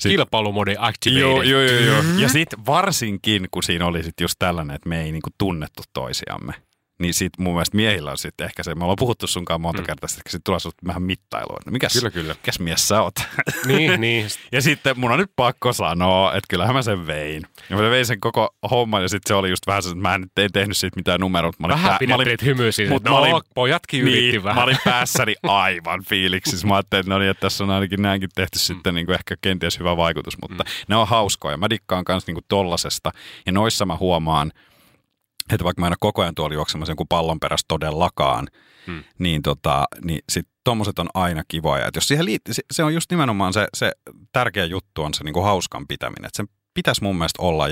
Sit, 0.00 0.10
Kilpailumodi 0.10 0.74
activated. 0.78 1.20
Joo, 1.20 1.42
joo, 1.42 1.60
joo. 1.60 1.80
joo. 1.82 2.02
Ja 2.18 2.28
sitten 2.28 2.66
varsinkin, 2.66 3.48
kun 3.50 3.62
siinä 3.62 3.86
oli 3.86 4.02
sit 4.02 4.20
just 4.20 4.34
tällainen, 4.38 4.76
että 4.76 4.88
me 4.88 5.02
ei 5.02 5.12
niinku 5.12 5.30
tunnettu 5.38 5.82
toisiamme 5.92 6.54
niin 6.98 7.14
sit 7.14 7.32
mun 7.38 7.54
mielestä 7.54 7.76
miehillä 7.76 8.10
on 8.10 8.18
sitten 8.18 8.44
ehkä 8.44 8.62
se, 8.62 8.74
me 8.74 8.84
ollaan 8.84 8.96
puhuttu 8.98 9.26
sunkaan 9.26 9.60
monta 9.60 9.82
mm. 9.82 9.86
kertaa, 9.86 10.06
että 10.06 10.30
sitten 10.30 10.40
tulee 10.44 10.60
sinulta 10.60 10.86
vähän 10.86 11.02
mittailua. 11.02 11.58
No 11.66 11.72
mikäs, 11.72 11.92
kyllä, 11.92 12.10
kyllä. 12.10 12.34
mikäs 12.34 12.60
mies 12.60 12.88
sä 12.88 13.02
oot? 13.02 13.14
Niin, 13.66 14.00
niin. 14.00 14.26
ja 14.52 14.62
sitten 14.62 15.00
mun 15.00 15.12
on 15.12 15.18
nyt 15.18 15.30
pakko 15.36 15.72
sanoa, 15.72 16.32
että 16.32 16.46
kyllähän 16.48 16.74
mä 16.74 16.82
sen 16.82 17.06
vein. 17.06 17.42
Ja 17.70 17.76
mä 17.76 17.90
vein 17.90 18.06
sen 18.06 18.20
koko 18.20 18.56
homman 18.70 19.02
ja 19.02 19.08
sitten 19.08 19.28
se 19.28 19.34
oli 19.34 19.50
just 19.50 19.66
vähän 19.66 19.82
se, 19.82 19.88
että 19.88 20.02
mä 20.02 20.14
en, 20.14 20.26
en 20.36 20.52
tehnyt 20.52 20.76
siitä 20.76 20.96
mitään 20.96 21.20
numeroa. 21.20 21.52
Mä 21.58 21.68
vähän 21.68 21.98
pää, 22.08 22.18
pidettiin 22.18 22.46
hymyä 22.46 22.72
siinä, 22.72 22.92
mutta 22.92 23.10
no, 23.10 23.16
olin, 23.16 23.42
pojatkin 23.54 24.04
niin, 24.04 24.44
vähän. 24.44 24.56
Mä 24.56 24.64
olin 24.64 24.78
päässäni 24.84 25.34
aivan 25.42 26.04
fiiliksissä. 26.04 26.66
Mä 26.66 26.74
ajattelin, 26.74 27.00
että, 27.00 27.10
no 27.10 27.18
niin, 27.18 27.30
että 27.30 27.40
tässä 27.40 27.64
on 27.64 27.70
ainakin 27.70 28.02
näinkin 28.02 28.28
tehty 28.34 28.58
mm. 28.58 28.60
sitten 28.60 28.94
niin 28.94 29.06
kuin 29.06 29.14
ehkä 29.14 29.34
kenties 29.40 29.78
hyvä 29.78 29.96
vaikutus, 29.96 30.36
mutta 30.42 30.64
mm. 30.64 30.70
ne 30.88 30.96
on 30.96 31.08
hauskoja. 31.08 31.56
Mä 31.56 31.70
dikkaan 31.70 32.04
kanssa 32.04 32.28
niin 32.28 32.34
kuin 32.34 32.44
tollasesta 32.48 33.10
ja 33.46 33.52
noissa 33.52 33.86
mä 33.86 33.96
huomaan– 33.96 34.52
että 35.54 35.64
vaikka 35.64 35.80
mä 35.80 35.86
en 35.86 35.92
ole 35.92 35.96
koko 36.00 36.22
ajan 36.22 36.34
tuolla 36.34 36.54
juoksemassa 36.54 36.90
jonkun 36.90 37.08
pallon 37.08 37.40
perässä 37.40 37.64
todellakaan, 37.68 38.48
hmm. 38.86 39.04
niin, 39.18 39.42
tota, 39.42 39.84
niin 40.04 40.20
sitten 40.28 40.54
tuommoiset 40.64 40.98
on 40.98 41.08
aina 41.14 41.42
kivoja. 41.48 41.86
Et 41.86 41.94
jos 41.94 42.08
siihen 42.08 42.24
liittyy, 42.24 42.54
se, 42.54 42.62
se 42.70 42.84
on 42.84 42.94
just 42.94 43.10
nimenomaan 43.10 43.52
se, 43.52 43.68
se 43.74 43.92
tärkeä 44.32 44.64
juttu 44.64 45.02
on 45.02 45.14
se 45.14 45.24
niin 45.24 45.34
kuin 45.34 45.44
hauskan 45.44 45.86
pitäminen. 45.86 46.24
Että 46.24 46.36
sen 46.36 46.48
pitäisi 46.74 47.02
mun 47.02 47.16
mielestä 47.16 47.42
olla 47.42 47.64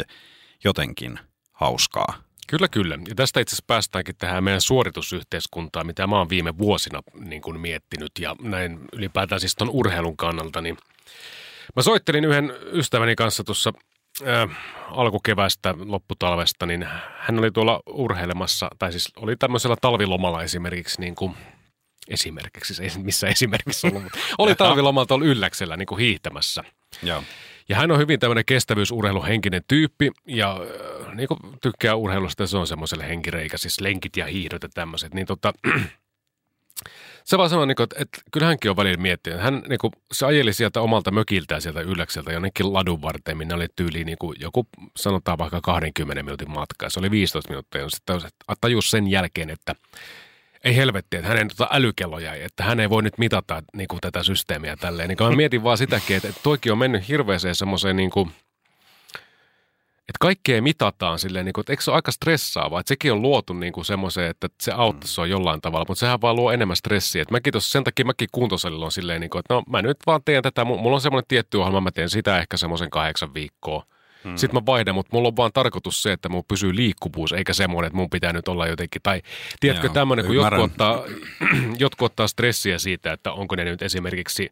jotenkin 0.64 1.18
hauskaa. 1.52 2.26
Kyllä, 2.46 2.68
kyllä. 2.68 2.98
Ja 3.08 3.14
tästä 3.14 3.40
itse 3.40 3.54
asiassa 3.54 3.64
päästäänkin 3.66 4.14
tähän 4.18 4.44
meidän 4.44 4.60
suoritusyhteiskuntaan, 4.60 5.86
mitä 5.86 6.06
mä 6.06 6.18
oon 6.18 6.28
viime 6.28 6.58
vuosina 6.58 7.00
niin 7.14 7.42
kuin 7.42 7.60
miettinyt 7.60 8.10
ja 8.20 8.36
näin 8.42 8.80
ylipäätään 8.92 9.40
siis 9.40 9.54
ton 9.54 9.70
urheilun 9.70 10.16
kannalta. 10.16 10.60
Niin 10.60 10.76
mä 11.76 11.82
soittelin 11.82 12.24
yhden 12.24 12.52
ystäväni 12.72 13.14
kanssa 13.14 13.44
tuossa 13.44 13.72
äh, 14.22 14.56
alkukevästä, 14.90 15.74
lopputalvesta, 15.78 16.66
niin 16.66 16.88
hän 17.18 17.38
oli 17.38 17.50
tuolla 17.50 17.80
urheilemassa, 17.86 18.70
tai 18.78 18.92
siis 18.92 19.12
oli 19.16 19.36
tämmöisellä 19.36 19.76
talvilomalla 19.80 20.42
esimerkiksi, 20.42 21.00
niin 21.00 21.14
kuin, 21.14 21.34
esimerkiksi, 22.08 22.82
ei 22.82 22.90
missä 22.96 23.28
esimerkiksi 23.28 23.86
ollut, 23.86 24.02
mutta 24.02 24.18
oli 24.38 24.54
talvilomalla 24.54 25.06
tuolla 25.06 25.24
Ylläksellä 25.24 25.76
niin 25.76 25.86
kuin 25.86 25.98
hiihtämässä. 25.98 26.64
Joo. 27.02 27.22
Ja 27.68 27.76
hän 27.76 27.90
on 27.90 27.98
hyvin 27.98 28.20
tämmöinen 28.20 28.44
kestävyysurheiluhenkinen 28.44 29.62
tyyppi 29.68 30.10
ja 30.26 30.52
äh, 31.06 31.14
niin 31.14 31.28
kuin 31.28 31.40
tykkää 31.62 31.94
urheilusta, 31.94 32.46
se 32.46 32.56
on 32.56 32.66
semmoiselle 32.66 33.08
henkireikä, 33.08 33.58
siis 33.58 33.80
lenkit 33.80 34.16
ja 34.16 34.26
hiihdot 34.26 34.62
ja 34.62 34.68
tämmöiset. 34.74 35.14
Niin 35.14 35.26
tota, 35.26 35.52
se 37.26 37.38
vaan 37.38 37.50
sanoi, 37.50 37.66
niin 37.66 37.82
että, 37.82 37.96
että 37.98 38.18
kyllä 38.32 38.46
hänkin 38.46 38.70
on 38.70 38.76
välillä 38.76 39.02
miettinyt. 39.02 39.40
Hän 39.40 39.62
niin 39.68 39.78
kuin, 39.78 39.92
se 40.12 40.26
ajeli 40.26 40.52
sieltä 40.52 40.80
omalta 40.80 41.10
mökiltään 41.10 41.62
sieltä 41.62 41.80
ylläkseltä 41.80 42.32
jonnekin 42.32 42.72
ladun 42.72 43.02
varteen, 43.02 43.36
minne 43.36 43.54
oli 43.54 43.66
tyyli 43.76 44.04
niin 44.04 44.18
kuin 44.18 44.36
joku, 44.40 44.66
sanotaan 44.96 45.38
vaikka 45.38 45.60
20 45.60 46.22
minuutin 46.22 46.50
matka. 46.50 46.90
Se 46.90 47.00
oli 47.00 47.10
15 47.10 47.50
minuuttia. 47.50 47.80
Ja 47.80 47.88
sitten 47.90 48.20
tajus 48.60 48.90
sen 48.90 49.08
jälkeen, 49.08 49.50
että 49.50 49.74
ei 50.64 50.76
helvetti, 50.76 51.16
että 51.16 51.28
hänen 51.28 51.48
tota 51.48 51.68
älykello 51.72 52.18
jäi, 52.18 52.42
että 52.42 52.64
hän 52.64 52.80
ei 52.80 52.90
voi 52.90 53.02
nyt 53.02 53.18
mitata 53.18 53.62
niin 53.76 53.88
kuin, 53.88 54.00
tätä 54.00 54.22
systeemiä 54.22 54.76
tälleen. 54.76 55.08
Niin 55.08 55.18
mä 55.20 55.36
mietin 55.36 55.62
vaan 55.62 55.78
sitäkin, 55.78 56.16
että, 56.16 56.28
että 56.28 56.40
toikin 56.42 56.72
on 56.72 56.78
mennyt 56.78 57.08
hirveäseen 57.08 57.54
semmoiseen 57.54 57.96
niin 57.96 58.10
kuin– 58.10 58.30
että 60.08 60.18
kaikkea 60.20 60.62
mitataan 60.62 61.18
silleen, 61.18 61.44
niin 61.44 61.52
kuin, 61.52 61.62
että 61.62 61.72
eikö 61.72 61.82
se 61.82 61.90
ole 61.90 61.96
aika 61.96 62.12
stressaavaa, 62.12 62.80
että 62.80 62.88
sekin 62.88 63.12
on 63.12 63.22
luotu 63.22 63.52
niin 63.52 63.72
kuin 63.72 63.84
semmoiseen, 63.84 64.30
että 64.30 64.48
se 64.62 64.72
auttaisi 64.72 65.20
on 65.20 65.30
jollain 65.30 65.60
tavalla, 65.60 65.84
mutta 65.88 66.00
sehän 66.00 66.20
vaan 66.20 66.36
luo 66.36 66.52
enemmän 66.52 66.76
stressiä. 66.76 67.22
Että 67.22 67.34
mäkin 67.34 67.52
tossa, 67.52 67.70
sen 67.70 67.84
takia 67.84 68.04
mäkin 68.04 68.28
kuntosalilla 68.32 68.84
on 68.84 68.92
silleen, 68.92 69.20
niin 69.20 69.30
kuin, 69.30 69.40
että 69.40 69.54
no 69.54 69.62
mä 69.68 69.82
nyt 69.82 69.96
vaan 70.06 70.20
teen 70.24 70.42
tätä, 70.42 70.64
mulla 70.64 70.94
on 70.94 71.00
semmoinen 71.00 71.28
tietty 71.28 71.58
ohjelma, 71.58 71.80
mä 71.80 71.90
teen 71.90 72.10
sitä 72.10 72.38
ehkä 72.38 72.56
semmoisen 72.56 72.90
kahdeksan 72.90 73.34
viikkoa. 73.34 73.86
Hmm. 74.26 74.36
Sitten 74.36 74.60
mä 74.60 74.66
vaihdan, 74.66 74.94
mutta 74.94 75.16
mulla 75.16 75.28
on 75.28 75.36
vaan 75.36 75.52
tarkoitus 75.54 76.02
se, 76.02 76.12
että 76.12 76.28
mun 76.28 76.44
pysyy 76.48 76.76
liikkuvuus, 76.76 77.32
eikä 77.32 77.52
semmoinen, 77.52 77.86
että 77.86 77.96
mun 77.96 78.10
pitää 78.10 78.32
nyt 78.32 78.48
olla 78.48 78.66
jotenkin. 78.66 79.02
Tai 79.02 79.22
tiedätkö 79.60 79.88
tämmöinen, 79.88 80.26
kun 80.26 80.34
jotkut 80.34 80.60
ottaa, 80.60 81.04
jotkut 81.78 82.06
ottaa 82.06 82.28
stressiä 82.28 82.78
siitä, 82.78 83.12
että 83.12 83.32
onko 83.32 83.56
ne 83.56 83.64
nyt 83.64 83.82
esimerkiksi 83.82 84.50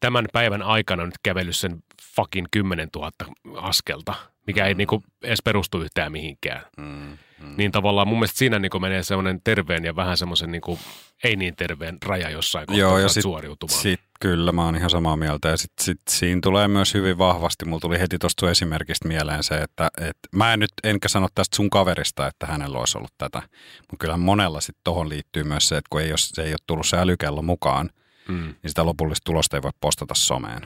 tämän 0.00 0.26
päivän 0.32 0.62
aikana 0.62 1.04
nyt 1.04 1.14
kävellyt 1.22 1.56
sen 1.56 1.82
fucking 2.16 2.46
10 2.50 2.88
000 2.94 3.12
askelta 3.56 4.14
mikä 4.46 4.66
ei 4.66 4.74
niin 4.74 4.86
kuin 4.86 5.02
edes 5.22 5.42
perustu 5.44 5.80
yhtään 5.80 6.12
mihinkään. 6.12 6.62
Mm, 6.78 7.18
mm. 7.40 7.54
Niin 7.56 7.72
tavallaan 7.72 8.08
mun 8.08 8.18
mielestä 8.18 8.38
siinä 8.38 8.58
niin 8.58 8.70
kuin 8.70 8.82
menee 8.82 9.02
semmoinen 9.02 9.40
terveen 9.44 9.84
ja 9.84 9.96
vähän 9.96 10.16
semmoisen 10.16 10.50
niin 10.50 10.60
kuin 10.60 10.78
ei 11.24 11.36
niin 11.36 11.56
terveen 11.56 11.98
raja 12.04 12.30
jossain 12.30 12.66
kohtaa 12.66 12.80
Joo, 12.80 12.98
ja 12.98 13.08
sit- 13.08 13.22
suoriutumaan. 13.22 13.82
Sit, 13.82 14.00
kyllä, 14.20 14.52
mä 14.52 14.64
oon 14.64 14.76
ihan 14.76 14.90
samaa 14.90 15.16
mieltä. 15.16 15.48
Ja 15.48 15.56
sit, 15.56 15.72
sit, 15.80 16.00
siinä 16.08 16.40
tulee 16.42 16.68
myös 16.68 16.94
hyvin 16.94 17.18
vahvasti, 17.18 17.64
mulla 17.64 17.80
tuli 17.80 17.98
heti 17.98 18.18
tuosta 18.18 18.40
sun 18.40 18.50
esimerkistä 18.50 19.08
mieleen 19.08 19.42
se, 19.42 19.56
että 19.56 19.90
et, 20.00 20.16
mä 20.32 20.52
en 20.52 20.60
nyt 20.60 20.72
enkä 20.84 21.08
sano 21.08 21.28
tästä 21.34 21.56
sun 21.56 21.70
kaverista, 21.70 22.26
että 22.26 22.46
hänellä 22.46 22.78
olisi 22.78 22.98
ollut 22.98 23.14
tätä. 23.18 23.42
Mutta 23.78 23.96
kyllähän 23.98 24.20
monella 24.20 24.60
sitten 24.60 24.80
tohon 24.84 25.08
liittyy 25.08 25.44
myös 25.44 25.68
se, 25.68 25.76
että 25.76 25.88
kun 25.90 26.00
ei 26.00 26.10
ole, 26.10 26.18
se 26.18 26.42
ei 26.42 26.52
ole 26.52 26.58
tullut 26.66 26.86
se 26.86 26.98
älykello 26.98 27.42
mukaan, 27.42 27.90
mm. 28.28 28.34
niin 28.44 28.56
sitä 28.70 28.86
lopullista 28.86 29.24
tulosta 29.24 29.56
ei 29.56 29.62
voi 29.62 29.70
postata 29.80 30.14
someen. 30.14 30.62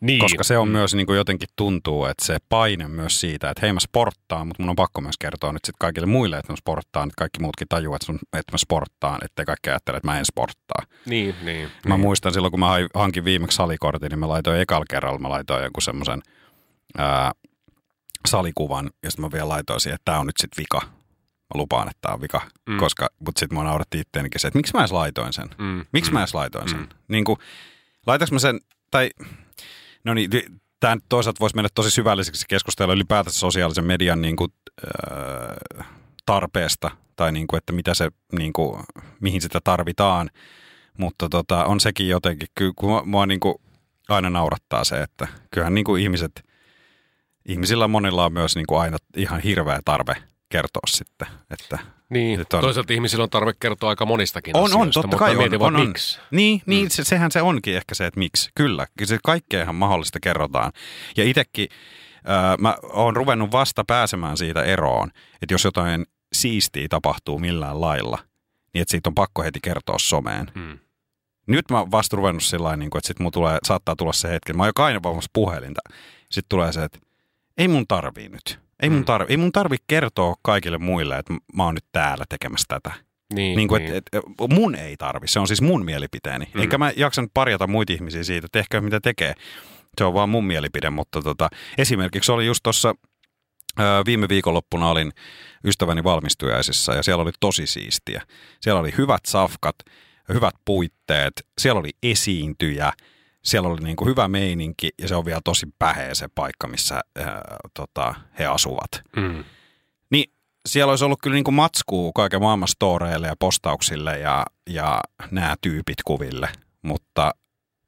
Niin. 0.00 0.20
Koska 0.20 0.44
se 0.44 0.58
on 0.58 0.68
myös 0.68 0.94
niin 0.94 1.06
kuin 1.06 1.16
jotenkin 1.16 1.48
tuntuu, 1.56 2.04
että 2.04 2.24
se 2.24 2.36
paine 2.48 2.88
myös 2.88 3.20
siitä, 3.20 3.50
että 3.50 3.60
hei 3.66 3.72
mä 3.72 3.80
sporttaan, 3.80 4.46
mutta 4.46 4.62
mun 4.62 4.70
on 4.70 4.76
pakko 4.76 5.00
myös 5.00 5.18
kertoa 5.18 5.52
nyt 5.52 5.64
sitten 5.64 5.78
kaikille 5.78 6.06
muille, 6.06 6.38
että 6.38 6.52
mä 6.52 6.56
sporttaan, 6.56 7.08
että 7.08 7.18
kaikki 7.18 7.40
muutkin 7.40 7.68
tajuaa, 7.68 7.96
että, 7.96 8.06
sun, 8.06 8.18
että 8.32 8.52
mä 8.52 8.58
sporttaan, 8.58 9.24
ettei 9.24 9.44
kaikki 9.44 9.70
ajattele, 9.70 9.96
että 9.96 10.08
mä 10.08 10.18
en 10.18 10.24
sporttaa. 10.24 10.82
Niin, 11.06 11.34
niin. 11.42 11.68
Mä 11.88 11.94
niin. 11.94 12.00
muistan 12.00 12.32
silloin, 12.32 12.50
kun 12.50 12.60
mä 12.60 12.70
hankin 12.94 13.24
viimeksi 13.24 13.56
salikortin, 13.56 14.10
niin 14.10 14.18
mä 14.18 14.28
laitoin 14.28 14.60
ekalla 14.60 14.84
kerralla, 14.90 15.18
mä 15.18 15.30
laitoin 15.30 15.64
joku 15.64 15.80
semmoisen 15.80 16.22
salikuvan, 18.28 18.90
ja 19.02 19.10
sitten 19.10 19.24
mä 19.24 19.32
vielä 19.32 19.48
laitoin 19.48 19.80
siihen, 19.80 19.94
että 19.94 20.12
tää 20.12 20.20
on 20.20 20.26
nyt 20.26 20.36
sit 20.36 20.50
vika. 20.56 20.80
Mä 21.54 21.58
lupaan, 21.58 21.88
että 21.88 21.98
tää 22.00 22.14
on 22.14 22.20
vika, 22.20 22.40
Mm. 22.66 22.72
mm. 22.72 22.78
koska, 22.78 23.08
mutta 23.18 23.40
sitten 23.40 23.58
mä 23.58 23.64
nauratti 23.64 24.00
itteenikin 24.00 24.40
se, 24.40 24.48
että 24.48 24.58
miksi 24.58 24.72
mä 24.74 24.80
edes 24.80 24.92
laitoin 24.92 25.32
sen? 25.32 25.48
Mm. 25.58 25.84
Miksi 25.92 26.10
mm. 26.10 26.14
mä 26.14 26.20
edes 26.20 26.34
laitoin 26.34 26.68
sen? 26.68 26.78
Mm. 26.78 26.88
Niin 27.08 27.24
kuin, 27.24 27.38
mä 28.32 28.38
sen, 28.38 28.60
tai 28.90 29.10
no 30.04 30.14
niin, 30.14 30.30
tämä 30.80 30.96
toisaalta 31.08 31.40
voisi 31.40 31.56
mennä 31.56 31.68
tosi 31.74 31.90
syvälliseksi 31.90 32.44
keskustella 32.48 32.94
ylipäätänsä 32.94 33.38
sosiaalisen 33.38 33.84
median 33.84 34.22
niin 34.22 34.36
kuin, 34.36 34.52
äh, 35.80 35.86
tarpeesta, 36.26 36.90
tai 37.16 37.32
niin 37.32 37.46
kuin, 37.46 37.58
että 37.58 37.72
mitä 37.72 37.94
se, 37.94 38.10
niin 38.32 38.52
kuin, 38.52 38.82
mihin 39.20 39.40
sitä 39.40 39.60
tarvitaan. 39.64 40.30
Mutta 40.98 41.28
tota, 41.28 41.64
on 41.64 41.80
sekin 41.80 42.08
jotenkin, 42.08 42.48
kun 42.76 43.08
mua 43.08 43.26
niin 43.26 43.40
kuin 43.40 43.54
aina 44.08 44.30
naurattaa 44.30 44.84
se, 44.84 45.02
että 45.02 45.28
kyllähän 45.50 45.74
niin 45.74 45.84
kuin 45.84 46.02
ihmiset, 46.02 46.44
ihmisillä 47.48 47.88
monilla 47.88 48.24
on 48.24 48.32
myös 48.32 48.56
niin 48.56 48.66
kuin 48.66 48.80
aina 48.80 48.96
ihan 49.16 49.40
hirveä 49.40 49.80
tarve 49.84 50.16
kertoa 50.48 50.86
sitten, 50.86 51.28
että 51.50 51.78
Niin, 52.10 52.38
Nyt 52.38 52.52
on- 52.52 52.60
toisaalta 52.60 52.92
ihmisillä 52.92 53.24
on 53.24 53.30
tarve 53.30 53.52
kertoa 53.60 53.90
aika 53.90 54.06
monistakin 54.06 54.56
On, 54.56 54.62
on, 54.62 54.66
asioista, 54.66 54.92
totta 54.92 55.06
mutta 55.06 55.18
kai 55.18 55.36
on, 55.36 55.62
on, 55.62 55.76
on. 55.76 55.86
miksi. 55.88 56.20
Niin, 56.30 56.62
niin 56.66 56.90
se, 56.90 57.04
sehän 57.04 57.30
se 57.32 57.42
onkin 57.42 57.76
ehkä 57.76 57.94
se, 57.94 58.06
että 58.06 58.20
miksi. 58.20 58.50
Kyllä, 58.54 58.86
se 59.04 59.18
kaikkeenhan 59.24 59.74
mahdollista 59.74 60.20
kerrotaan. 60.20 60.72
Ja 61.16 61.24
itsekin 61.24 61.68
äh, 62.16 62.58
mä 62.58 62.76
oon 62.82 63.16
ruvennut 63.16 63.52
vasta 63.52 63.84
pääsemään 63.86 64.36
siitä 64.36 64.62
eroon, 64.62 65.10
että 65.42 65.54
jos 65.54 65.64
jotain 65.64 66.06
siistiä 66.32 66.86
tapahtuu 66.90 67.38
millään 67.38 67.80
lailla, 67.80 68.18
niin 68.74 68.82
että 68.82 68.90
siitä 68.90 69.10
on 69.10 69.14
pakko 69.14 69.42
heti 69.42 69.58
kertoa 69.62 69.98
someen. 69.98 70.50
Mm. 70.54 70.78
Nyt 71.46 71.70
mä 71.70 71.78
oon 71.78 71.90
vasta 71.90 72.16
ruvennut 72.16 72.42
sillä 72.42 72.64
lailla, 72.64 72.76
niin 72.76 72.96
että 72.96 73.06
sit 73.08 73.18
mun 73.18 73.32
tulee, 73.32 73.58
saattaa 73.64 73.96
tulla 73.96 74.12
se 74.12 74.30
hetki, 74.30 74.52
mä 74.52 74.62
oon 74.62 74.68
jo 74.68 74.72
kainavaamassa 74.74 75.30
puhelinta. 75.32 75.80
Sitten 76.30 76.48
tulee 76.48 76.72
se, 76.72 76.84
että 76.84 76.98
ei 77.58 77.68
mun 77.68 77.86
tarvii 77.86 78.28
nyt. 78.28 78.63
Ei 78.82 78.90
mun, 78.90 78.98
Mm. 78.98 79.04
tarvi, 79.04 79.26
ei 79.30 79.36
mun 79.36 79.52
tarvi 79.52 79.76
kertoa 79.86 80.34
kaikille 80.42 80.78
muille, 80.78 81.18
että 81.18 81.34
mä 81.56 81.64
oon 81.64 81.74
nyt 81.74 81.84
täällä 81.92 82.24
tekemässä 82.28 82.64
tätä. 82.68 82.92
Niin, 83.34 83.56
Niin 83.56 83.68
kuin, 83.68 83.82
niin. 83.84 83.94
et, 83.96 84.04
et, 84.12 84.22
mun 84.50 84.74
ei 84.74 84.96
tarvi, 84.96 85.28
se 85.28 85.40
on 85.40 85.46
siis 85.48 85.62
mun 85.62 85.84
mielipiteeni. 85.84 86.48
Mm. 86.54 86.62
Enkä 86.62 86.78
mä 86.78 86.92
jaksan 86.96 87.28
parjata 87.34 87.66
muita 87.66 87.92
ihmisiä 87.92 88.22
siitä, 88.24 88.46
että 88.46 88.58
tehkää 88.58 88.80
mitä 88.80 89.00
tekee. 89.00 89.34
Se 89.98 90.04
on 90.04 90.14
vaan 90.14 90.28
mun 90.28 90.44
mielipide, 90.44 90.90
mutta 90.90 91.22
tota, 91.22 91.48
esimerkiksi 91.78 92.32
oli 92.32 92.46
just 92.46 92.60
tuossa 92.62 92.94
viime 94.06 94.28
viikonloppuna 94.28 94.88
olin 94.90 95.12
ystäväni 95.64 96.04
valmistujaisissa 96.04 96.94
ja 96.94 97.02
siellä 97.02 97.22
oli 97.22 97.30
tosi 97.40 97.66
siistiä. 97.66 98.22
Siellä 98.60 98.80
oli 98.80 98.94
hyvät 98.98 99.20
safkat, 99.26 99.76
hyvät 100.34 100.54
puitteet, 100.64 101.32
siellä 101.60 101.78
oli 101.80 101.90
esiintyjä, 102.02 102.92
siellä 103.44 103.68
oli 103.68 103.80
niin 103.80 103.96
kuin 103.96 104.08
hyvä 104.08 104.28
meininki 104.28 104.90
ja 105.02 105.08
se 105.08 105.14
on 105.14 105.24
vielä 105.24 105.40
tosi 105.44 105.66
päheä 105.78 106.14
se 106.14 106.28
paikka, 106.34 106.68
missä 106.68 107.00
ää, 107.16 107.42
tota, 107.74 108.14
he 108.38 108.46
asuvat. 108.46 109.02
Mm. 109.16 109.44
Niin 110.10 110.32
siellä 110.68 110.90
olisi 110.90 111.04
ollut 111.04 111.18
kyllä 111.22 111.34
niin 111.34 111.44
kuin 111.44 111.54
matskuu 111.54 112.12
kaiken 112.12 112.40
maailman 112.42 112.68
storeille 112.68 113.26
ja 113.26 113.36
postauksille 113.38 114.18
ja, 114.18 114.46
ja 114.70 115.00
nämä 115.30 115.54
tyypit 115.60 116.02
kuville, 116.04 116.48
mutta, 116.82 117.34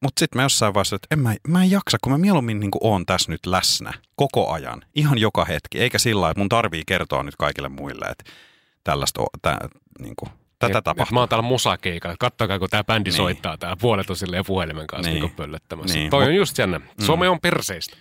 mutta 0.03 0.21
sitten 0.21 0.39
mä 0.39 0.43
jossain 0.43 0.75
vaiheessa, 0.75 0.97
että 0.97 1.09
en 1.11 1.19
mä, 1.19 1.35
mä 1.49 1.63
en 1.63 1.71
jaksa, 1.71 1.99
kun 2.03 2.13
mä 2.13 2.19
mieluummin 2.19 2.61
niin 2.61 2.71
oon 2.81 3.07
tässä 3.07 3.33
nyt 3.33 3.47
läsnä 3.47 3.93
koko 4.17 4.53
ajan, 4.53 4.83
ihan 4.95 5.19
joka 5.19 5.45
hetki, 5.45 5.81
eikä 5.81 5.99
sillä 5.99 6.21
lailla, 6.21 6.31
että 6.31 6.41
mun 6.41 6.49
tarvii 6.49 6.83
kertoa 6.87 7.23
nyt 7.23 7.37
kaikille 7.37 7.69
muille, 7.69 8.07
että 8.07 8.25
tällaista, 8.85 9.23
tä, 9.43 9.59
niin 10.01 10.15
kuin, 10.17 10.31
tätä 10.59 10.83
tapahtuu. 10.83 11.15
Mä 11.15 11.21
oon 11.21 11.29
täällä 11.29 11.43
musakeikalla. 11.43 12.17
Kattokaa, 12.21 12.59
kun 12.59 12.69
tämä 12.71 12.85
bändi 12.85 13.11
Niin. 13.11 13.17
soittaa 13.17 13.59
täällä 13.59 13.77
puolet 13.81 14.11
on 14.11 14.17
silleen 14.17 14.45
puhelimen 14.47 14.87
kanssa 14.87 15.11
niin. 15.11 15.15
Niin. 15.21 15.29
niin 15.29 15.37
pöllöttämässä. 15.37 15.99
Niin. 15.99 16.11
Toi 16.11 16.25
on 16.25 16.35
just 16.35 16.59
jännä. 16.59 16.81
Some 17.01 17.29
on 17.29 17.41
perseistä. 17.41 17.97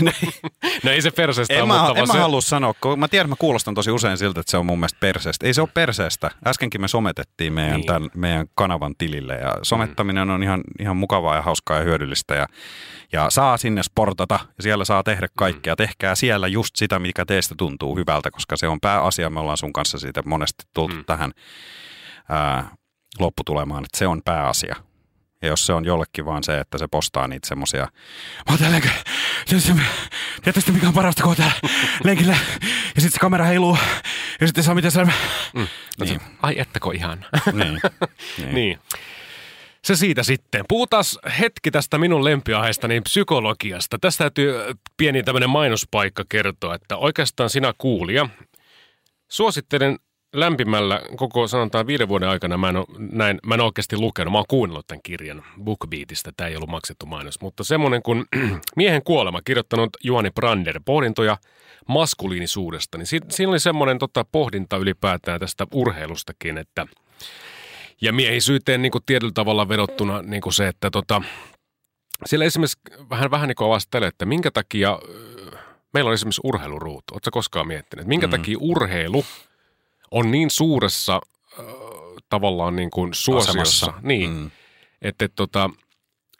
no 0.84 0.90
ei 0.90 1.02
se 1.02 1.10
perseistä 1.10 1.54
En 1.54 1.60
ole, 1.62 1.68
mä, 1.68 1.74
mutta 1.74 1.90
en 1.90 1.96
vaan 1.96 2.06
mä 2.08 2.12
se... 2.12 2.18
halua 2.20 2.40
sanoa, 2.40 2.74
kun 2.80 2.98
mä 2.98 3.08
tiedän, 3.08 3.24
että 3.26 3.32
mä 3.32 3.36
kuulostan 3.38 3.74
tosi 3.74 3.90
usein 3.90 4.18
siltä, 4.18 4.40
että 4.40 4.50
se 4.50 4.56
on 4.56 4.66
mun 4.66 4.78
mielestä 4.78 5.00
perseestä. 5.00 5.46
Ei 5.46 5.54
se 5.54 5.60
ole 5.60 5.68
perseestä. 5.74 6.30
Äskenkin 6.46 6.80
me 6.80 6.88
sometettiin 6.88 7.52
meidän, 7.52 7.70
Niin. 7.72 7.76
niin. 7.80 7.86
tämän, 7.86 8.10
meidän 8.14 8.46
kanavan 8.54 8.94
tilille 8.98 9.34
ja 9.34 9.54
somettaminen 9.62 10.30
on 10.30 10.42
ihan, 10.42 10.60
ihan 10.80 10.96
mukavaa 10.96 11.36
ja 11.36 11.42
hauskaa 11.42 11.76
ja 11.78 11.84
hyödyllistä 11.84 12.34
ja, 12.34 12.46
ja 13.12 13.30
saa 13.30 13.56
sinne 13.56 13.82
sportata 13.82 14.38
ja 14.56 14.62
siellä 14.62 14.84
saa 14.84 15.02
tehdä 15.02 15.26
kaikkea. 15.38 15.76
Tehkää 15.76 16.14
siellä 16.14 16.48
just 16.48 16.76
sitä, 16.76 16.98
mikä 16.98 17.24
teistä 17.26 17.54
tuntuu 17.58 17.96
hyvältä, 17.96 18.30
koska 18.30 18.56
se 18.56 18.68
on 18.68 18.80
pääasia. 18.80 19.30
Me 19.30 19.40
ollaan 19.40 19.56
sun 19.58 19.72
kanssa 19.72 19.98
siitä 19.98 20.22
monesti 20.26 20.64
tultu 20.74 20.94
Mm. 20.94 20.98
mm. 21.00 21.04
tähän 21.04 21.30
ää, 22.30 22.70
lopputulemaan, 23.18 23.84
että 23.84 23.98
se 23.98 24.06
on 24.06 24.22
pääasia. 24.24 24.76
Ja 25.42 25.48
jos 25.48 25.66
se 25.66 25.72
on 25.72 25.84
jollekin 25.84 26.24
vaan 26.24 26.44
se, 26.44 26.58
että 26.58 26.78
se 26.78 26.88
postaa 26.88 27.28
niitä 27.28 27.48
semmosia, 27.48 27.82
mä 27.82 27.90
oon 28.50 28.58
täällä, 28.58 28.80
tietysti 30.42 30.72
mikä 30.72 30.88
on 30.88 30.94
parasta, 30.94 31.22
kun 31.22 31.36
täällä 31.36 31.54
lenkillä, 32.04 32.36
ja 32.94 33.00
sitten 33.00 33.12
se 33.12 33.18
kamera 33.20 33.44
heiluu, 33.44 33.78
ja 34.40 34.46
sitten 34.46 34.64
saa 34.64 34.74
miten 34.74 34.90
se... 34.90 35.04
Mm. 35.04 35.66
Niin, 36.00 36.20
Ai 36.42 36.58
ettäkö 36.58 36.90
ihan. 36.94 37.24
niin, 37.52 37.80
niin. 38.38 38.54
niin. 38.54 38.78
Se 39.84 39.96
siitä 39.96 40.22
sitten. 40.22 40.64
Puhutaan 40.68 41.04
hetki 41.38 41.70
tästä 41.70 41.98
minun 41.98 42.24
lempiaiheesta, 42.24 42.88
niin 42.88 43.02
psykologiasta. 43.02 43.98
Tästä 44.00 44.24
täytyy 44.24 44.54
pieni 44.96 45.22
tämmöinen 45.22 45.50
mainospaikka 45.50 46.24
kertoa, 46.28 46.74
että 46.74 46.96
oikeastaan 46.96 47.50
sinä 47.50 47.74
kuulija, 47.78 48.28
suosittelen 49.28 49.98
lämpimällä 50.32 51.02
koko 51.16 51.48
sanotaan 51.48 51.86
viiden 51.86 52.08
vuoden 52.08 52.28
aikana, 52.28 52.58
mä 52.58 52.68
en, 52.68 52.76
ole, 52.76 52.86
näin, 52.98 53.38
mä 53.46 53.54
en 53.54 53.60
oikeasti 53.60 53.96
lukenut, 53.96 54.32
mä 54.32 54.38
oon 54.38 54.44
kuunnellut 54.48 54.86
tämän 54.86 55.00
kirjan 55.02 55.44
BookBeatista, 55.62 56.32
tämä 56.36 56.48
ei 56.48 56.56
ollut 56.56 56.70
maksettu 56.70 57.06
mainos, 57.06 57.40
mutta 57.40 57.64
semmoinen 57.64 58.02
kuin 58.02 58.24
Miehen 58.76 59.02
kuolema, 59.02 59.42
kirjoittanut 59.42 59.90
Juani 60.04 60.30
Brander, 60.30 60.80
pohdintoja 60.84 61.36
maskuliinisuudesta, 61.88 62.98
niin 62.98 63.06
si- 63.06 63.20
siinä 63.28 63.50
oli 63.50 63.60
semmoinen 63.60 63.98
tota, 63.98 64.24
pohdinta 64.32 64.76
ylipäätään 64.76 65.40
tästä 65.40 65.66
urheilustakin, 65.74 66.58
että 66.58 66.86
ja 68.00 68.12
miehisyyteen 68.12 68.82
niin 68.82 68.92
kuin 68.92 69.04
tietyllä 69.06 69.32
tavalla 69.34 69.68
vedottuna 69.68 70.22
niin 70.22 70.42
kuin 70.42 70.52
se, 70.52 70.68
että 70.68 70.90
tota, 70.90 71.22
siellä 72.26 72.44
esimerkiksi 72.44 72.78
vähän, 73.10 73.30
vähän 73.30 73.48
niin 73.48 73.56
kuin 73.56 73.66
avasi 73.66 73.88
tälle, 73.90 74.06
että 74.06 74.26
minkä 74.26 74.50
takia 74.50 74.98
meillä 75.94 76.08
on 76.08 76.14
esimerkiksi 76.14 76.40
urheiluruutu. 76.44 77.14
Oletko 77.14 77.30
koskaan 77.30 77.66
miettinyt, 77.66 78.00
että 78.00 78.08
minkä. 78.08 78.26
Mm. 78.26 78.30
takia 78.30 78.56
urheilu 78.60 79.24
on 80.10 80.30
niin 80.30 80.50
suuressa 80.50 81.20
ö, 81.58 81.62
tavallaan 82.28 82.76
niin 82.76 82.90
kuin 82.90 83.14
suosiossa. 83.14 83.60
Asemassa. 83.60 83.92
Niin, 84.02 84.30
mm. 84.30 84.50
että 85.02 85.24
et, 85.24 85.32
tota, 85.36 85.70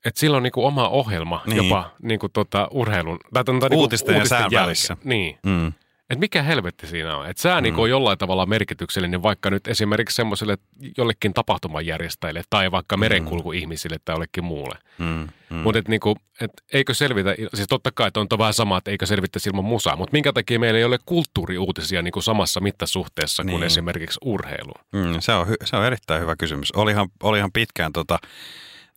et 0.04 0.16
sillä 0.16 0.36
on 0.36 0.42
niin 0.42 0.52
kuin 0.52 0.66
oma 0.66 0.88
ohjelma 0.88 1.42
niin. 1.46 1.56
Jopa 1.56 1.90
niin 2.02 2.20
kuin 2.20 2.32
tota 2.32 2.68
urheilun. 2.70 3.18
Tai, 3.32 3.44
tai, 3.44 3.54
niin 3.54 3.78
Uutisten 3.78 4.16
ja 4.16 4.24
sään 4.24 4.50
välissä. 4.54 4.96
Niin. 5.04 5.38
Mm. 5.46 5.72
Että 6.10 6.20
mikä 6.20 6.42
helvetti 6.42 6.86
siinä 6.86 7.16
on? 7.16 7.28
Että 7.30 7.42
sää 7.42 7.60
mm. 7.60 7.62
niin 7.62 7.74
on 7.74 7.90
jollain 7.90 8.18
tavalla 8.18 8.46
merkityksellinen 8.46 9.22
vaikka 9.22 9.50
nyt 9.50 9.68
esimerkiksi 9.68 10.16
semmoiselle 10.16 10.58
jollekin 10.96 11.34
tapahtumanjärjestäjille 11.34 12.42
tai 12.50 12.70
vaikka 12.70 12.96
merenkulkuihmisille 12.96 13.96
tai 14.04 14.14
jollekin 14.14 14.44
muulle. 14.44 14.78
Mm. 14.98 15.06
Mm. 15.06 15.28
Mm. 15.50 15.56
Mutta 15.56 15.78
et 15.78 15.88
niinku, 15.88 16.16
et 16.40 16.50
eikö 16.72 16.94
selvitä, 16.94 17.34
siis 17.54 17.68
totta 17.68 17.90
kai 17.94 18.08
että 18.08 18.20
on 18.20 18.28
to 18.28 18.38
vähän 18.38 18.54
sama, 18.54 18.78
että 18.78 18.90
eikö 18.90 19.06
selvittäisi 19.06 19.48
ilman 19.48 19.64
musaa, 19.64 19.96
mutta 19.96 20.12
minkä 20.12 20.32
takia 20.32 20.58
meillä 20.58 20.78
ei 20.78 20.84
ole 20.84 20.98
kulttuuriuutisia 21.06 22.02
niinku 22.02 22.20
samassa 22.22 22.60
mittasuhteessa 22.60 23.42
kuin 23.42 23.52
Niin. 23.52 23.62
esimerkiksi 23.62 24.18
urheilu? 24.24 24.72
Mm, 24.92 25.20
se, 25.20 25.32
on, 25.32 25.46
hy- 25.46 25.56
se 25.64 25.76
on 25.76 25.84
erittäin 25.84 26.22
hyvä 26.22 26.36
kysymys. 26.36 26.72
Olihan, 26.72 27.08
olihan 27.22 27.52
pitkään, 27.52 27.92
tota, 27.92 28.18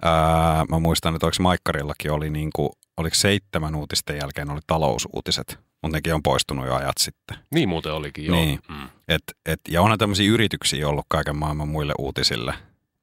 ää, 0.02 0.66
mä 0.70 0.80
muistan, 0.80 1.16
että 1.16 1.26
oliko 1.28 1.44
Maikkarillakin 1.44 2.12
oli, 2.12 2.30
niin 2.30 2.50
kuin, 2.56 2.70
oliko 2.98 3.16
seitsemän 3.16 3.76
uutisten 3.76 4.18
jälkeen 4.18 4.52
oli 4.52 4.60
talousuutiset, 4.68 5.60
mutta 5.84 5.98
nekin 5.98 6.14
on 6.14 6.24
poistunut 6.24 6.66
jo 6.66 6.76
ajat 6.76 6.98
sitten. 7.00 7.38
Niin 7.52 7.70
muuten 7.70 7.94
olikin, 7.94 8.26
joo. 8.26 8.36
Niin. 8.36 8.60
Mm. 8.70 8.90
Et, 9.08 9.24
et, 9.46 9.60
ja 9.70 9.82
onhan 9.82 10.00
tämmöisiä 10.00 10.32
yrityksiä 10.32 10.90
ollut 10.90 11.06
kaiken 11.10 11.36
maailman 11.36 11.68
muille 11.68 11.94
uutisille, 12.00 12.54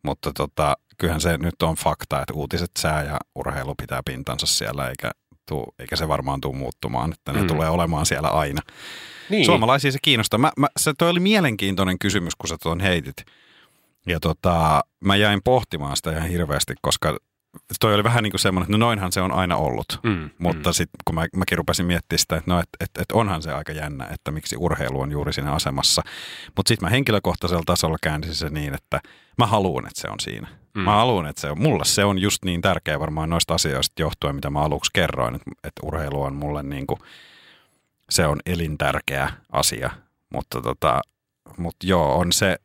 mutta 0.02 0.32
tota, 0.32 0.76
kyllähän 0.98 1.20
se 1.20 1.38
nyt 1.38 1.62
on 1.62 1.74
fakta, 1.74 2.20
että 2.20 2.34
uutiset, 2.34 2.70
sää 2.78 3.02
ja 3.04 3.16
urheilu 3.34 3.74
pitää 3.74 4.00
pintansa 4.04 4.46
siellä, 4.46 4.88
eikä 4.88 5.10
tuu, 5.48 5.74
eikä 5.78 5.96
se 5.96 6.08
varmaan 6.08 6.40
tule 6.40 6.56
muuttumaan, 6.56 7.12
että 7.12 7.32
ne 7.32 7.40
Mm. 7.40 7.46
tulee 7.46 7.68
olemaan 7.68 8.06
siellä 8.06 8.28
aina. 8.28 8.60
Niin. 9.30 9.46
Suomalaisia 9.46 9.92
se 9.92 9.98
kiinnostaa. 10.02 10.38
Mä, 10.38 10.52
mä, 10.56 10.66
se 10.78 10.92
toi 10.98 11.10
oli 11.10 11.20
mielenkiintoinen 11.20 11.98
kysymys, 11.98 12.36
kun 12.36 12.48
sä 12.48 12.56
tuon 12.62 12.80
heitit. 12.80 13.16
Ja 14.06 14.20
tota, 14.20 14.80
mä 15.04 15.16
jäin 15.16 15.40
pohtimaan 15.44 15.96
sitä 15.96 16.10
ihan 16.16 16.28
hirveästi, 16.28 16.74
koska 16.82 17.18
toi 17.80 17.94
oli 17.94 18.04
vähän 18.04 18.22
niin 18.22 18.30
kuin 18.30 18.40
semmoinen, 18.40 18.64
että 18.64 18.78
no 18.78 18.86
noinhan 18.86 19.12
se 19.12 19.20
on 19.20 19.32
aina 19.32 19.56
ollut. 19.56 20.00
Mm, 20.02 20.30
Mutta 20.38 20.70
mm. 20.70 20.72
sitten 20.72 20.98
kun 21.04 21.14
mä, 21.14 21.26
mäkin 21.36 21.58
rupesin 21.58 21.86
miettimään 21.86 22.18
sitä, 22.18 22.36
että 22.36 22.50
no 22.50 22.60
et, 22.60 22.68
et, 22.80 22.90
et 22.98 23.12
onhan 23.12 23.42
se 23.42 23.52
aika 23.52 23.72
jännä, 23.72 24.08
että 24.14 24.30
miksi 24.30 24.56
urheilu 24.56 25.00
on 25.00 25.12
juuri 25.12 25.32
siinä 25.32 25.52
asemassa. 25.52 26.02
Mutta 26.56 26.68
sitten 26.68 26.86
mä 26.86 26.90
henkilökohtaisella 26.90 27.62
tasolla 27.66 27.96
käänsin 28.02 28.34
se 28.34 28.48
niin, 28.48 28.74
että 28.74 29.00
mä 29.38 29.46
haluan, 29.46 29.86
että 29.86 30.00
se 30.00 30.08
on 30.08 30.20
siinä. 30.20 30.48
Mm. 30.74 30.80
Mä 30.80 30.90
haluan, 30.90 31.26
että 31.26 31.40
se 31.40 31.50
on. 31.50 31.62
Mulle 31.62 31.84
se 31.84 32.04
on 32.04 32.18
just 32.18 32.44
niin 32.44 32.60
tärkeä 32.60 33.00
varmaan 33.00 33.30
noista 33.30 33.54
asioista 33.54 34.02
johtuen, 34.02 34.34
mitä 34.34 34.50
mä 34.50 34.60
aluksi 34.60 34.90
kerroin, 34.94 35.34
että, 35.34 35.50
että 35.64 35.80
urheilu 35.86 36.22
on 36.22 36.34
mulle 36.34 36.62
niin 36.62 36.86
kuin, 36.86 37.00
se 38.10 38.26
on 38.26 38.40
elintärkeä 38.46 39.32
asia. 39.52 39.90
Mutta 40.30 40.60
tota, 40.60 41.00
mut 41.58 41.76
joo, 41.84 42.18
on 42.18 42.32
se, 42.32 42.56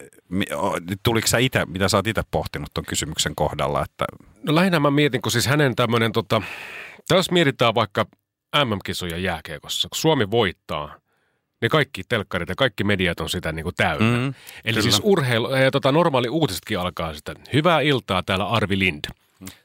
tuliko 1.04 1.28
sä 1.28 1.38
itse, 1.38 1.66
mitä 1.66 1.90
sä 1.90 1.98
oot 1.98 2.08
itse 2.08 2.22
pohtinut 2.32 2.70
tuon 2.74 2.86
kysymyksen 2.86 3.36
kohdalla, 3.36 3.84
että 3.84 4.06
No 4.44 4.56
lähinnä 4.56 4.80
mä 4.80 4.92
mietin, 4.92 5.22
kun 5.22 5.32
siis 5.32 5.48
hänen 5.48 5.76
tämmöinen, 5.76 6.12
tota, 6.12 6.42
jos 7.10 7.32
mietitään 7.32 7.76
vaikka 7.76 8.06
MM-kisoja 8.66 9.18
jääkiekossa, 9.18 9.90
kun 9.90 9.98
Suomi 9.98 10.32
voittaa, 10.32 10.96
niin 11.62 11.70
kaikki 11.70 12.02
telkkarit 12.10 12.50
ja 12.50 12.56
kaikki 12.56 12.84
mediat 12.84 13.20
on 13.20 13.30
sitä 13.30 13.52
niin 13.52 13.64
kuin 13.64 13.76
täynnä. 13.76 14.18
Mm, 14.18 14.26
Eli 14.26 14.34
kyllä. 14.66 14.82
siis 14.82 15.02
urheilu, 15.04 15.56
ja 15.56 15.72
tota, 15.72 15.92
normaali 15.92 16.30
uutisetkin 16.30 16.80
alkaa 16.80 17.14
sitä. 17.14 17.34
Hyvää 17.54 17.82
iltaa 17.82 18.24
täällä 18.24 18.48
Arvi 18.48 18.80
Lind. 18.80 19.06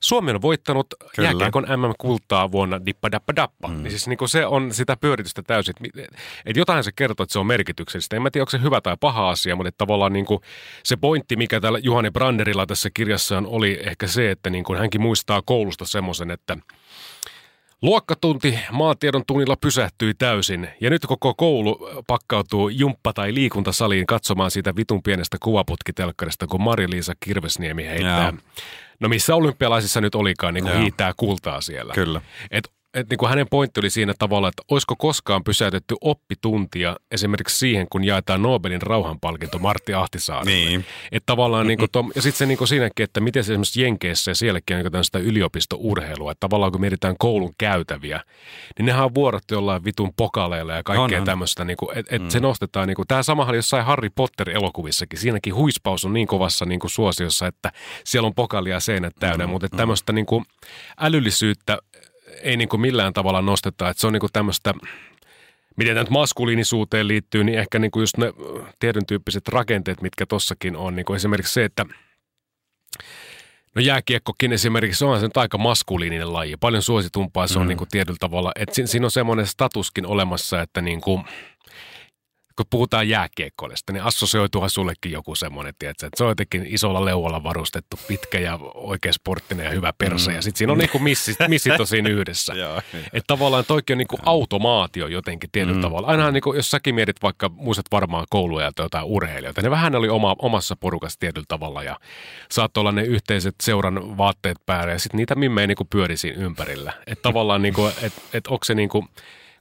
Suomi 0.01 0.31
on 0.31 0.43
voittanut. 0.43 0.87
Kyllä. 1.17 1.29
jääkiekon 1.29 1.67
MM-kultaa 1.77 2.53
vuonna 2.53 2.87
dippa 2.87 3.11
dappa 3.13 3.37
dappa. 3.37 3.69
Mm. 3.69 3.83
Niin 3.83 3.91
siis 3.91 4.09
niin 4.09 4.19
se 4.27 4.47
on 4.47 4.75
sitä 4.75 4.97
pyöritystä 4.97 5.43
täysin. 5.43 5.75
Et 6.47 6.57
jotain 6.57 6.85
se 6.85 6.93
kertoo, 6.93 7.25
että 7.25 7.33
se 7.33 7.39
on 7.39 7.47
merkityksellistä. 7.47 8.17
En 8.17 8.23
mä 8.23 8.31
tiedä, 8.31 8.43
onko 8.43 8.51
se 8.51 8.63
hyvä 8.63 8.81
tai 8.81 8.97
paha 9.01 9.31
asia, 9.31 9.57
mutta 9.57 9.73
tavallaan 9.79 10.13
niin 10.13 10.27
kuin 10.27 10.41
se 10.85 10.97
pointti, 10.97 11.37
mikä 11.37 11.61
täällä 11.61 11.79
Juhani 11.83 12.11
Branderilla 12.11 12.67
tässä 12.67 12.91
kirjassaan 12.95 13.47
oli 13.47 13.81
ehkä 13.83 14.07
se, 14.07 14.31
että 14.31 14.51
niin 14.51 14.65
kuin 14.65 14.79
hänkin 14.79 15.01
muistaa 15.01 15.43
koulusta 15.45 15.85
semmoisen, 15.85 16.31
että 16.31 16.57
Luokkatunti 17.83 18.59
maatiedon 18.73 19.23
tunnilla 19.27 19.57
pysähtyi 19.57 20.15
täysin 20.15 20.69
ja 20.81 20.91
nyt 20.91 21.07
koko 21.07 21.35
koulu 21.35 21.89
pakkautuu 22.07 22.69
jumppa- 22.69 23.13
tai 23.13 23.35
liikuntasaliin 23.35 24.07
katsomaan 24.07 24.51
siitä 24.51 24.77
vitun 24.77 25.03
pienestä 25.03 25.37
kuvaputkitelkkarista, 25.43 26.47
kun 26.47 26.63
Mari-Liisa 26.63 27.13
Kirvesniemi 27.21 27.87
heittää. 27.87 28.23
Joo. 28.23 28.33
No 29.01 29.09
missä 29.09 29.35
olympialaisissa 29.35 30.01
nyt 30.01 30.15
olikaan, 30.15 30.55
niin 30.55 30.65
kuin 30.65 30.79
hiitää 30.79 31.13
kultaa 31.17 31.61
siellä. 31.61 31.95
kyllä. 31.95 32.21
Et, 32.51 32.73
et 32.95 33.11
niin 33.11 33.19
kuin 33.19 33.29
hänen 33.29 33.47
pointti 33.51 33.81
oli 33.81 33.91
siinä 33.91 34.15
tavalla, 34.19 34.49
että 34.49 34.63
olisiko 34.71 34.97
koskaan 34.97 35.45
pysäytetty 35.45 35.95
oppituntia 36.01 36.97
esimerkiksi 37.11 37.59
siihen, 37.59 37.87
kun 37.91 38.05
jaetaan 38.05 38.43
Nobelin 38.43 38.83
rauhanpalkinto 38.83 39.59
Martti 39.59 39.95
Ahtisaarelle. 39.95 40.51
Niin. 40.51 40.85
Että 41.13 41.27
tavallaan 41.27 41.67
niin 41.67 41.79
kuin 41.79 41.91
tom, 41.93 42.11
ja 42.15 42.23
sitten 42.23 42.39
se 42.39 42.47
niin 42.47 42.59
kuin 42.59 42.69
siinäkin, 42.69 43.05
että 43.05 43.21
miten 43.21 43.45
se 43.45 43.53
esimerkiksi 43.53 43.83
Jenkeissä 43.83 44.31
ja 44.31 44.35
sielläkin 44.35 44.77
on 44.77 44.83
niin 44.83 44.93
tämmöistä 44.93 45.19
yliopistourheilua, 45.19 46.33
että 46.33 46.41
tavallaan 46.41 46.73
kun 46.73 46.81
mietitään 46.81 47.15
koulun 47.19 47.53
käytäviä, 47.59 48.21
niin 48.79 48.87
nehän 48.87 49.05
on 49.05 49.15
vuorottu 49.15 49.55
jollain 49.55 49.85
vitun 49.85 50.13
pokaleilla 50.17 50.73
ja 50.73 50.83
kaikkea 50.83 51.05
On, 51.05 51.15
on. 51.15 51.25
tämmöistä, 51.25 51.65
niin 51.65 51.77
kuin, 51.77 51.99
että 51.99 52.17
et 52.17 52.31
se 52.31 52.41
nostetaan, 52.41 52.89
niin 52.89 52.97
kuin, 52.97 53.09
tämä 53.09 53.23
samahan 53.23 53.51
oli 53.51 53.59
jossain 53.59 53.85
Harry 53.85 54.11
Potter-elokuvissakin, 54.15 55.19
siinäkin 55.19 55.55
huispaus 55.55 56.05
on 56.05 56.13
niin 56.13 56.27
kovassa 56.27 56.65
niin 56.65 56.81
kuin 56.81 56.91
suosiossa, 56.91 57.47
että 57.47 57.73
siellä 58.05 58.27
on 58.27 58.35
pokalia 58.35 58.81
seinät 58.81 59.15
täynnä, 59.21 59.47
mutta 59.47 59.67
että 59.67 59.77
tämmöistä 59.77 60.13
niin 60.13 60.27
kuin 60.27 60.45
älyllisyyttä 61.01 61.79
ei 62.43 62.57
niin 62.57 62.69
kuin 62.69 62.81
millään 62.81 63.13
tavalla 63.13 63.43
nosteta, 63.43 63.89
että 63.89 64.01
se 64.01 64.07
on 64.07 64.13
niin 64.13 64.21
kuin 64.21 64.33
tämmöistä 64.33 64.75
miten 65.77 65.95
tämä 65.95 66.03
nyt 66.03 66.11
maskuliinisuuteen 66.11 67.09
liittyy, 67.09 67.45
niin 67.45 67.59
ehkä 67.59 67.79
niin 67.79 67.91
kuin 67.91 68.03
just 68.03 68.17
ne 68.17 68.33
tietyn 68.79 69.07
tyyppiset 69.07 69.49
rakenteet, 69.49 70.03
mitkä 70.03 70.27
tossakin 70.27 70.77
on. 70.77 70.97
Niin 70.97 71.07
kuin 71.07 71.17
esimerkiksi 71.17 71.53
se, 71.53 71.65
että 71.65 71.87
no 73.75 73.83
jääkiekkokin 73.83 74.53
esimerkiksi 74.53 75.05
onhan 75.05 75.21
se 75.21 75.27
nyt 75.27 75.37
aika 75.37 75.59
maskuliininen 75.59 76.33
laji. 76.33 76.57
Paljon 76.57 76.83
suositumpaa 76.83 77.47
se 77.47 77.59
on 77.59 77.65
Mm. 77.65 77.69
niin 77.69 77.79
kuin 77.79 77.89
tietyllä 77.91 78.17
tavalla. 78.21 78.53
Että 78.57 78.75
siinä, 78.75 78.87
siinä 78.87 79.07
on 79.07 79.11
semmoinen 79.11 79.47
statuskin 79.47 80.07
olemassa, 80.07 80.63
että 80.63 80.81
niin 80.81 81.01
kuin, 81.01 81.25
kun 82.61 82.67
puhutaan 82.71 83.09
jääkiekkoilesta, 83.09 83.93
niin 83.93 84.03
assosioituuhan 84.03 84.71
sullekin 84.71 85.13
joku 85.13 85.35
semmoinen, 85.35 85.75
tiedätkö, 85.79 86.07
että 86.07 86.19
se 86.19 86.25
on 86.25 86.31
jotenkin 86.31 86.67
isolla 86.69 87.05
leualla 87.05 87.43
varustettu, 87.43 87.99
pitkä 88.09 88.39
ja 88.39 88.59
oikein 88.75 89.15
sporttinen 89.15 89.65
ja 89.65 89.71
hyvä 89.71 89.93
perse. 89.99 90.31
Mm. 90.31 90.37
Ja 90.37 90.43
sitten 90.43 90.59
siinä 90.59 90.73
on 90.73 90.79
niin 90.79 90.91
kuin 90.91 91.03
missit, 91.03 91.37
missit 91.49 91.81
on 91.81 91.87
siinä 91.87 92.09
yhdessä. 92.09 92.55
Joo. 92.65 92.83
Että 92.95 93.27
tavallaan 93.27 93.65
toikin 93.65 93.95
on 93.95 93.99
niinku 93.99 94.19
automaatio 94.27 95.07
jotenkin 95.07 95.51
tietyllä 95.53 95.77
mm. 95.77 95.83
tavalla. 95.83 96.09
Ainahan 96.09 96.33
niinku, 96.33 96.55
jos 96.55 96.71
säkin 96.71 96.95
mietit 96.95 97.23
vaikka, 97.23 97.49
muistat 97.49 97.87
varmaan 97.93 98.27
kouluja 98.31 98.73
tai 98.75 98.85
jotain 98.85 99.05
urheilijoita, 99.05 99.63
ne 99.63 99.71
vähän 99.71 99.95
oli 99.95 100.09
oma, 100.09 100.37
omassa 100.39 100.77
porukassa 100.77 101.21
tietyllä 101.21 101.47
tavalla 101.49 101.83
ja 101.83 102.01
saattoi 102.51 102.81
olla 102.81 102.93
ne 102.93 103.03
yhteiset 103.03 103.55
seuran 103.63 104.19
vaatteet 104.19 104.59
päällä 104.67 104.93
ja 104.93 104.99
sitten 104.99 105.19
niitä 105.19 105.35
mimmejä 105.35 105.67
niinku 105.67 105.85
pyöri 105.85 106.17
siinä 106.17 106.43
ympärillä. 106.43 106.93
Että 107.07 107.23
tavallaan 107.23 107.63
niinku, 107.63 107.87
että 107.87 108.21
et 108.33 108.47
onko 108.47 108.65
se 108.65 108.75
niinku, 108.75 109.07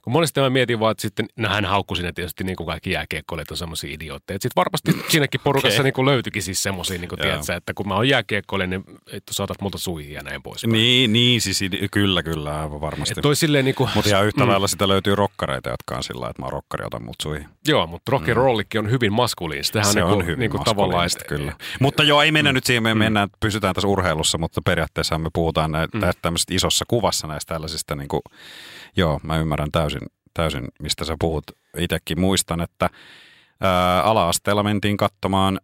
kun 0.02 0.12
monesti 0.12 0.40
mä 0.40 0.50
mietin 0.50 0.80
vaan, 0.80 0.90
että 0.90 1.02
sitten, 1.02 1.26
no 1.36 1.48
hän 1.48 1.64
haukkui 1.64 1.96
siinä 1.96 2.12
tietysti 2.12 2.44
niin 2.44 2.56
kuin 2.56 2.66
kaikki 2.66 2.90
jääkiekkoilijat 2.90 3.50
on 3.50 3.56
semmoisia 3.56 3.94
idiootteja. 3.94 4.38
Sitten 4.40 4.56
varmasti 4.56 4.92
siinäkin 5.12 5.40
porukassa 5.44 5.76
Okei. 5.76 5.84
niin 5.84 5.92
kuin 5.92 6.06
löytyikin 6.06 6.42
siis 6.42 6.62
semmoisia, 6.62 6.98
niin 6.98 7.08
kuin 7.08 7.18
tiedätkö, 7.18 7.54
että 7.54 7.74
kun 7.74 7.88
mä 7.88 7.94
oon 7.94 8.08
jääkiekkoilija, 8.08 8.66
niin 8.66 8.84
että 9.12 9.34
saatat 9.34 9.60
multa 9.60 9.78
suihin 9.78 10.12
ja 10.12 10.22
näin 10.22 10.42
pois. 10.42 10.66
Niin, 10.66 11.12
niin 11.12 11.40
siis 11.40 11.60
kyllä, 11.90 12.22
kyllä, 12.22 12.60
aivan 12.60 12.80
varmasti. 12.80 13.20
Toi 13.20 13.36
silleen 13.36 13.64
niin 13.64 13.74
kuin, 13.74 13.90
Mutta 13.94 14.10
ihan 14.10 14.26
yhtä 14.26 14.46
lailla 14.46 14.68
sitä 14.68 14.88
löytyy 14.88 15.14
rokkareita, 15.14 15.70
jotka 15.70 15.96
on 15.96 16.02
sillä 16.02 16.28
että 16.28 16.42
mä 16.42 16.46
oon 16.46 16.52
rokkari, 16.52 16.84
otan 16.84 17.04
mut 17.04 17.16
suihin. 17.22 17.46
Joo, 17.68 17.86
mutta 17.86 18.12
rock 18.12 18.28
and 18.28 18.34
rollikin 18.34 18.78
on 18.78 18.90
hyvin 18.90 19.12
maskuliinista. 19.12 19.72
Tämähän 19.72 19.92
se 19.92 20.02
on, 20.02 20.12
on 20.12 20.18
niinku, 20.18 20.26
hyvin 20.26 20.38
niinku 20.38 20.58
tavallaan, 20.58 21.04
maskuliinista, 21.04 21.20
että, 21.20 21.34
kyllä. 21.34 21.52
Mutta 21.80 22.02
joo, 22.02 22.22
ei 22.22 22.32
mennä 22.32 22.52
nyt 22.52 22.64
siihen, 22.64 22.82
me 22.82 22.94
mennään, 22.94 23.28
pysytään 23.40 23.74
tässä 23.74 23.88
urheilussa, 23.88 24.38
mutta 24.38 24.60
periaatteessa 24.64 25.18
me 25.18 25.30
puhutaan 25.32 25.72
näitä 25.72 25.98
mm. 25.98 26.10
tämmöisestä 26.22 26.54
isossa 26.54 26.84
kuvassa 26.88 27.26
näistä 27.26 27.54
tällaisista, 27.54 27.94
niin 27.94 28.08
kuin, 28.08 28.22
joo, 28.96 29.20
mä 29.22 29.38
ymmärrän 29.38 29.70
täysin, 29.72 30.02
täysin, 30.34 30.68
mistä 30.82 31.04
sä 31.04 31.16
puhut. 31.20 31.44
Itsekin 31.78 32.20
muistan, 32.20 32.60
että 32.60 32.90
ää, 33.60 34.02
ala-asteella 34.02 34.62
mentiin 34.62 34.96
katsomaan 34.96 35.60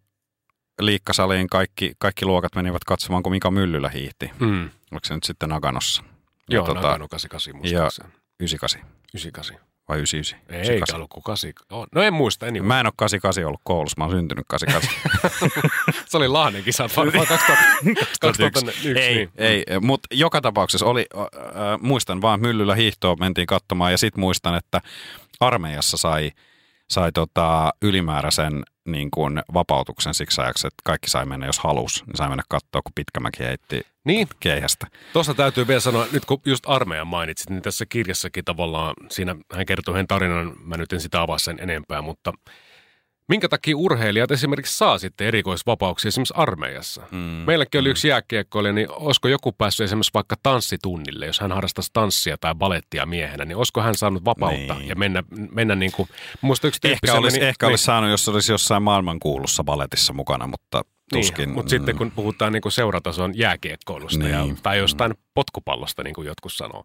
liikkasaliin, 0.80 1.46
kaikki, 1.46 1.92
kaikki 1.98 2.24
luokat 2.26 2.54
menivät 2.54 2.84
katsomaan, 2.84 3.22
kun 3.22 3.32
Mika 3.32 3.50
Myllylä 3.50 3.88
hiihti. 3.88 4.30
Mm. 4.40 4.70
Oliko 4.92 5.04
se 5.04 5.14
nyt 5.14 5.24
sitten 5.24 5.48
Naganossa? 5.48 6.02
Joo, 6.48 6.66
tota, 6.66 6.74
tota, 6.74 6.86
Nagano 6.86 7.08
88 7.08 7.56
muistaakseni. 7.56 8.08
98 8.40 8.80
98. 9.14 9.75
vai 9.88 9.96
99? 9.96 10.38
Ei, 10.38 10.54
98. 10.54 10.74
eikä 10.74 10.96
ollut 10.96 11.10
kuin 11.10 11.22
8. 11.22 11.52
Oh, 11.70 11.86
no 11.94 12.02
en 12.02 12.14
muista, 12.14 12.46
anyway. 12.46 12.66
Mä 12.66 12.80
en 12.80 12.86
ole 12.86 12.92
88 12.96 13.44
ollut 13.44 13.60
koulussa, 13.64 13.94
mä 13.98 14.04
oon 14.04 14.14
syntynyt 14.14 14.44
88. 14.48 14.90
Se 16.08 16.16
oli 16.16 16.28
Lahden 16.28 16.64
kisat 16.64 16.92
varmaan 16.96 17.26
2000, 17.26 17.62
2001. 18.20 18.98
ei, 18.98 19.14
niin. 19.14 19.30
ei 19.38 19.64
mutta 19.80 20.08
joka 20.10 20.40
tapauksessa 20.40 20.86
oli, 20.86 21.06
äh, 21.16 21.22
äh, 21.22 21.80
muistan 21.80 22.22
vaan 22.22 22.40
Myllyllä 22.40 22.74
hiihtoa 22.74 23.16
mentiin 23.16 23.46
katsomaan 23.46 23.92
ja 23.92 23.98
sitten 23.98 24.20
muistan, 24.20 24.54
että 24.54 24.80
armeijassa 25.40 25.96
sai, 25.96 26.30
sai 26.90 27.12
tota 27.12 27.70
ylimääräisen 27.82 28.64
niin 28.86 29.10
kuin 29.10 29.42
vapautuksen 29.54 30.14
siksi 30.14 30.40
ajaksi, 30.40 30.66
että 30.66 30.82
kaikki 30.84 31.10
sai 31.10 31.26
mennä, 31.26 31.46
jos 31.46 31.58
halus, 31.58 32.04
niin 32.06 32.16
sai 32.16 32.28
mennä 32.28 32.42
katsoa, 32.48 32.82
kun 32.82 32.92
Pitkämäki 32.94 33.44
heitti 33.44 33.80
Niin, 34.04 34.28
keihästä. 34.40 34.86
tuossa 35.12 35.34
täytyy 35.34 35.66
vielä 35.66 35.80
sanoa, 35.80 36.06
nyt 36.12 36.24
kun 36.24 36.40
just 36.44 36.64
armeijan 36.66 37.06
mainitsit, 37.06 37.50
niin 37.50 37.62
tässä 37.62 37.86
kirjassakin 37.86 38.44
tavallaan, 38.44 38.94
siinä 39.10 39.36
hän 39.52 39.66
kertoo 39.66 39.94
hänen 39.94 40.06
tarinan, 40.06 40.52
mä 40.64 40.76
nyt 40.76 40.92
en 40.92 41.00
sitä 41.00 41.20
avaa 41.22 41.38
sen 41.38 41.58
enempää, 41.60 42.02
mutta 42.02 42.32
minkä 43.28 43.48
takia 43.48 43.76
urheilijat 43.76 44.30
esimerkiksi 44.30 44.78
saa 44.78 44.98
sitten 44.98 45.26
erikoisvapauksia 45.26 46.08
esimerkiksi 46.08 46.34
armeijassa? 46.36 47.02
Mm. 47.10 47.18
Meilläkin 47.18 47.80
oli 47.80 47.88
yksi 47.88 48.08
jääkiekkoilija, 48.08 48.72
niin 48.72 48.90
olisiko 48.90 49.28
joku 49.28 49.52
päässyt 49.52 49.84
esimerkiksi 49.84 50.14
vaikka 50.14 50.36
tanssitunnille, 50.42 51.26
jos 51.26 51.40
hän 51.40 51.52
harrastaisi 51.52 51.90
tanssia 51.92 52.36
tai 52.40 52.54
balettia 52.54 53.06
miehenä, 53.06 53.44
niin 53.44 53.56
olisiko 53.56 53.80
hän 53.82 53.94
saanut 53.94 54.24
vapautta 54.24 54.74
Niin. 54.74 54.88
ja 54.88 54.94
mennä, 54.96 55.22
mennä 55.52 55.74
niin 55.74 55.92
kuin, 55.92 56.08
yksi 56.64 56.80
tyyppi 56.80 56.88
Ehkä, 56.88 57.18
olisi, 57.18 57.34
sellainen- 57.34 57.48
ehkä 57.48 57.66
niin, 57.66 57.72
olisi 57.72 57.84
saanut, 57.84 58.10
jos 58.10 58.28
olisi 58.28 58.52
jossain 58.52 58.82
maailmankuulussa 58.82 59.64
baletissa 59.64 60.12
mukana, 60.12 60.46
mutta 60.46 60.82
tuskin. 61.12 61.46
Niin, 61.46 61.54
mutta 61.54 61.70
sitten 61.70 61.96
kun 61.96 62.10
puhutaan 62.10 62.52
niin 62.52 62.60
kuin 62.62 62.72
seuratason 62.72 63.38
jääkiekkoilusta 63.38 64.18
niin. 64.18 64.30
ja, 64.32 64.42
Niin. 64.42 64.58
tai 64.62 64.78
jostain 64.78 65.14
potkupallosta, 65.34 66.02
niin 66.02 66.14
kuin 66.14 66.26
jotkut 66.26 66.52
sanoo. 66.52 66.84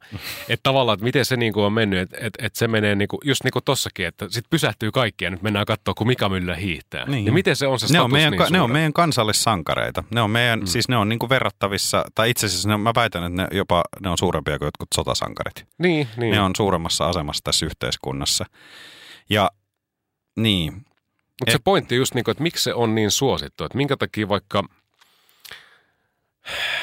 että 0.49 0.63
tavallaan, 0.63 0.93
että 0.93 1.03
miten 1.03 1.25
se 1.25 1.37
niin 1.37 1.53
kuin 1.53 1.63
on 1.63 1.73
mennyt, 1.73 1.99
että 1.99 2.17
et, 2.21 2.33
et 2.39 2.55
se 2.55 2.67
menee 2.67 2.95
niin 2.95 3.07
kuin, 3.07 3.19
just 3.25 3.43
niin 3.43 3.51
kuin 3.51 3.63
tossakin, 3.63 4.07
että 4.07 4.25
sitten 4.25 4.49
pysähtyy 4.49 4.91
kaikki 4.91 5.25
ja 5.25 5.31
nyt 5.31 5.41
mennään 5.41 5.65
katsoa, 5.65 5.93
kun 5.93 6.07
Mika 6.07 6.29
Myllä 6.29 6.55
hiihtää. 6.55 7.05
Niin, 7.05 7.25
niin 7.25 7.33
miten 7.33 7.55
se 7.55 7.67
on 7.67 7.79
se 7.79 7.87
status 7.87 7.93
ne 7.93 8.01
on, 8.01 8.11
meidän, 8.11 8.31
niin 8.31 8.37
ka- 8.37 8.47
ne 8.49 8.61
on 8.61 8.71
meidän 8.71 8.93
kansallissankareita. 8.93 10.03
Ne 10.11 10.21
on 10.21 10.31
meidän, 10.31 10.59
mm. 10.59 10.65
siis 10.65 10.89
ne 10.89 10.97
on 10.97 11.09
niinku 11.09 11.29
verrattavissa, 11.29 12.05
tai 12.15 12.29
itse 12.29 12.45
asiassa 12.45 12.69
ne, 12.69 12.77
mä 12.77 12.91
väitän, 12.95 13.23
että 13.23 13.41
ne 13.41 13.47
jopa 13.57 13.83
ne 14.01 14.09
on 14.09 14.17
suurempia 14.17 14.57
kuin 14.57 14.67
jotkut 14.67 14.89
sotasankarit. 14.95 15.65
Niin, 15.77 16.07
niin. 16.17 16.31
Ne 16.31 16.41
on 16.41 16.51
suuremmassa 16.57 17.09
asemassa 17.09 17.43
tässä 17.43 17.65
yhteiskunnassa. 17.65 18.45
Ja 19.29 19.51
niin, 20.39 20.85
Mutta 21.41 21.51
se 21.51 21.59
pointti 21.63 21.95
just 21.95 22.13
niin 22.13 22.23
kuin, 22.23 22.33
että 22.33 22.43
miksi 22.43 22.63
se 22.63 22.73
on 22.73 22.95
niin 22.95 23.11
suosittu, 23.11 23.63
että 23.63 23.77
minkä 23.77 23.97
takia 23.97 24.29
vaikka 24.29 24.63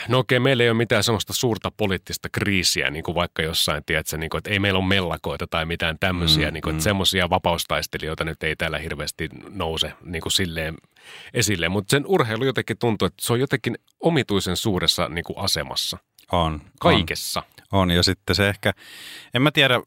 No 0.08 0.18
okei, 0.18 0.40
meillä 0.40 0.62
ei 0.62 0.70
ole 0.70 0.76
mitään 0.76 1.04
semmoista 1.04 1.32
suurta 1.32 1.72
poliittista 1.76 2.28
kriisiä, 2.28 2.90
niin 2.90 3.02
kuin 3.04 3.14
vaikka 3.14 3.42
jossain, 3.42 3.84
tiedätkö, 3.86 4.16
niin 4.16 4.30
kuin, 4.30 4.38
että 4.38 4.50
ei 4.50 4.58
meillä 4.58 4.78
ole 4.78 4.86
mellakoita 4.86 5.46
tai 5.46 5.66
mitään 5.66 5.96
tämmöisiä, 6.00 6.48
mm, 6.48 6.54
niin 6.54 6.62
kuin, 6.62 6.70
että 6.70 6.80
mm. 6.80 6.84
semmoisia 6.84 7.30
vapaustaistelijoita 7.30 8.24
nyt 8.24 8.42
ei 8.42 8.56
täällä 8.56 8.78
hirveästi 8.78 9.28
nouse 9.48 9.92
niin 10.04 10.22
kuin 10.22 10.32
silleen 10.32 10.74
esille. 11.34 11.68
Mutta 11.68 11.90
sen 11.90 12.06
urheilu 12.06 12.44
jotenkin 12.44 12.78
tuntuu, 12.78 13.06
että 13.06 13.26
se 13.26 13.32
on 13.32 13.40
jotenkin 13.40 13.78
omituisen 14.00 14.56
suuressa 14.56 15.08
niin 15.08 15.24
kuin 15.24 15.38
asemassa. 15.38 15.98
On. 16.32 16.60
Kaikessa. 16.80 17.42
On. 17.72 17.80
on, 17.80 17.90
ja 17.90 18.02
sitten 18.02 18.36
se 18.36 18.48
ehkä, 18.48 18.72
en 19.34 19.42
mä 19.42 19.50
tiedä, 19.50 19.80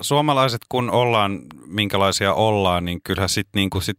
suomalaiset 0.00 0.60
kun 0.68 0.90
ollaan, 0.90 1.40
minkälaisia 1.66 2.34
ollaan, 2.34 2.84
niin 2.84 3.00
kyllähän 3.04 3.28
sitten 3.28 3.60
niin 3.60 3.70
kuin 3.70 3.82
sit, 3.82 3.98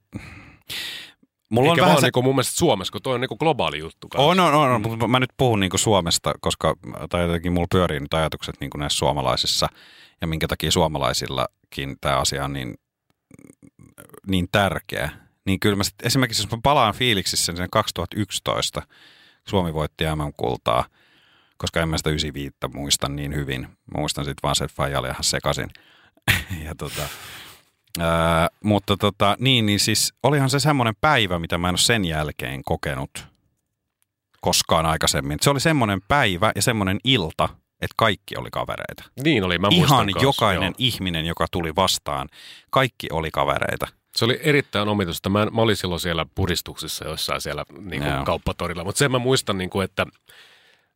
Mulla 1.53 1.71
Eikä 1.71 1.83
on 1.83 1.89
vaan 1.89 2.01
se... 2.01 2.09
niin 2.13 2.23
mun 2.23 2.35
mielestä 2.35 2.57
Suomessa, 2.57 2.91
kun 2.91 3.01
toi 3.01 3.15
on 3.15 3.21
niin 3.21 3.37
globaali 3.39 3.79
juttu. 3.79 4.09
Kanssa. 4.09 4.27
On, 4.27 4.39
on, 4.39 4.53
on, 4.53 4.81
mutta 4.81 5.07
mä 5.07 5.19
nyt 5.19 5.29
puhun 5.37 5.59
niin 5.59 5.71
Suomesta, 5.75 6.33
koska 6.41 6.75
tai 7.09 7.21
jotenkin 7.21 7.51
mulla 7.51 7.67
pyörii 7.71 7.99
nyt 7.99 8.13
ajatukset 8.13 8.55
niin 8.59 8.69
näissä 8.77 8.97
suomalaisissa 8.97 9.67
ja 10.21 10.27
minkä 10.27 10.47
takia 10.47 10.71
suomalaisillakin 10.71 11.97
tämä 12.01 12.17
asia 12.17 12.45
on 12.45 12.53
niin, 12.53 12.75
niin 14.27 14.47
tärkeä. 14.51 15.09
Niin 15.45 15.59
kyllä 15.59 15.75
mä 15.75 15.83
sit, 15.83 15.95
esimerkiksi 16.03 16.43
jos 16.43 16.51
mä 16.51 16.57
palaan 16.63 16.93
fiiliksissä 16.93 17.53
sen 17.55 17.69
2011, 17.71 18.81
Suomi 19.47 19.73
voitti 19.73 20.03
MM-kultaa, 20.03 20.85
koska 21.57 21.81
en 21.81 21.89
mä 21.89 21.97
sitä 21.97 22.09
95 22.09 22.55
muista 22.73 23.09
niin 23.09 23.35
hyvin. 23.35 23.61
Mä 23.61 23.97
muistan 23.97 24.25
sitten 24.25 24.43
vaan 24.43 24.55
se, 24.55 24.63
että 24.63 24.75
Faija 24.75 24.99
ihan 24.99 25.23
sekaisin. 25.23 25.69
ja 26.65 26.75
tota, 26.75 27.01
Ää, 27.99 28.49
mutta 28.63 28.97
tota, 28.97 29.35
niin, 29.39 29.65
niin 29.65 29.79
siis 29.79 30.13
olihan 30.23 30.49
se 30.49 30.59
semmoinen 30.59 30.93
päivä, 31.01 31.39
mitä 31.39 31.57
mä 31.57 31.69
en 31.69 31.73
ole 31.73 31.77
sen 31.77 32.05
jälkeen 32.05 32.61
kokenut 32.65 33.27
koskaan 34.41 34.85
aikaisemmin. 34.85 35.37
Se 35.41 35.49
oli 35.49 35.59
semmoinen 35.59 35.99
päivä 36.07 36.51
ja 36.55 36.61
semmoinen 36.61 36.99
ilta, 37.03 37.49
että 37.81 37.93
kaikki 37.97 38.35
oli 38.37 38.49
kavereita. 38.51 39.03
Niin 39.23 39.43
oli, 39.43 39.57
mä 39.57 39.67
Ihan 39.71 40.07
kanssa, 40.07 40.23
jokainen 40.23 40.67
joo. 40.67 40.75
ihminen, 40.77 41.25
joka 41.25 41.45
tuli 41.51 41.75
vastaan, 41.75 42.29
kaikki 42.69 43.07
oli 43.11 43.31
kavereita. 43.31 43.87
Se 44.15 44.25
oli 44.25 44.39
erittäin 44.43 44.87
omituista. 44.87 45.29
Mä, 45.29 45.45
mä 45.45 45.61
olin 45.61 45.75
silloin 45.75 46.01
siellä 46.01 46.25
puristuksissa 46.35 47.05
jossain 47.05 47.41
siellä 47.41 47.65
niin 47.79 48.03
kuin 48.03 48.25
kauppatorilla, 48.25 48.83
mutta 48.83 48.99
sen 48.99 49.11
mä 49.11 49.19
muistan, 49.19 49.57
niin 49.57 49.69
kuin, 49.69 49.85
että– 49.85 50.05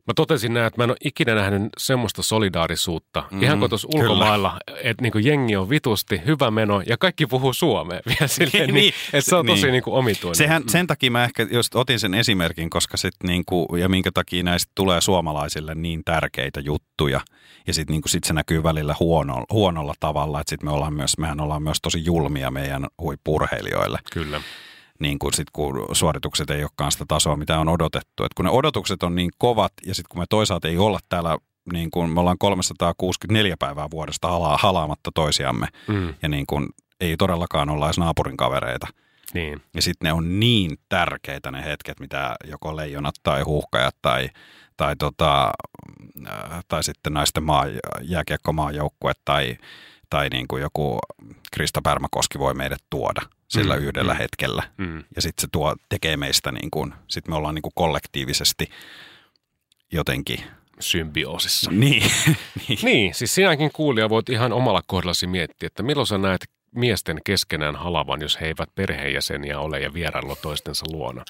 Mä 0.08 0.14
totesin 0.16 0.54
näin, 0.54 0.66
että 0.66 0.80
mä 0.80 0.84
en 0.84 0.90
ole 0.90 0.96
ikinä 1.04 1.34
nähnyt 1.34 1.68
semmoista 1.78 2.22
solidaarisuutta. 2.22 3.24
Mm, 3.30 3.42
Ihan 3.42 3.58
kuin 3.58 3.68
tuossa 3.68 3.88
ulkomailla, 3.94 4.58
että 4.82 5.02
niin 5.02 5.24
jengi 5.24 5.56
on 5.56 5.70
vitusti, 5.70 6.20
hyvä 6.26 6.50
meno 6.50 6.82
ja 6.86 6.96
kaikki 6.96 7.26
puhuu 7.26 7.52
suomea 7.52 8.00
vielä 8.06 8.26
silleen, 8.26 8.66
niin, 8.66 8.74
niin, 8.74 8.94
että 9.12 9.30
se 9.30 9.36
on 9.36 9.46
tosi 9.46 9.62
niin. 9.62 9.72
niin 9.72 9.82
omituinen. 9.86 10.36
Sehän, 10.36 10.62
sen 10.68 10.86
takia 10.86 11.10
mä 11.10 11.24
ehkä 11.24 11.46
just 11.50 11.74
otin 11.74 12.00
sen 12.00 12.14
esimerkin, 12.14 12.70
koska 12.70 12.96
sit 12.96 13.14
niin 13.22 13.42
kuin, 13.46 13.80
ja 13.80 13.88
minkä 13.88 14.10
takia 14.14 14.42
näistä 14.42 14.72
tulee 14.74 15.00
suomalaisille 15.00 15.74
niin 15.74 16.04
tärkeitä 16.04 16.60
juttuja. 16.60 17.20
Ja 17.66 17.74
sitten 17.74 17.94
niin 17.94 18.02
sit 18.06 18.24
se 18.24 18.32
näkyy 18.32 18.62
välillä 18.62 18.94
huono, 19.00 19.44
huonolla 19.52 19.94
tavalla, 20.00 20.40
että 20.40 20.50
sit 20.50 20.62
me 20.62 20.70
ollaan 20.70 20.94
myös, 20.94 21.18
mehän 21.18 21.40
ollaan 21.40 21.62
myös 21.62 21.78
tosi 21.82 22.04
julmia 22.04 22.50
meidän 22.50 22.86
huippurheilijoille. 23.02 23.98
Kyllä 24.12 24.40
niin 24.98 25.18
kuin 25.18 25.34
sit, 25.34 25.50
kun 25.52 25.88
suoritukset 25.92 26.50
ei 26.50 26.62
olekaan 26.62 26.92
sitä 26.92 27.04
tasoa, 27.08 27.36
mitä 27.36 27.58
on 27.58 27.68
odotettu. 27.68 28.24
Et 28.24 28.34
kun 28.34 28.44
ne 28.44 28.50
odotukset 28.50 29.02
on 29.02 29.14
niin 29.14 29.30
kovat 29.38 29.72
ja 29.86 29.94
sitten 29.94 30.08
kun 30.10 30.20
me 30.20 30.24
toisaalta 30.30 30.68
ei 30.68 30.78
olla 30.78 30.98
täällä, 31.08 31.38
niin 31.72 31.90
kuin 31.90 32.10
me 32.10 32.20
ollaan 32.20 32.38
364 32.38 33.56
päivää 33.58 33.90
vuodesta 33.90 34.28
hala, 34.28 34.58
halaamatta 34.62 35.10
toisiamme 35.14 35.66
mm. 35.88 36.14
ja 36.22 36.28
niin 36.28 36.46
kuin 36.46 36.68
ei 37.00 37.16
todellakaan 37.16 37.70
olla 37.70 37.86
edes 37.86 37.98
naapurin 37.98 38.36
kavereita. 38.36 38.86
Niin. 39.34 39.62
Ja 39.74 39.82
sitten 39.82 40.08
ne 40.08 40.12
on 40.12 40.40
niin 40.40 40.76
tärkeitä 40.88 41.50
ne 41.50 41.64
hetket, 41.64 42.00
mitä 42.00 42.36
joko 42.44 42.76
leijonat 42.76 43.14
tai 43.22 43.42
huuhkajat 43.42 43.96
tai, 44.02 44.28
tai, 44.76 44.96
tota, 44.96 45.52
äh, 46.26 46.64
tai 46.68 46.84
sitten 46.84 47.12
naisten 47.12 47.42
maa, 47.42 47.64
jääkiekkomaajoukkue 48.02 49.12
tai, 49.24 49.56
tai 50.10 50.28
niin 50.28 50.48
kuin 50.48 50.62
joku 50.62 50.98
Krista 51.52 51.80
Pärmäkoski 51.82 52.38
voi 52.38 52.54
meidät 52.54 52.82
tuoda– 52.90 53.20
sillä 53.48 53.76
mm, 53.76 53.82
yhdellä 53.82 54.12
mm, 54.12 54.18
hetkellä. 54.18 54.62
Mm. 54.76 55.04
Ja 55.16 55.22
sitten 55.22 55.42
se 55.42 55.48
tuo, 55.52 55.76
tekee 55.88 56.16
meistä, 56.16 56.52
niin 56.52 56.70
kuin, 56.70 56.94
sitten 57.08 57.32
me 57.32 57.36
ollaan 57.36 57.54
niin 57.54 57.62
kuin 57.62 57.72
kollektiivisesti 57.74 58.70
jotenkin 59.92 60.40
symbioosissa. 60.80 61.70
Niin. 61.78 62.10
niin. 62.68 62.78
niin, 62.82 63.14
siis 63.14 63.34
sinäkin 63.34 63.70
kuulija 63.72 64.08
voit 64.08 64.28
ihan 64.28 64.52
omalla 64.52 64.82
kohdallasi 64.86 65.26
miettiä, 65.26 65.66
että 65.66 65.82
milloin 65.82 66.06
sä 66.06 66.18
näet 66.18 66.40
miesten 66.74 67.20
keskenään 67.24 67.76
halavan, 67.76 68.22
jos 68.22 68.40
he 68.40 68.46
eivät 68.46 68.74
perheenjäseniä 68.74 69.60
ole 69.60 69.80
ja 69.80 69.94
vierailla 69.94 70.36
toistensa 70.36 70.86
luona 70.92 71.24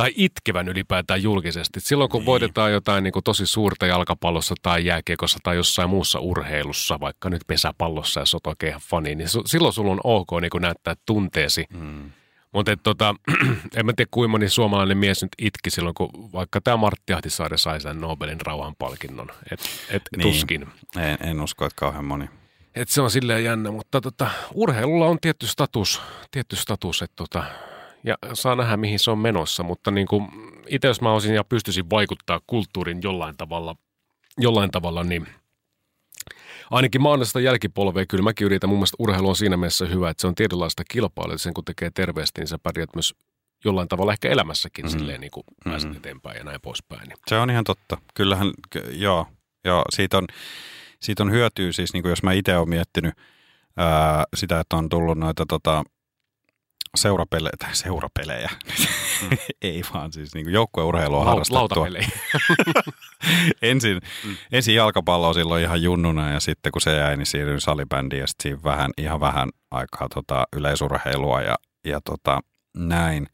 tai 0.00 0.12
itkevän 0.16 0.68
ylipäätään 0.68 1.22
julkisesti. 1.22 1.80
Silloin 1.80 2.10
kun 2.10 2.18
niin. 2.20 2.26
voitetaan 2.26 2.72
jotain 2.72 3.04
niin 3.04 3.12
kuin 3.12 3.24
tosi 3.24 3.46
suurta 3.46 3.86
jalkapallossa 3.86 4.54
tai 4.62 4.84
jääkiekossa 4.84 5.38
tai 5.42 5.56
jossain 5.56 5.90
muussa 5.90 6.18
urheilussa, 6.18 7.00
vaikka 7.00 7.30
nyt 7.30 7.42
pesäpallossa 7.46 8.20
ja 8.20 8.26
sotokeihan 8.26 8.80
fani, 8.84 9.14
niin 9.14 9.28
su- 9.28 9.46
silloin 9.46 9.74
sulla 9.74 9.92
on 9.92 10.00
ok 10.04 10.28
niin 10.40 10.50
kuin 10.50 10.62
näyttää 10.62 10.94
tunteesi. 11.06 11.64
Mm. 11.74 12.10
Mutta 12.52 12.76
tota, 12.76 13.14
en 13.76 13.86
mä 13.86 13.92
tiedä 13.96 14.08
kuinka 14.10 14.30
moni 14.30 14.48
suomalainen 14.48 14.98
mies 14.98 15.22
nyt 15.22 15.32
itki 15.38 15.70
silloin, 15.70 15.94
kun 15.94 16.32
vaikka 16.32 16.60
tämä 16.60 16.76
Martti 16.76 17.12
Ahtisaari 17.12 17.58
sai 17.58 17.80
sen 17.80 18.00
Nobelin 18.00 18.40
rauhanpalkinnon. 18.40 19.28
Et, 19.52 19.60
et 19.90 20.02
niin. 20.16 20.22
tuskin. 20.22 20.66
En, 20.96 21.28
en 21.28 21.40
usko, 21.40 21.66
että 21.66 21.76
kauhean 21.76 22.04
moni. 22.04 22.28
Et 22.74 22.88
se 22.88 23.00
on 23.00 23.10
silleen 23.10 23.44
jännä, 23.44 23.70
mutta 23.70 24.00
tota, 24.00 24.30
urheilulla 24.54 25.06
on 25.06 25.18
tietty 25.20 25.46
status, 25.46 26.02
tietty 26.30 26.56
status 26.56 27.02
että 27.02 27.16
tota, 27.16 27.44
ja 28.04 28.16
saa 28.32 28.56
nähdä, 28.56 28.76
mihin 28.76 28.98
se 28.98 29.10
on 29.10 29.18
menossa, 29.18 29.62
mutta 29.62 29.90
niin 29.90 30.06
kuin 30.06 30.28
itse 30.66 30.88
jos 30.88 31.00
mä 31.00 31.12
olisin 31.12 31.34
ja 31.34 31.44
pystyisin 31.44 31.90
vaikuttaa 31.90 32.40
kulttuurin 32.46 33.00
jollain 33.02 33.36
tavalla, 33.36 33.76
jollain 34.38 34.70
tavalla 34.70 35.04
niin 35.04 35.26
ainakin 36.70 37.02
mä 37.02 37.24
sitä 37.24 37.40
jälkipolvea, 37.40 38.06
kyllä 38.06 38.24
mäkin 38.24 38.44
yritän. 38.44 38.70
Mun 38.70 38.78
mielestä 38.78 38.96
urheilu 38.98 39.28
on 39.28 39.36
siinä 39.36 39.56
mielessä 39.56 39.86
hyvä, 39.86 40.10
että 40.10 40.20
se 40.20 40.26
on 40.26 40.34
tietynlaista 40.34 40.82
kilpailua, 40.90 41.38
sen 41.38 41.54
kun 41.54 41.64
tekee 41.64 41.90
terveesti, 41.94 42.40
niin 42.40 42.48
sä 42.48 42.58
pärjät 42.58 42.90
myös 42.94 43.14
jollain 43.64 43.88
tavalla 43.88 44.12
ehkä 44.12 44.28
elämässäkin 44.28 44.84
mm-hmm. 44.84 44.98
silleen 44.98 45.20
niin 45.20 45.30
kuin 45.30 45.44
pääset 45.64 45.88
mm-hmm. 45.88 45.98
eteenpäin 45.98 46.36
ja 46.36 46.44
näin 46.44 46.60
poispäin. 46.60 47.08
Niin. 47.08 47.18
Se 47.28 47.38
on 47.38 47.50
ihan 47.50 47.64
totta. 47.64 47.98
Kyllähän, 48.14 48.50
joo, 48.90 49.26
joo 49.64 49.84
siitä, 49.90 50.18
on, 50.18 50.26
siitä 51.00 51.22
on 51.22 51.30
hyötyä 51.30 51.72
siis, 51.72 51.92
niin 51.92 52.02
kuin 52.02 52.10
jos 52.10 52.22
mä 52.22 52.32
itse 52.32 52.56
olen 52.56 52.68
miettinyt 52.68 53.14
ää, 53.76 54.24
sitä, 54.36 54.60
että 54.60 54.76
on 54.76 54.88
tullut 54.88 55.18
noita 55.18 55.46
tota, 55.48 55.84
seurapelejä, 56.96 57.52
tai 57.58 57.74
seurapelejä, 57.74 58.50
mm. 59.22 59.38
ei 59.62 59.82
vaan 59.94 60.12
siis 60.12 60.34
niin 60.34 60.52
joukkueurheilua 60.52 61.24
harrastettua. 61.24 61.58
Lautapelejä. 61.58 62.08
ensin, 63.62 64.00
mm. 64.24 64.36
ensin 64.52 64.74
jalkapalloa 64.74 65.32
silloin 65.32 65.62
ihan 65.62 65.82
junnuna 65.82 66.32
ja 66.32 66.40
sitten 66.40 66.72
kun 66.72 66.80
se 66.82 66.96
jäi, 66.96 67.16
niin 67.16 67.26
siirryin 67.26 67.60
salibändiin 67.60 68.20
ja 68.20 68.26
sitten 68.26 68.42
siinä 68.42 68.62
vähän, 68.64 68.90
ihan 68.98 69.20
vähän 69.20 69.48
aikaa 69.70 70.08
tota, 70.14 70.44
yleisurheilua 70.56 71.42
ja, 71.42 71.56
ja 71.84 72.00
tota, 72.04 72.40
näin. 72.76 73.26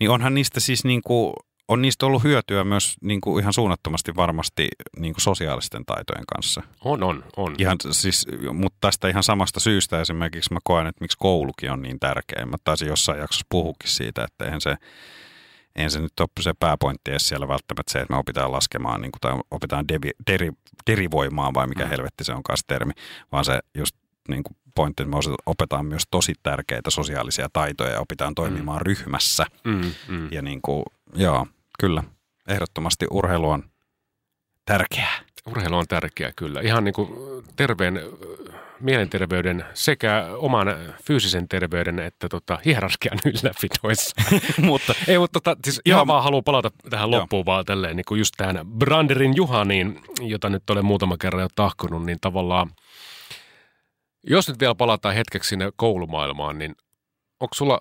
Niin 0.00 0.10
onhan 0.10 0.34
niistä 0.34 0.60
siis 0.60 0.84
niin 0.84 1.02
kuin, 1.02 1.34
on 1.68 1.82
niistä 1.82 2.06
ollut 2.06 2.24
hyötyä 2.24 2.64
myös 2.64 2.96
niin 3.02 3.20
kuin 3.20 3.40
ihan 3.40 3.52
suunnattomasti 3.52 4.16
varmasti 4.16 4.68
niin 4.96 5.14
kuin 5.14 5.22
sosiaalisten 5.22 5.84
taitojen 5.84 6.26
kanssa. 6.34 6.62
On, 6.84 7.02
on, 7.02 7.24
on. 7.36 7.54
Ihan, 7.58 7.76
siis, 7.90 8.26
mutta 8.52 8.78
tästä 8.80 9.08
ihan 9.08 9.22
samasta 9.22 9.60
syystä 9.60 10.00
esimerkiksi 10.00 10.52
mä 10.52 10.58
koen, 10.64 10.86
että 10.86 11.04
miksi 11.04 11.16
koulukin 11.20 11.70
on 11.70 11.82
niin 11.82 12.00
tärkeä. 12.00 12.46
Mä 12.46 12.56
taisin 12.64 12.88
jossain 12.88 13.18
jaksossa 13.18 13.46
puhukin 13.48 13.90
siitä, 13.90 14.24
että 14.24 14.44
eihän 14.44 14.60
se, 14.60 14.76
eihän 15.76 15.90
se 15.90 16.00
nyt 16.00 16.20
ole 16.20 16.28
se 16.40 16.52
pääpointti 16.60 17.10
edes 17.10 17.28
siellä 17.28 17.48
välttämättä 17.48 17.92
se, 17.92 17.98
että 17.98 18.14
me 18.14 18.18
opitaan 18.18 18.52
laskemaan 18.52 19.00
niin 19.00 19.12
kuin, 19.12 19.20
tai 19.20 19.40
opitaan 19.50 19.88
devi, 19.88 20.10
deri, 20.26 20.50
derivoimaan 20.86 21.54
vai 21.54 21.66
mikä 21.66 21.84
mm. 21.84 21.90
helvetti 21.90 22.24
se 22.24 22.32
on 22.32 22.42
kanssa 22.42 22.66
termi, 22.66 22.92
vaan 23.32 23.44
se 23.44 23.60
just 23.74 23.96
niin 24.28 24.42
kuin 24.42 24.56
pointti, 24.74 25.02
että 25.02 25.16
me 25.16 25.36
opetaan 25.46 25.86
myös 25.86 26.02
tosi 26.10 26.34
tärkeitä 26.42 26.90
sosiaalisia 26.90 27.48
taitoja 27.52 27.90
ja 27.90 28.00
opitaan 28.00 28.34
toimimaan 28.34 28.80
mm. 28.80 28.86
ryhmässä. 28.86 29.46
Mm, 29.64 29.92
mm. 30.08 30.28
Ja 30.32 30.42
niin 30.42 30.62
kuin, 30.62 30.84
joo, 31.14 31.46
kyllä, 31.78 32.02
ehdottomasti 32.48 33.06
urheilu 33.10 33.50
on 33.50 33.64
tärkeää. 34.64 35.20
Urheilu 35.46 35.76
on 35.76 35.88
tärkeää, 35.88 36.32
kyllä. 36.36 36.60
Ihan 36.60 36.84
niin 36.84 36.94
kuin 36.94 37.08
terveen 37.56 38.00
mielenterveyden 38.82 39.64
sekä 39.74 40.26
oman 40.36 40.66
fyysisen 41.04 41.48
terveyden 41.48 41.98
että 41.98 42.28
tota, 42.28 42.58
hierarkian 42.64 43.18
ylläpidoissa. 43.24 44.16
mutta, 44.62 44.94
Ei, 45.08 45.18
mutta 45.18 45.40
tota, 45.40 45.56
siis 45.64 45.80
ihan 45.84 45.98
joo, 45.98 46.06
vaan 46.06 46.22
haluan 46.24 46.44
palata 46.44 46.70
tähän 46.90 47.10
loppuun 47.10 47.40
joo. 47.40 47.46
vaan 47.46 47.64
tälleen, 47.64 47.96
niin 47.96 48.04
kuin 48.08 48.18
just 48.18 48.34
tähän 48.36 48.60
Branderin 48.78 49.36
Juhaniin, 49.36 50.00
jota 50.20 50.50
nyt 50.50 50.70
olen 50.70 50.84
muutama 50.84 51.16
kerran 51.16 51.42
jo 51.42 51.48
tahkonut, 51.54 52.04
niin 52.04 52.18
tavallaan 52.20 52.70
jos 54.22 54.48
nyt 54.48 54.60
vielä 54.60 54.74
palataan 54.74 55.14
hetkeksi 55.14 55.48
sinne 55.48 55.72
koulumaailmaan, 55.76 56.58
niin 56.58 56.74
onko 57.40 57.54
sulla 57.54 57.80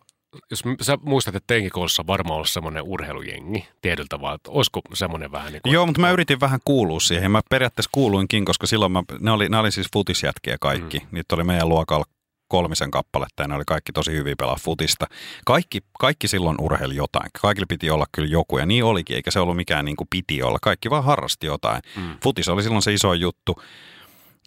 jos 0.52 0.64
sä 0.82 0.98
muistat, 1.02 1.36
että 1.36 1.48
teinkin 1.48 1.72
koulussa 1.72 2.08
varmaan 2.08 2.36
ollut 2.36 2.50
semmoinen 2.50 2.84
urheilujengi 2.84 3.68
tietyllä 3.82 4.08
tavalla, 4.10 4.36
että 4.36 4.52
olisiko 4.52 4.82
semmoinen 4.94 5.32
vähän 5.32 5.54
niin 5.54 5.62
kuin... 5.62 5.74
Joo, 5.74 5.86
mutta 5.86 6.02
mä 6.02 6.12
yritin 6.12 6.39
vähän 6.39 6.60
kuulua 6.66 7.00
siihen. 7.00 7.32
Mä 7.32 7.42
periaatteessa 7.50 7.89
kuuluinkin, 7.94 8.46
koska 8.46 8.68
silloin 8.68 8.92
mä, 8.92 9.04
ne, 9.20 9.32
oli, 9.32 9.50
ne 9.50 9.58
oli 9.58 9.72
siis 9.72 9.88
futisjätkiä 9.94 10.58
kaikki. 10.62 11.00
Mm. 11.00 11.08
Niitä 11.12 11.36
oli 11.36 11.44
meidän 11.44 11.70
luokalla 11.70 12.06
kolmisen 12.48 12.92
kappaletta 12.92 13.44
ja 13.44 13.48
ne 13.48 13.56
oli 13.56 13.64
kaikki 13.68 13.92
tosi 13.92 14.12
hyviä 14.12 14.36
pelaa 14.38 14.58
futista. 14.62 15.08
Kaikki, 15.46 15.80
kaikki 16.00 16.28
silloin 16.28 16.58
urheili 16.62 16.96
jotain. 16.96 17.30
Kaikille 17.42 17.66
piti 17.70 17.89
olla 17.89 18.06
kyllä 18.12 18.28
joku 18.28 18.58
ja 18.58 18.66
niin 18.66 18.84
olikin, 18.84 19.16
eikä 19.16 19.32
se 19.32 19.39
ollut 19.39 19.56
mikään 19.56 19.86
niin 19.86 19.96
kuin 19.96 20.08
piti 20.10 20.44
olla. 20.44 20.58
Kaikki 20.62 20.89
vaan 20.89 21.04
harrasti 21.04 21.48
jotain. 21.48 21.82
Mm. 21.96 22.18
Futis 22.24 22.50
oli 22.50 22.64
silloin 22.64 22.82
se 22.82 22.94
iso 22.94 23.14
juttu. 23.14 23.62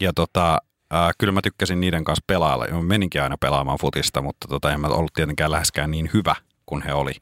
Ja 0.01 0.12
tota, 0.12 0.59
äh, 0.93 1.11
kyllä 1.18 1.32
mä 1.32 1.41
tykkäsin 1.43 1.80
niiden 1.80 2.05
kanssa 2.05 2.24
pelailla. 2.26 2.66
Mä 2.66 2.82
meninkin 2.82 3.22
aina 3.22 3.37
pelaamaan 3.41 3.78
futista, 3.80 4.22
mutta 4.22 4.49
tota, 4.49 4.72
en 4.72 4.80
mä 4.80 4.87
ollut 4.87 5.12
tietenkään 5.12 5.51
läheskään 5.51 5.91
niin 5.91 6.11
hyvä 6.14 6.35
kuin 6.66 6.82
he 6.82 6.93
oli. 6.93 7.12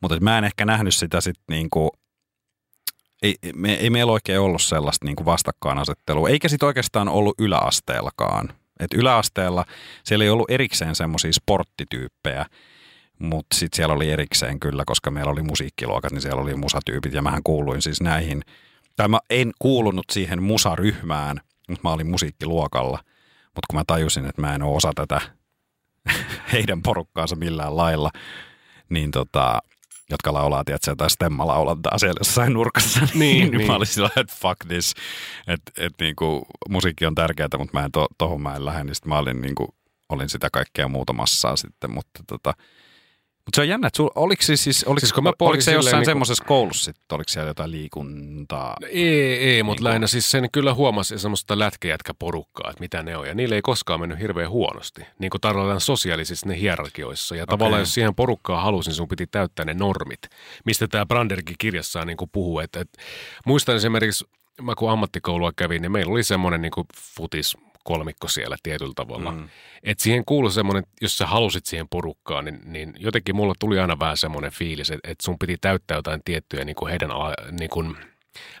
Mutta 0.00 0.20
mä 0.20 0.38
en 0.38 0.44
ehkä 0.44 0.64
nähnyt 0.64 0.94
sitä 0.94 1.20
sitten 1.20 1.44
niin 1.48 1.70
kuin 1.70 1.90
ei, 3.22 3.34
me, 3.54 3.74
ei 3.74 3.90
meillä 3.90 4.12
oikein 4.12 4.40
ollut 4.40 4.62
sellaista 4.62 5.06
niin 5.06 5.16
kuin 5.16 5.24
vastakkainasettelua, 5.24 6.28
eikä 6.28 6.48
sitten 6.48 6.66
oikeastaan 6.66 7.08
ollut 7.08 7.40
yläasteellakaan. 7.40 8.48
Et 8.80 8.94
yläasteella 8.94 9.64
siellä 10.04 10.24
ei 10.24 10.30
ollut 10.30 10.50
erikseen 10.50 10.94
semmoisia 10.94 11.32
sporttityyppejä, 11.32 12.46
mutta 13.18 13.56
sitten 13.56 13.76
siellä 13.76 13.94
oli 13.94 14.10
erikseen 14.10 14.60
kyllä, 14.60 14.82
koska 14.86 15.10
meillä 15.10 15.32
oli 15.32 15.42
musiikkiluokat, 15.42 16.12
niin 16.12 16.22
siellä 16.22 16.42
oli 16.42 16.54
musatyypit 16.54 17.12
ja 17.12 17.22
mähän 17.22 17.42
kuuluin 17.44 17.82
siis 17.82 18.00
näihin. 18.00 18.42
Tai 18.96 19.08
mä 19.08 19.18
en 19.30 19.52
kuulunut 19.58 20.06
siihen 20.12 20.42
musaryhmään, 20.42 21.40
mutta 21.70 21.88
mä 21.88 21.92
olin 21.92 22.10
musiikkiluokalla. 22.10 22.98
Mutta 23.44 23.66
kun 23.70 23.78
mä 23.78 23.84
tajusin, 23.86 24.26
että 24.26 24.40
mä 24.40 24.54
en 24.54 24.62
ole 24.62 24.76
osa 24.76 24.92
tätä 24.94 25.20
heidän 26.52 26.82
porukkaansa 26.82 27.36
millään 27.36 27.76
lailla, 27.76 28.10
niin 28.88 29.10
tota, 29.10 29.58
jotka 30.10 30.32
laulaa, 30.32 30.64
tiedätkö, 30.64 30.94
tai 30.96 31.10
Stemma 31.10 31.46
laulantaa 31.46 31.98
siellä 31.98 32.20
jossain 32.20 32.52
nurkassa. 32.52 33.00
Niin, 33.14 33.14
niin, 33.14 33.50
niin. 33.50 33.66
mä 33.66 33.76
olin 33.76 33.86
sillä 33.86 34.10
että 34.16 34.34
fuck 34.40 34.66
this. 34.68 34.94
Että 35.46 35.72
et, 35.76 35.92
niinku, 36.00 36.46
musiikki 36.68 37.06
on 37.06 37.14
tärkeää, 37.14 37.48
mutta 37.58 37.78
mä 37.78 37.84
en 37.84 37.92
to, 37.92 38.06
tohon 38.18 38.42
mä 38.42 38.56
en 38.56 38.64
lähde, 38.64 38.84
niin 38.84 38.94
sit 38.94 39.06
mä 39.06 39.18
olin, 39.18 39.40
niinku, 39.40 39.74
olin 40.08 40.28
sitä 40.28 40.48
kaikkea 40.52 40.88
muuta 40.88 41.12
massaa 41.12 41.56
sitten, 41.56 41.90
mutta 41.90 42.22
tota, 42.26 42.54
mutta 43.44 43.56
se 43.56 43.60
on 43.60 43.68
jännä, 43.68 43.86
että 43.86 43.96
sul, 43.96 44.08
oliko, 44.14 44.42
siis, 44.42 44.64
siis, 44.64 44.84
oliko, 44.84 45.00
Siis 45.00 45.12
kun 45.12 45.22
mä 45.22 45.28
oliko 45.28 45.36
pohdin 45.38 45.62
se 45.62 45.72
jossain 45.72 45.94
niinku- 45.94 46.10
semmoisessa 46.10 46.44
koulussa 46.44 46.84
sitten, 46.84 47.16
oliko 47.16 47.28
siellä 47.28 47.48
jotain 47.50 47.70
liikuntaa? 47.70 48.76
Ei, 48.90 49.34
ei 49.34 49.62
mutta 49.62 49.80
Niin 49.80 49.84
lähinnä 49.84 50.06
siis 50.06 50.30
sen 50.30 50.48
kyllä 50.52 50.74
huomasi 50.74 51.18
semmoista 51.18 51.58
lätkäjätkäporukkaa, 51.58 52.70
että 52.70 52.80
mitä 52.80 53.02
ne 53.02 53.16
on. 53.16 53.26
Ja 53.26 53.34
niille 53.34 53.54
ei 53.54 53.62
koskaan 53.62 54.00
mennyt 54.00 54.18
hirveän 54.18 54.50
huonosti. 54.50 55.02
Niin 55.18 55.30
kuin 55.30 55.40
tarkoitan 55.40 55.80
sosiaalisissa 55.80 56.48
ne 56.48 56.60
hierarkioissa. 56.60 57.36
Ja 57.36 57.42
okay. 57.42 57.52
tavallaan 57.52 57.82
jos 57.82 57.94
siihen 57.94 58.14
porukkaan 58.14 58.62
halusin, 58.62 58.94
sun 58.94 59.08
piti 59.08 59.26
täyttää 59.26 59.64
ne 59.64 59.74
normit. 59.74 60.20
Mistä 60.64 60.88
tämä 60.88 61.06
Branderkin 61.06 61.56
kirjassaan 61.58 62.06
niin 62.06 62.16
kuin 62.16 62.30
puhuu. 62.32 62.60
Että, 62.60 62.80
että, 62.80 63.02
muistan 63.46 63.76
esimerkiksi, 63.76 64.24
mä 64.62 64.74
kun 64.74 64.90
ammattikoulua 64.90 65.52
kävin, 65.56 65.82
niin 65.82 65.92
meillä 65.92 66.12
oli 66.12 66.24
semmoinen 66.24 66.62
niin 66.62 66.72
kuin 66.72 66.86
futis 67.16 67.56
kolmikko 67.84 68.28
siellä 68.28 68.56
tietyllä 68.62 68.92
tavalla. 68.96 69.30
Mm. 69.30 69.48
Et 69.82 70.00
siihen 70.00 70.24
kuului 70.24 70.52
semmoinen, 70.52 70.84
jos 71.00 71.18
sä 71.18 71.26
halusit 71.26 71.66
siihen 71.66 71.88
porukkaan, 71.88 72.44
niin, 72.44 72.60
niin 72.64 72.94
jotenkin 72.98 73.36
mulla 73.36 73.54
tuli 73.58 73.78
aina 73.78 73.98
vähän 73.98 74.16
semmoinen 74.16 74.52
fiilis, 74.52 74.90
että, 74.90 75.10
että 75.10 75.24
sun 75.24 75.38
piti 75.38 75.56
täyttää 75.60 75.96
jotain 75.96 76.20
tiettyjä 76.24 76.64
niin 76.64 76.76
kuin 76.76 76.90
heidän 76.90 77.10
niin 77.60 77.70
kuin 77.70 77.96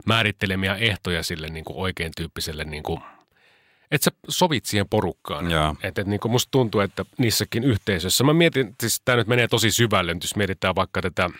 määrittelemiä 0.06 0.74
ehtoja 0.74 1.22
sille 1.22 1.48
niin 1.48 1.64
kuin 1.64 1.76
oikein 1.76 2.12
tyyppiselle, 2.16 2.64
niin 2.64 2.82
kuin, 2.82 3.00
että 3.90 4.04
sä 4.04 4.10
sovit 4.28 4.66
siihen 4.66 4.88
porukkaan. 4.88 5.50
Joo. 5.50 5.76
Että 5.82 6.00
et, 6.00 6.06
niin 6.06 6.20
kuin 6.20 6.32
musta 6.32 6.50
tuntuu, 6.50 6.80
että 6.80 7.04
niissäkin 7.18 7.64
yhteisöissä, 7.64 8.24
mä 8.24 8.32
mietin, 8.32 8.74
siis 8.80 9.02
tämä 9.04 9.16
nyt 9.16 9.26
menee 9.26 9.48
tosi 9.48 9.70
syvälle, 9.70 10.14
nyt 10.14 10.22
jos 10.22 10.36
mietitään 10.36 10.74
vaikka 10.74 11.02
tätä 11.02 11.30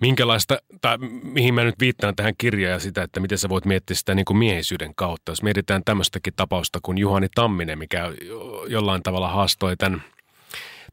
minkälaista, 0.00 0.58
tai 0.80 0.98
mihin 1.22 1.54
mä 1.54 1.64
nyt 1.64 1.80
viittaan 1.80 2.16
tähän 2.16 2.34
kirjaan 2.38 2.72
ja 2.72 2.78
sitä, 2.78 3.02
että 3.02 3.20
miten 3.20 3.38
sä 3.38 3.48
voit 3.48 3.64
miettiä 3.64 3.96
sitä 3.96 4.14
niin 4.14 4.24
kuin 4.24 4.36
miehisyyden 4.36 4.94
kautta. 4.94 5.32
Jos 5.32 5.42
mietitään 5.42 5.82
tämmöistäkin 5.84 6.32
tapausta 6.36 6.78
kuin 6.82 6.98
Juhani 6.98 7.26
Tamminen, 7.34 7.78
mikä 7.78 8.12
jollain 8.68 9.02
tavalla 9.02 9.28
haastoi 9.28 9.76
tämän 9.76 10.02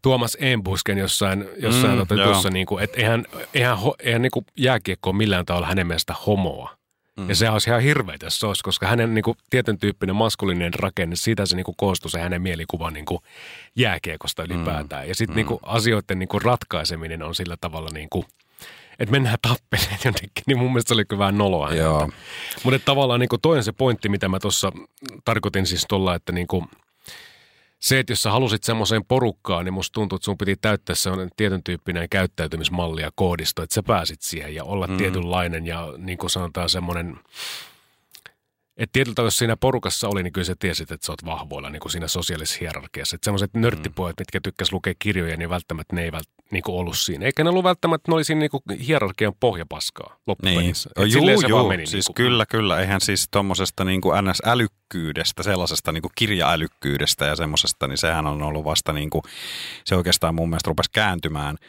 Tuomas 0.02 0.38
Embusken 0.39 0.97
jossain, 0.97 1.45
jossain 1.58 1.99
Mm, 1.99 2.06
mm, 2.10 2.18
joo. 2.18 2.26
tuossa, 2.26 2.49
niin 2.49 2.66
kuin, 2.66 2.84
että 2.84 2.97
eihän, 2.97 3.26
eihän, 3.54 3.78
eihän 3.99 4.22
niin 4.22 4.32
kuin 4.32 4.45
jääkiekko 4.58 5.10
ole 5.10 5.18
millään 5.18 5.45
tavalla 5.45 5.68
hänen 5.68 5.88
mielestä 5.88 6.16
homoa. 6.28 6.82
Mm. 7.18 7.30
Ja 7.30 7.36
se 7.36 7.49
olisi 7.49 7.70
ihan 7.70 7.82
hirveätä, 7.82 8.26
jos 8.26 8.39
se 8.39 8.47
olisi, 8.47 8.64
koska 8.64 8.88
hänen 8.88 9.14
niin 9.14 9.24
kuin, 9.24 9.38
tietyn 9.49 9.78
tyyppinen 9.78 10.16
maskuliininen 10.16 10.74
rakenne, 10.74 11.16
siitä 11.16 11.45
se 11.45 11.56
niin 11.56 11.64
kuin, 11.64 11.76
koostui 11.78 12.12
se 12.12 12.20
hänen 12.20 12.41
mielikuva 12.41 12.91
niin 12.91 13.06
kuin, 13.06 13.20
jääkiekosta 13.76 14.43
ylipäätään. 14.43 15.04
Mm. 15.04 15.10
Ja 15.10 15.16
sitten 15.16 15.34
mm. 15.34 15.38
niin 15.38 15.45
kuin, 15.45 15.60
asioiden 15.64 16.20
niin 16.20 16.30
kuin, 16.30 16.41
ratkaiseminen 16.41 17.24
on 17.24 17.36
sillä 17.36 17.58
tavalla, 17.62 17.89
niin 17.93 18.10
kuin, 18.10 18.26
että 19.02 19.12
mennään 19.12 19.38
tappeleen 19.41 19.99
jonnekin, 20.06 20.43
niin 20.47 20.58
mun 20.58 20.72
mielestä 20.72 20.88
se 20.88 20.93
oli 20.93 21.06
kyllä 21.06 21.20
vähän 21.20 21.38
noloa. 21.38 21.74
Joo. 21.74 22.10
Mutta 22.64 22.80
tavallaan 22.80 23.20
niin 23.20 23.30
kuin, 23.30 23.41
toinen 23.41 23.64
se 23.64 23.72
pointti, 23.72 24.10
mitä 24.10 24.30
mä 24.30 24.39
tuossa 24.39 24.72
tarkoitin 25.26 25.66
siis 25.66 25.86
tuolla, 25.89 26.16
että 26.16 26.32
niin 26.32 26.47
kuin, 26.47 26.66
se, 27.80 27.99
että 27.99 28.12
jos 28.12 28.24
sä 28.24 28.32
halusit 28.32 28.64
semmoiseen 28.64 29.06
porukkaan, 29.06 29.66
niin 29.66 29.74
musta 29.74 29.93
tuntuu, 29.93 30.16
että 30.16 30.26
sun 30.26 30.38
piti 30.38 30.56
täyttää 30.56 30.95
sellainen 30.95 31.30
tietyn 31.36 31.64
tyyppinen 31.64 32.10
käyttäytymismalli 32.10 33.02
ja 33.02 33.12
koodisto, 33.16 33.64
että 33.64 33.74
sä 33.74 33.84
pääsit 33.84 34.22
siihen 34.22 34.56
ja 34.56 34.64
olla 34.64 34.88
mm. 34.88 34.97
tietynlainen 34.97 35.66
ja 35.66 35.93
niin 35.97 36.18
kuin 36.18 36.30
sanotaan 36.30 36.70
semmoinen, 36.70 37.20
että 38.84 38.93
tietyllä 38.93 39.15
tavalla, 39.15 39.27
jos 39.27 39.38
siinä 39.38 39.57
porukassa 39.57 40.07
oli, 40.07 40.23
niin 40.23 40.34
kyllä 40.34 40.45
sä 40.45 40.55
tiesit, 40.59 40.91
että 40.91 41.05
sä 41.05 41.11
oot 41.11 41.25
vahvoilla 41.25 41.69
niin 41.69 41.79
kuin 41.79 41.91
siinä 41.91 42.07
sosiaalisessa 42.07 42.57
hierarkiassa. 42.61 43.15
Että 43.15 43.25
semmoiset 43.25 43.53
nörttipojat, 43.53 44.15
mitkä 44.19 44.39
tykkäs 44.43 44.71
lukea 44.71 44.93
kirjoja, 44.99 45.38
niin 45.38 45.49
välttämättä 45.49 45.95
ne 45.95 46.03
ei 46.03 46.11
vält, 46.11 46.29
niin 46.51 46.63
kuin 46.63 46.75
ollut 46.75 46.97
siinä. 46.97 47.25
Eikä 47.25 47.43
ne 47.43 47.49
ollut 47.49 47.63
välttämättä, 47.63 48.11
ne 48.11 48.15
oli 48.15 48.23
siinä 48.23 48.39
niin 48.39 48.51
kuin 48.51 48.79
hierarkian 48.79 49.34
pohjapaskaa 49.39 50.07
Niin, 50.09 50.21
loppupelissä. 50.27 50.89
joo, 50.97 51.05
Et 51.05 51.11
juu, 51.13 51.41
se 51.41 51.47
juu. 51.47 51.67
meni 51.69 51.86
siis 51.88 51.93
niin 52.07 52.15
kuin, 52.15 52.25
kyllä, 52.25 52.45
kyllä. 52.45 52.79
Eihän 52.79 53.01
siis 53.01 53.27
tuommoisesta 53.32 53.86
niin 53.86 54.01
kuin 54.01 54.25
NS-älykkyydestä, 54.25 55.43
sellaisesta 55.43 55.91
niin 55.91 56.01
kuin 56.01 56.11
kirjaälykkyydestä 56.15 57.25
ja 57.25 57.36
semmoisesta, 57.36 57.88
niin 57.88 57.97
sehän 57.97 58.27
on 58.27 58.41
ollut 58.41 58.65
vasta 58.65 58.93
niin 58.93 59.09
kuin, 59.09 59.21
se 59.86 59.95
oikeastaan 59.95 60.36
mun 60.36 60.49
mielestä 60.49 60.67
rupesi 60.67 60.89
kääntymään 60.91 61.57
ää, 61.61 61.67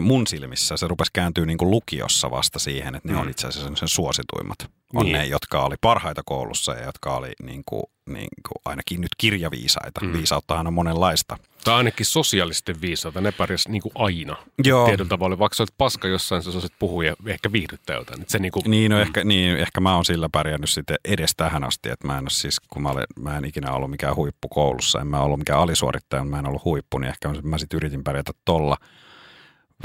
mun 0.00 0.26
silmissä. 0.26 0.76
Se 0.76 0.88
rupesi 0.88 1.10
kääntyä 1.14 1.46
niin 1.46 1.58
kuin 1.58 1.70
lukiossa 1.70 2.30
vasta 2.30 2.58
siihen, 2.58 2.94
että 2.94 3.08
ne 3.08 3.14
Mm. 3.14 3.20
on 3.20 3.28
itse 3.30 3.46
asiassa 3.46 3.74
sen 3.76 3.88
suosituimmat. 3.88 4.58
On 4.94 5.04
Niin. 5.04 5.12
ne, 5.12 5.26
jotka 5.26 5.62
oli 5.64 5.74
parhaita 5.80 6.22
koulussa 6.24 6.72
ja 6.74 6.84
jotka 6.84 7.16
oli 7.16 7.32
niin 7.42 7.62
kuin, 7.66 7.82
niin 8.06 8.28
kuin 8.48 8.62
ainakin 8.64 9.00
nyt 9.00 9.10
kirjaviisaita. 9.18 10.00
Mm. 10.00 10.12
Viisauttahan 10.12 10.66
on 10.66 10.72
monenlaista. 10.74 11.36
Tai 11.64 11.74
ainakin 11.74 12.06
sosiaalisten 12.06 12.80
viisaita, 12.80 13.20
ne 13.20 13.32
pärjäs 13.32 13.68
niin 13.68 13.82
kuin 13.82 13.92
aina. 13.94 14.36
Joo. 14.64 14.86
Tietyllä 14.86 15.08
tavalla, 15.08 15.38
vaikka 15.38 15.56
sä 15.56 15.62
olet 15.62 15.74
paska 15.78 16.08
jossain, 16.08 16.42
sä 16.42 16.50
osasit 16.50 16.72
puhua 16.78 17.04
ja 17.04 17.16
ehkä 17.26 17.52
viihdyttää 17.52 17.96
jotain. 17.96 18.22
Et 18.22 18.28
se 18.28 18.38
niin 18.38 18.52
kuin, 18.52 18.70
Niin, 18.70 18.90
no 18.90 19.00
ehkä, 19.00 19.24
niin, 19.24 19.56
ehkä 19.56 19.80
mä 19.80 19.94
oon 19.94 20.04
sillä 20.04 20.28
pärjännyt 20.32 20.70
sitten 20.70 20.96
edes 21.04 21.32
tähän 21.36 21.64
asti, 21.64 21.88
että 21.90 22.06
mä 22.06 22.18
en 22.18 22.24
ole 22.24 22.30
siis, 22.30 22.60
kun 22.60 22.82
mä, 22.82 22.88
olen, 22.88 23.06
mä 23.18 23.38
en 23.38 23.44
ikinä 23.44 23.72
ollut 23.72 23.90
mikään 23.90 24.16
huippu 24.16 24.48
koulussa, 24.48 25.00
en 25.00 25.06
mä 25.06 25.20
ollut 25.20 25.38
mikään 25.38 25.60
alisuorittaja, 25.60 26.24
mä 26.24 26.38
en 26.38 26.46
ollut 26.48 26.64
huippu, 26.64 26.98
niin 26.98 27.08
ehkä 27.08 27.30
mä 27.42 27.58
sitten 27.58 27.76
yritin 27.76 28.04
pärjätä 28.04 28.32
tolla, 28.44 28.76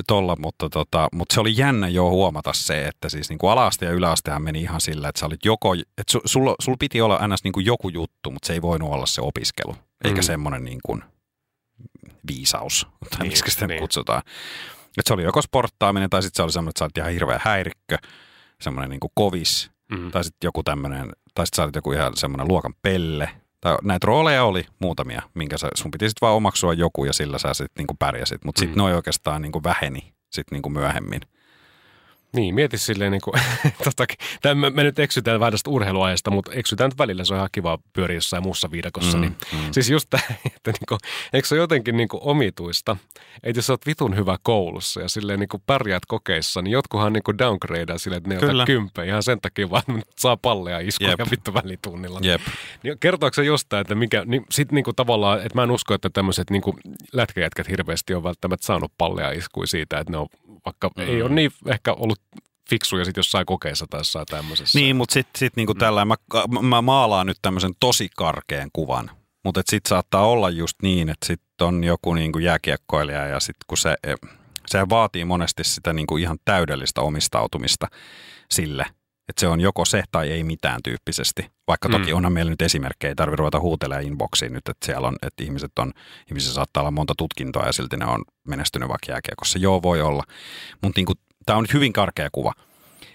tolla 0.08 0.36
mutta, 0.40 0.70
tota, 0.70 1.08
mutta 1.14 1.34
se 1.34 1.40
oli 1.40 1.54
jännä 1.58 1.88
jo 1.88 2.10
huomata 2.10 2.54
se, 2.54 2.86
että 2.88 3.10
siis 3.10 3.30
niin 3.30 3.38
kuin 3.40 3.52
ala-aste 3.52 3.86
ja 3.86 3.92
yläastehan 3.92 4.42
meni 4.44 4.62
ihan 4.62 4.82
sillä, 4.82 5.10
että 5.10 5.20
sä 5.20 5.26
olit 5.26 5.46
joko, 5.46 5.74
että 5.74 6.12
su, 6.12 6.22
sulla, 6.26 6.56
sulla 6.62 6.78
piti 6.80 7.02
olla 7.02 7.28
ns. 7.28 7.44
Niin 7.44 7.52
kuin 7.52 7.66
joku 7.66 7.90
juttu, 7.90 8.32
mutta 8.32 8.48
se 8.48 8.54
ei 8.54 8.62
voinut 8.62 8.94
olla 8.94 9.06
se 9.06 9.22
opiskelu, 9.22 9.76
eikä 10.04 10.22
Mm. 10.22 10.24
semmoinen 10.24 10.64
niin 10.64 10.80
kuin 10.86 11.04
viisaus, 12.28 12.88
tai 13.10 13.20
Niin, 13.20 13.28
miksi 13.28 13.52
sitä 13.52 13.68
niin. 13.68 13.76
niin. 13.76 13.82
kutsutaan. 13.82 14.22
Että 14.98 15.08
se 15.08 15.14
oli 15.14 15.24
joko 15.24 15.42
sporttaaminen 15.42 16.10
tai 16.10 16.22
sitten 16.24 16.38
se 16.38 16.44
oli 16.44 16.52
semmoinen, 16.52 16.70
että 16.70 16.80
sä 16.80 16.86
olit 16.86 16.98
ihan 16.98 17.12
hirveä 17.12 17.40
häirikkö, 17.44 17.98
semmoinen 18.62 18.90
niin 18.90 19.00
kuin 19.00 19.12
kovis, 19.16 19.72
mm. 19.92 20.12
tai 20.12 20.24
sitten 20.24 20.48
joku 20.48 20.64
tämmöinen, 20.64 21.12
tai 21.36 21.46
sitten 21.48 21.58
sä 21.58 21.64
olit 21.64 21.76
joku 21.76 21.92
ihan 21.92 22.18
semmoinen 22.18 22.48
luokan 22.48 22.74
pelle. 22.82 23.30
Tai 23.62 23.78
näitä 23.84 24.06
rooleja 24.08 24.44
oli 24.44 24.66
muutamia, 24.80 25.22
minkä 25.34 25.58
sä, 25.58 25.68
sun 25.76 25.92
piti 25.92 26.10
sitten 26.10 26.26
vaan 26.28 26.36
omaksua 26.36 26.74
joku 26.74 27.06
ja 27.06 27.14
sillä 27.14 27.38
sä 27.38 27.54
sitten 27.54 27.70
niinku 27.82 27.96
pärjäsit. 28.00 28.46
Mutta 28.46 28.60
sitten 28.60 28.76
Mm. 28.84 28.88
ne 28.88 28.96
oikeastaan 28.96 29.42
niinku 29.42 29.64
väheni 29.64 30.14
sitten 30.30 30.56
niinku 30.56 30.70
myöhemmin. 30.70 31.22
Niin, 32.36 32.56
mieti 32.56 32.78
silleen 32.78 33.12
niin 33.22 33.22
kuin, 33.22 33.34
tostakin, 33.84 34.18
tämän, 34.42 34.58
me, 34.58 34.70
me 34.70 34.84
nyt 34.84 35.00
eksytään 35.00 35.40
vähän 35.40 35.54
tästä 35.54 35.70
urheiluajasta, 35.70 36.32
mutta 36.32 36.52
eksytään 36.54 36.90
nyt 36.90 36.98
välillä, 36.98 37.26
se 37.26 37.34
on 37.34 37.38
ihan 37.38 37.50
kiva 37.52 37.80
pyöriä 37.94 38.18
jossain 38.18 38.44
muussa 38.44 38.72
viidakossa. 38.72 39.18
Mm, 39.18 39.22
niin, 39.22 39.36
mm. 39.54 39.72
Siis 39.72 39.90
just 39.90 40.10
tämä, 40.10 40.24
että 40.56 40.72
niin 40.72 40.88
kuin, 40.88 41.00
eikö 41.34 41.48
se 41.48 41.56
ole 41.56 41.62
jotenkin 41.62 41.98
niin 41.98 42.10
kuin 42.10 42.22
omituista, 42.24 42.98
että 43.44 43.58
jos 43.58 43.70
oot 43.70 43.86
vitun 43.86 44.16
hyvä 44.16 44.38
koulussa 44.44 45.02
ja 45.02 45.10
silleen 45.10 45.40
niin 45.40 45.50
kuin 45.50 45.64
pärjäät 45.66 46.06
kokeissa, 46.08 46.62
niin 46.62 46.72
jotkuhan 46.72 47.14
niin 47.14 47.24
kuin 47.24 47.38
downgradeaa 47.38 47.98
silleen, 47.98 48.18
että 48.18 48.30
ne 48.30 48.36
Kyllä. 48.36 48.52
ottaa 48.52 48.66
kymppejä 48.66 49.10
ihan 49.10 49.24
sen 49.24 49.42
takia 49.42 49.70
vaan, 49.70 49.84
että 49.88 50.14
saa 50.20 50.38
palleja 50.38 50.80
iskuja 50.80 51.16
Jep. 51.20 51.32
vittu 51.32 51.54
välitunnilla. 51.54 52.20
Jep. 52.24 52.42
Niin 52.84 53.00
kertooko 53.00 53.34
se 53.34 53.44
jostain, 53.44 53.82
että 53.82 53.96
mikä, 53.96 54.26
niin 54.26 54.46
sit 54.52 54.72
niinku 54.72 54.94
tavallaan, 54.94 55.38
että 55.38 55.56
mä 55.56 55.64
en 55.64 55.72
usko, 55.72 55.94
että 55.94 56.10
tämmöiset 56.10 56.50
niinku 56.50 56.80
lätkäjätkät 57.14 57.70
hirveästi 57.70 58.14
on 58.14 58.24
välttämättä 58.24 58.66
saanut 58.66 58.92
palleja 58.98 59.32
iskuja 59.32 59.68
siitä, 59.68 60.00
että 60.00 60.12
ne 60.12 60.18
on 60.18 60.28
vaikka, 60.66 60.90
mm. 60.98 61.04
ei 61.04 61.22
ole 61.22 61.30
niin 61.30 61.52
ehkä 61.68 61.94
ollut 61.94 62.20
fiksuja 62.70 63.06
sit 63.06 63.18
jossain 63.18 63.46
kokeessa 63.46 63.86
tai 63.90 64.00
jossain 64.00 64.26
tämmöisessä. 64.26 64.80
Niin, 64.80 64.96
mutta 64.96 65.14
sitten 65.14 65.40
sit 65.40 65.56
niinku 65.56 65.74
tällä 65.74 66.06
mä, 66.06 66.16
mä 66.62 66.82
maalaan 66.82 67.28
nyt 67.28 67.38
tämmöisen 67.42 67.74
tosi 67.80 68.10
karkean 68.18 68.70
kuvan. 68.74 69.12
Mutta 69.44 69.62
sitten 69.70 69.90
saattaa 69.90 70.28
olla 70.28 70.50
just 70.50 70.76
niin, 70.82 71.10
että 71.10 71.28
sitten 71.28 71.68
on 71.68 71.84
joku 71.84 72.14
niinku 72.14 72.40
jääkiekkoilija 72.40 73.28
ja 73.28 73.40
sitten 73.40 73.66
kun 73.68 73.78
se, 73.78 73.96
se 74.68 74.90
vaatii 74.90 75.26
monesti 75.26 75.64
sitä 75.64 75.94
niinku 75.94 76.18
ihan 76.18 76.38
täydellistä 76.46 77.02
omistautumista 77.02 77.88
sille, 78.52 78.86
Että 79.30 79.40
se 79.40 79.48
on 79.48 79.62
joko 79.62 79.86
se 79.86 80.04
tai 80.12 80.32
ei 80.32 80.44
mitään 80.44 80.80
tyyppisesti. 80.84 81.52
Vaikka 81.68 81.90
toki 81.90 82.12
Mm. 82.12 82.18
onhan 82.18 82.34
meillä 82.34 82.50
nyt 82.50 82.62
esimerkkejä, 82.62 83.10
ei 83.10 83.16
tarvitse 83.16 83.40
ruveta 83.40 83.60
huutelemaan 83.60 84.06
inboxiin 84.06 84.54
nyt, 84.54 84.68
että 84.70 84.86
siellä 84.86 85.08
on, 85.08 85.16
että 85.22 85.44
ihmiset 85.44 85.72
on, 85.80 85.92
ihmisissä 86.28 86.54
saattaa 86.54 86.82
olla 86.82 86.92
monta 86.92 87.14
tutkintoa 87.18 87.66
ja 87.66 87.72
silti 87.72 87.98
ne 87.98 88.06
on 88.06 88.24
menestynyt 88.48 88.90
vaikka 88.90 89.12
jääkiekossa. 89.12 89.60
Joo, 89.60 89.82
voi 89.82 90.02
olla. 90.02 90.24
Mutta 90.82 91.00
niinku, 91.00 91.14
tämä 91.46 91.58
on 91.58 91.64
nyt 91.64 91.74
hyvin 91.74 91.94
karkea 91.94 92.30
kuva. 92.32 92.54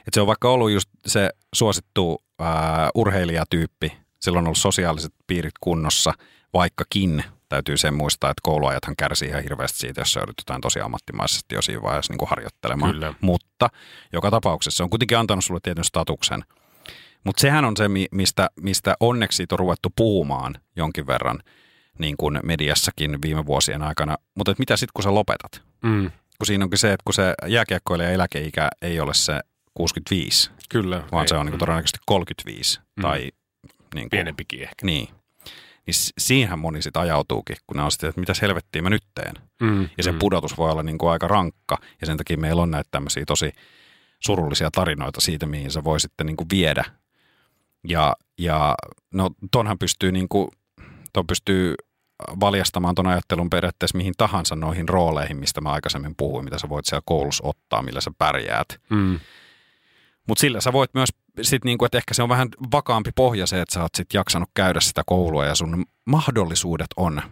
Et 0.07 0.15
se 0.15 0.21
on 0.21 0.27
vaikka 0.27 0.51
ollut 0.51 0.71
just 0.71 0.89
se 1.07 1.31
suosittu 1.55 2.23
ää, 2.39 2.91
urheilijatyyppi, 2.95 3.93
silloin 4.21 4.43
on 4.43 4.47
ollut 4.47 4.59
sosiaaliset 4.59 5.13
piirit 5.27 5.55
kunnossa, 5.61 6.13
vaikkakin 6.55 7.25
täytyy 7.49 7.77
sen 7.77 7.95
muistaa, 7.95 8.31
että 8.31 8.41
kouluajathan 8.43 8.97
kärsii 8.97 9.29
ihan 9.29 9.43
hirveästi 9.43 9.79
siitä, 9.79 10.01
jos 10.01 10.15
joudut 10.15 10.35
jotain 10.39 10.61
tosi 10.61 10.81
ammattimaisesti 10.81 11.55
jo 11.55 11.63
siinä 11.63 11.83
vaiheessa 11.83 12.13
niin 12.13 12.19
kuin 12.19 12.29
harjoittelemaan. 12.29 12.93
Kyllä. 12.93 13.15
Mutta 13.21 13.69
joka 14.13 14.31
tapauksessa 14.31 14.77
se 14.77 14.83
on 14.83 14.91
kuitenkin 14.91 15.19
antanut 15.19 15.45
sulle 15.45 15.61
tietyn 15.63 15.85
statuksen. 15.85 16.45
Mutta 17.25 17.41
sehän 17.41 17.65
on 17.65 17.77
se, 17.77 17.89
mi- 17.89 18.09
mistä, 18.11 18.51
mistä 18.61 18.95
onneksi 19.01 19.37
siitä 19.37 19.55
on 19.55 19.59
ruvettu 19.59 19.93
puhumaan 19.97 20.55
jonkin 20.77 21.07
verran 21.07 21.43
niin 21.99 22.17
kuin 22.17 22.41
mediassakin 22.43 23.23
viime 23.23 23.47
vuosien 23.47 23.83
aikana. 23.83 24.17
Mutta 24.35 24.53
et 24.53 24.59
mitä 24.59 24.77
sitten, 24.77 24.93
kun 24.95 25.03
sä 25.03 25.15
lopetat? 25.15 25.63
Mm, 25.83 26.11
Kun 26.39 26.47
siinä 26.47 26.65
onkin 26.65 26.79
se, 26.79 26.93
että 26.93 27.05
kun 27.05 27.15
se 27.15 27.35
jääkiekkoilijan 27.47 28.13
eläkeikä 28.13 28.69
ei 28.83 29.01
ole 29.01 29.15
se 29.15 29.41
65, 29.75 30.51
kyllä. 30.69 31.03
vaan 31.13 31.25
Ei, 31.25 31.29
se 31.29 31.35
on 31.37 31.47
niin 31.47 31.53
kuin 31.53 31.61
todennäköisesti 31.61 31.99
35 32.07 32.81
Mm. 32.97 33.03
tai 33.03 33.19
niin 33.19 33.33
kuin, 33.95 34.11
Pienempikin 34.11 34.63
ehkä. 34.63 34.87
Niin. 34.87 35.09
Niin 35.87 35.95
siihen 36.19 36.59
moni 36.59 36.83
sitten 36.83 37.03
ajautuukin, 37.03 37.57
kun 37.67 37.77
ne 37.77 37.83
on 37.83 37.91
sitten, 37.91 38.09
että 38.09 38.21
mitä 38.21 38.33
helvettiä 38.43 38.83
mä 38.83 38.91
nyt 38.91 39.03
teen. 39.15 39.35
Mm, 39.61 39.89
Ja 39.99 40.03
se 40.05 40.13
mm. 40.13 40.19
pudotus 40.19 40.59
voi 40.59 40.71
olla 40.71 40.83
niin 40.83 40.99
kuin 40.99 41.11
aika 41.11 41.29
rankka, 41.29 41.79
ja 42.01 42.07
sen 42.07 42.17
takia 42.17 42.37
meillä 42.39 42.63
on 42.63 42.71
näitä 42.71 42.89
tämmöisiä 42.91 43.25
tosi 43.27 43.53
surullisia 44.21 44.71
tarinoita 44.71 45.21
siitä, 45.21 45.47
mihin 45.47 45.71
se 45.71 45.85
voi 45.85 46.01
sitten 46.01 46.27
niin 46.27 46.37
kuin 46.37 46.47
viedä. 46.51 46.85
Ja, 47.89 48.17
ja 48.39 48.75
no 49.15 49.31
tonhan 49.51 49.79
pystyy, 49.79 50.13
niin 50.13 50.29
kuin, 50.29 50.49
ton 51.13 51.27
pystyy 51.27 51.75
valjastamaan 52.41 52.95
ton 52.95 53.07
ajattelun 53.07 53.51
periaatteessa 53.51 53.97
mihin 53.99 54.15
tahansa 54.17 54.57
noihin 54.57 54.89
rooleihin, 54.89 55.37
mistä 55.37 55.61
mä 55.61 55.71
aikaisemmin 55.73 56.15
puhuin, 56.17 56.45
mitä 56.45 56.59
sä 56.59 56.69
voit 56.69 56.87
siellä 56.87 57.03
koulussa 57.05 57.45
ottaa, 57.47 57.83
millä 57.83 58.01
sä 58.01 58.11
pärjäät. 58.19 58.81
Mm, 58.91 59.21
Mutta 60.29 60.41
sillä 60.41 60.61
sä 60.61 60.73
voit 60.73 60.95
myös, 60.95 61.09
sit 61.43 61.65
niinku, 61.65 61.85
että 61.85 61.99
ehkä 61.99 62.15
se 62.15 62.23
on 62.23 62.29
vähän 62.29 62.49
vakaampi 62.73 63.11
pohja 63.15 63.47
se, 63.47 63.61
että 63.61 63.75
sä 63.75 63.83
oot 63.83 63.95
sit 63.95 64.15
jaksanut 64.15 64.51
käydä 64.55 64.81
sitä 64.81 65.03
koulua 65.07 65.47
ja 65.47 65.55
sun 65.55 65.85
mahdollisuudet 66.05 66.87
on. 66.97 67.23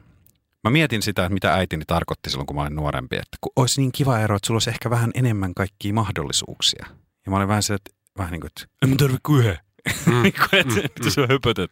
Mä 0.64 0.70
mietin 0.70 1.02
sitä, 1.02 1.22
että 1.24 1.34
mitä 1.34 1.54
äitini 1.54 1.84
tarkoitti 1.86 2.30
silloin, 2.30 2.46
kun 2.46 2.56
mä 2.56 2.62
olin 2.62 2.74
nuorempi, 2.76 3.16
että 3.16 3.38
kun 3.40 3.52
olisi 3.56 3.80
niin 3.80 3.92
kiva 3.92 4.18
ero, 4.18 4.36
että 4.36 4.46
sulla 4.46 4.56
olisi 4.56 4.70
ehkä 4.70 4.90
vähän 4.90 5.10
enemmän 5.14 5.54
kaikkia 5.54 5.94
mahdollisuuksia. 5.94 6.86
Ja 7.26 7.30
mä 7.30 7.36
olin 7.36 7.48
vähän 7.48 7.62
sillä, 7.62 7.76
että 7.76 7.90
vähän 8.18 8.32
niin 8.32 8.40
kuin, 8.40 8.48
että 8.56 8.76
en 8.82 8.88
mä 8.88 8.96
tarvi 8.96 9.16
kuin 9.22 9.40
yhden. 9.40 9.58
Mm, 10.06 10.12
Niin 10.22 10.34
kuin, 10.34 10.60
että 10.84 11.04
mm, 11.04 11.10
sä 11.10 11.26
höpötät. 11.28 11.70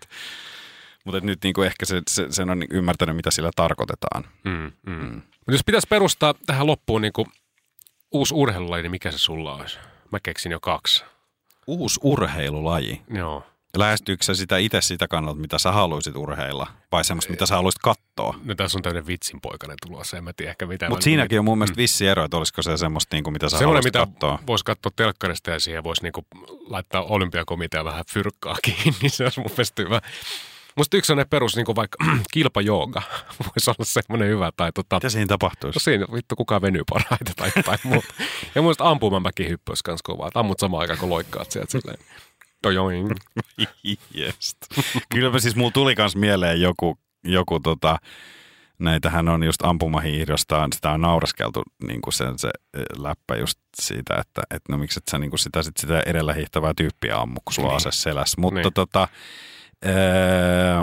Mutta 1.05 1.21
nyt 1.21 1.39
niin 1.45 1.55
kuin 1.55 1.67
ehkä 1.67 1.87
se, 1.87 2.03
se, 2.11 2.27
sen 2.31 2.51
on 2.51 2.63
ymmärtänyt, 2.71 3.17
mitä 3.17 3.31
sillä 3.31 3.51
tarkoitetaan. 3.57 4.25
mm, 4.45 4.73
mm. 4.87 4.93
Mm. 4.93 5.15
Mutta 5.15 5.53
jos 5.53 5.65
pitäisi 5.67 5.87
perustaa 5.91 6.35
tähän 6.47 6.67
loppuun 6.67 7.03
niin 7.03 7.13
kuin 7.13 7.27
uusi 8.13 8.35
urheilulaji, 8.35 8.83
niin 8.83 8.91
mikä 8.91 9.11
se 9.11 9.19
sulla 9.19 9.55
olisi? 9.55 9.79
Mä 10.13 10.19
keksin 10.23 10.53
jo 10.53 10.61
kaksi. 10.61 11.05
Uusi 11.67 12.01
urheilulaji. 12.03 13.03
Joo. 13.15 13.47
Lähestyykö 13.77 14.25
sä 14.25 14.35
sitä 14.35 14.59
itse 14.59 14.81
sitä 14.81 15.09
kannalta, 15.09 15.41
mitä 15.41 15.59
sä 15.59 15.73
haluaisit 15.73 16.17
urheilla? 16.17 16.67
Vai 16.93 17.05
semmoista, 17.05 17.31
mitä 17.31 17.47
sä 17.47 17.55
haluaisit 17.57 17.83
katsoa? 17.83 18.41
No 18.45 18.55
tässä 18.55 18.79
on 18.79 18.83
tämmöinen 18.83 19.07
vitsinpoikainen 19.07 19.77
tulossa, 19.87 20.17
en 20.17 20.25
mä 20.25 20.33
tiedä 20.33 20.51
ehkä 20.51 20.67
mitä. 20.67 20.89
Mutta 20.89 21.05
siinäkin 21.05 21.39
on 21.39 21.45
mun 21.45 21.59
mielestä 21.59 21.77
vissi 21.77 22.07
ero, 22.07 22.25
että 22.25 22.37
olisiko 22.37 22.63
se 22.63 22.77
semmoista, 22.77 23.17
niin 23.17 23.25
kuin, 23.25 23.33
mitä 23.33 23.49
sä 23.49 23.59
Semmoinen, 23.59 23.69
haluaisit 23.69 23.95
mitä 23.95 24.07
katsoa. 24.07 24.39
voisi 24.47 24.65
katsoa 24.65 24.93
telkkarista 24.97 25.51
ja 25.51 25.61
siihen 25.61 25.85
voisi 25.85 26.03
niinku 26.03 26.27
laittaa 26.69 27.03
olympiakomitea 27.03 27.85
vähän 27.85 28.05
fyrkkaa 28.13 28.57
kiinni, 28.65 28.95
niin 29.03 29.11
se 29.17 29.25
olisi 29.25 29.41
mun 29.41 29.51
mielestä 29.51 29.83
hyvä. 29.83 30.01
Musta 30.77 30.97
yksi 30.97 31.07
sellainen 31.07 31.29
perus, 31.31 31.57
niin 31.57 31.67
kuin 31.67 31.77
vaikka 31.77 32.05
kilpajooga, 32.33 33.03
voisi 33.47 33.71
olla 33.71 33.85
semmoinen 33.85 34.29
hyvä. 34.29 34.51
Tai 34.57 34.73
tota, 34.73 34.97
Mitä 34.97 35.09
siinä 35.09 35.27
tapahtuisi? 35.27 35.77
no 35.77 35.81
siinä 35.81 36.07
vittu 36.15 36.37
kuka 36.37 36.63
venyy 36.63 36.83
parhaiten 36.91 37.35
tai 37.37 37.51
jotain 37.57 37.79
muuta. 37.93 38.15
Ja 38.19 38.63
mun 38.63 38.65
mielestä 38.65 38.89
ampumamäki 38.89 39.49
hyppy 39.49 39.71
olisi 39.71 39.85
kans 39.85 40.03
kovaa. 40.03 40.29
että 40.29 40.41
Ammut 40.41 40.59
samaan 40.61 40.81
aikaan, 40.81 40.99
kun 40.99 41.11
loikkaat 41.11 41.51
sieltä 41.51 41.71
silleen. 41.71 41.99
Tojoing. 42.63 43.11
Yes. 44.19 44.57
Kylläpä 45.15 45.39
siis 45.39 45.57
mulla 45.57 45.71
tuli 45.71 45.95
kans 45.95 46.17
mieleen 46.17 46.61
joku, 46.61 46.99
joku 47.25 47.61
tota, 47.61 47.99
näitähän 48.79 49.29
on 49.29 49.43
just 49.43 49.63
ampumahiihdosta, 49.63 50.69
sitä 50.75 50.91
on 50.91 51.01
nauraskeltu 51.01 51.63
niin 51.87 52.01
kuin 52.03 52.15
sen, 52.15 52.39
se 52.39 52.49
eh, 52.75 52.83
läppä 52.99 53.37
just 53.37 53.59
siitä, 53.81 54.15
että, 54.15 54.43
että 54.51 54.73
no 54.73 54.79
miksi 54.79 54.99
et 54.99 55.09
sä 55.11 55.19
niin 55.19 55.31
kuin 55.31 55.39
sitä, 55.39 55.63
sit 55.63 55.77
sitä 55.77 56.03
edellä 56.07 56.33
hiihtävää 56.33 56.73
tyyppiä 56.77 57.17
ammu, 57.19 57.41
kun 57.45 57.53
sulla 57.55 57.69
on 57.69 57.73
Niin. 57.77 57.89
ase 57.89 57.91
selässä. 58.01 58.41
Mutta 58.41 58.61
Niin. 58.61 58.73
tota, 58.75 59.09
öö, 59.87 60.83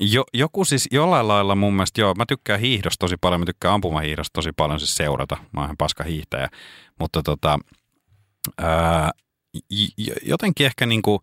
jo, 0.00 0.24
joku 0.34 0.64
siis 0.64 0.88
jollain 0.90 1.28
lailla 1.28 1.54
mun 1.54 1.74
mielestä, 1.74 2.00
joo, 2.00 2.14
mä 2.14 2.24
tykkään 2.28 2.60
hiihdosta 2.60 2.98
tosi 2.98 3.16
paljon, 3.20 3.40
mä 3.40 3.46
tykkään 3.46 3.74
ampumahiihdosta 3.74 4.32
tosi 4.32 4.50
paljon 4.56 4.80
siis 4.80 4.96
seurata, 4.96 5.36
mä 5.52 5.60
oon 5.60 5.66
ihan 5.66 5.76
paska 5.76 6.04
hiihtäjä, 6.04 6.48
mutta 6.98 7.22
tota, 7.22 7.58
öö, 8.62 8.68
j- 9.70 9.84
j- 9.96 10.22
jotenkin 10.22 10.66
ehkä 10.66 10.86
niinku, 10.86 11.20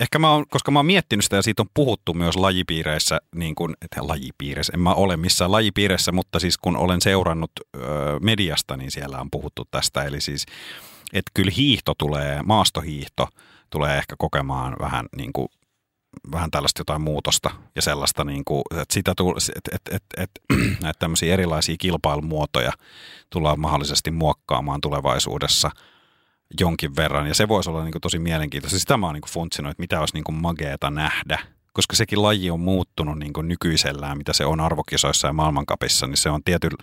ehkä 0.00 0.18
mä 0.18 0.30
oon, 0.30 0.44
koska 0.48 0.70
mä 0.70 0.78
oon 0.78 0.86
miettinyt 0.86 1.24
sitä 1.24 1.36
ja 1.36 1.42
siitä 1.42 1.62
on 1.62 1.68
puhuttu 1.74 2.14
myös 2.14 2.36
lajipiireissä, 2.36 3.20
niin 3.34 3.54
kuin, 3.54 3.74
että 3.82 4.08
lajipiireissä, 4.08 4.72
en 4.74 4.80
mä 4.80 4.94
ole 4.94 5.16
missään 5.16 5.52
lajipiireissä, 5.52 6.12
mutta 6.12 6.38
siis 6.38 6.58
kun 6.58 6.76
olen 6.76 7.00
seurannut 7.00 7.50
ö, 7.76 7.80
mediasta, 8.22 8.76
niin 8.76 8.90
siellä 8.90 9.20
on 9.20 9.30
puhuttu 9.30 9.64
tästä, 9.70 10.04
eli 10.04 10.20
siis, 10.20 10.46
että 11.12 11.30
kyllä 11.34 11.52
hiihto 11.56 11.94
tulee, 11.98 12.42
maastohiihto 12.42 13.28
tulee 13.70 13.98
ehkä 13.98 14.14
kokemaan 14.18 14.76
vähän 14.80 15.06
niin 15.16 15.32
kuin 15.32 15.48
vähän 16.32 16.50
tällaista 16.50 16.80
jotain 16.80 17.02
muutosta 17.02 17.50
ja 17.76 17.82
sellaista, 17.82 18.24
niin 18.24 18.44
kuin, 18.44 18.62
että 18.70 18.94
sitä 18.94 19.12
tul, 19.16 19.34
et, 19.56 19.74
et, 19.74 19.94
et, 19.94 20.04
et, 20.16 20.30
näitä 20.82 20.98
tämmöisiä 20.98 21.32
erilaisia 21.32 21.76
kilpailumuotoja 21.78 22.72
tullaan 23.30 23.60
mahdollisesti 23.60 24.10
muokkaamaan 24.10 24.80
tulevaisuudessa 24.80 25.70
jonkin 26.60 26.96
verran. 26.96 27.26
Ja 27.26 27.34
se 27.34 27.48
voisi 27.48 27.70
olla 27.70 27.84
niin 27.84 27.92
kuin 27.92 28.02
tosi 28.02 28.18
mielenkiintoista. 28.18 28.78
Sitä 28.78 28.96
mä 28.96 29.06
oon 29.06 29.14
niin 29.14 29.22
kuin 29.22 29.32
funtsinut, 29.32 29.70
että 29.70 29.82
mitä 29.82 30.00
olisi 30.00 30.14
niin 30.14 30.24
kuin 30.24 30.36
mageeta 30.36 30.90
nähdä. 30.90 31.38
Koska 31.72 31.96
sekin 31.96 32.22
laji 32.22 32.50
on 32.50 32.60
muuttunut 32.60 33.18
niin 33.18 33.32
kuin 33.32 33.48
nykyisellään, 33.48 34.18
mitä 34.18 34.32
se 34.32 34.44
on 34.44 34.60
arvokisoissa 34.60 35.26
ja 35.26 35.32
maailmankapissa, 35.32 36.06
niin 36.06 36.16
se 36.16 36.30
on 36.30 36.44
tietyllä, 36.44 36.76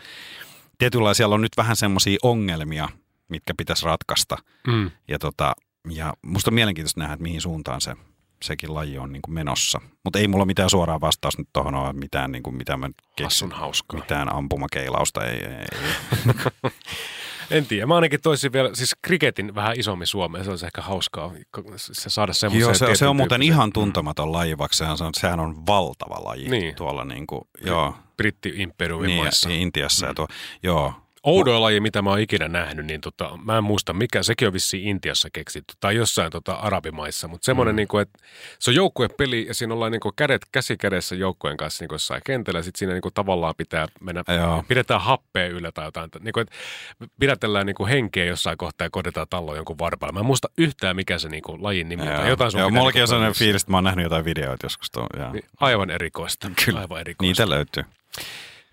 tietyllä 0.78 1.14
siellä 1.14 1.36
on 1.36 1.42
nyt 1.42 1.58
vähän 1.58 1.76
semmoisia 1.76 2.18
ongelmia, 2.24 2.90
mitkä 3.30 3.54
pitäisi 3.58 3.86
ratkaista. 3.86 4.38
Mm. 4.68 4.92
Ja, 5.08 5.20
tota, 5.20 5.54
ja 5.90 6.14
musta 6.22 6.50
on 6.50 6.56
mielenkiintoista 6.56 7.00
nähdä, 7.00 7.14
että 7.14 7.24
mihin 7.24 7.42
suuntaan 7.42 7.82
se, 7.82 7.96
sekin 8.44 8.74
laji 8.74 8.98
on 8.98 9.12
niin 9.12 9.22
kuin 9.22 9.34
menossa. 9.34 9.82
Mutta 10.04 10.20
ei 10.20 10.28
mulla 10.28 10.46
mitään 10.46 10.70
suoraa 10.70 11.02
vastausta 11.02 11.42
nyt 11.42 11.50
tuohon 11.54 11.76
ole, 11.76 11.94
mitään, 11.94 12.32
niin 12.32 12.44
kuin, 12.44 12.56
mitä 12.56 12.78
mä 12.78 12.88
keksin. 12.88 13.24
Hassun 13.26 13.52
hauskaa. 13.52 14.00
Mitään 14.00 14.36
ampumakeilausta 14.36 15.26
ei, 15.26 15.38
ei, 15.38 15.54
ei. 15.54 16.34
En 17.52 17.66
tiedä. 17.66 17.86
Mä 17.86 17.96
ainakin 17.96 18.22
toisin 18.22 18.54
vielä, 18.54 18.70
siis 18.74 18.96
kriketin 19.02 19.56
vähän 19.56 19.80
isommin 19.80 20.08
Suomeen. 20.08 20.44
Se 20.46 20.50
olisi 20.52 20.66
ehkä 20.66 20.82
hauskaa 20.82 21.32
se 21.82 22.10
saada 22.10 22.34
semmoisen 22.34 22.62
Joo, 22.62 22.74
se, 22.74 22.96
se 22.96 23.08
on 23.08 23.16
muuten 23.16 23.40
tyyppisen- 23.42 23.54
ihan 23.54 23.74
tuntematon 23.74 24.32
laji, 24.32 24.58
vaikka 24.58 24.76
sehän 24.76 24.98
on, 25.02 25.10
sehän 25.14 25.40
on 25.40 25.66
valtava 25.68 26.24
laji 26.24 26.50
Niin. 26.50 26.76
tuolla 26.76 27.06
niin 27.06 27.28
kuin, 27.28 27.42
joo, 27.66 27.96
Britti-imperiumin 28.18 29.08
niin, 29.08 29.24
maissa. 29.24 29.50
Intiassa. 29.50 30.06
Mm. 30.06 30.10
Ja 30.10 30.14
tuo, 30.14 30.28
joo, 30.64 30.94
Oudoin 31.24 31.62
laji, 31.62 31.80
mitä 31.80 32.02
mä 32.02 32.10
oon 32.10 32.20
ikinä 32.20 32.48
nähnyt, 32.48 32.86
niin 32.86 33.02
tota, 33.02 33.38
mä 33.46 33.58
en 33.58 33.64
muista 33.64 33.94
mikä, 33.94 34.24
sekin 34.24 34.48
on 34.48 34.54
vissiin 34.54 34.88
Intiassa 34.88 35.30
keksitty 35.34 35.74
tai 35.80 35.96
jossain 35.96 36.32
tota, 36.32 36.54
arabimaissa, 36.54 37.28
mutta 37.28 37.46
semmoinen, 37.46 37.74
Mm. 37.74 37.78
niin 37.78 37.88
kuin, 37.88 38.02
että 38.02 38.20
se 38.60 38.72
on 38.72 38.76
joukkuepeli 38.76 39.46
ja 39.48 39.54
siinä 39.54 39.74
ollaan 39.74 39.92
niin 39.92 40.00
kuin 40.00 40.14
kädet 40.16 40.42
käsi 40.52 40.78
kädessä 40.78 41.16
joukkueen 41.16 41.58
kanssa 41.58 41.82
niin 41.84 41.88
kuin 41.90 41.96
jossain 41.96 42.22
kentällä 42.26 42.60
ja 42.60 42.64
sitten 42.64 42.80
siinä 42.80 42.94
niin 42.94 43.02
kuin, 43.02 43.14
tavallaan 43.14 43.54
pitää 43.58 43.88
mennä, 44.00 44.24
Joo. 44.38 44.64
pidetään 44.68 45.02
happea 45.02 45.48
yllä 45.48 45.72
tai 45.72 45.86
jotain, 45.86 46.10
niin 46.20 46.34
kuin, 46.34 46.42
että 46.42 46.56
pidätellään 47.20 47.66
niin 47.66 47.76
kuin 47.76 47.90
henkeä 47.90 48.26
jossain 48.26 48.58
kohtaa 48.58 48.86
ja 48.86 48.90
kodetaan 48.90 49.28
talloon 49.30 49.58
jonkun 49.58 49.78
varpailla. 49.80 50.14
Mä 50.14 50.20
en 50.20 50.26
muista 50.26 50.48
yhtään 50.58 50.96
mikä 50.96 51.18
se 51.20 51.30
niin 51.30 51.44
kuin, 51.44 51.64
lajin 51.64 51.90
nimi 51.90 52.02
on. 52.04 52.08
tai 52.16 52.30
Jotain 52.30 52.52
sun 52.52 52.60
joo, 52.60 52.70
mullakin 52.70 52.98
niin 53.00 53.04
on 53.04 53.08
kuin 53.08 53.10
sellainen 53.16 53.36
fiilis, 53.40 53.62
että 53.62 53.72
mä 53.72 53.78
oon 53.78 53.84
nähnyt 53.84 54.04
jotain 54.04 54.26
videoita 54.26 54.66
joskus. 54.66 54.92
Tuo, 54.92 55.08
joo. 55.18 55.32
Niin, 55.34 55.46
aivan 55.60 55.90
erikoista. 55.90 56.52
Kyllä. 56.66 56.80
Aivan 56.80 57.00
erikoista. 57.02 57.44
Niitä 57.44 57.50
löytyy. 57.50 57.84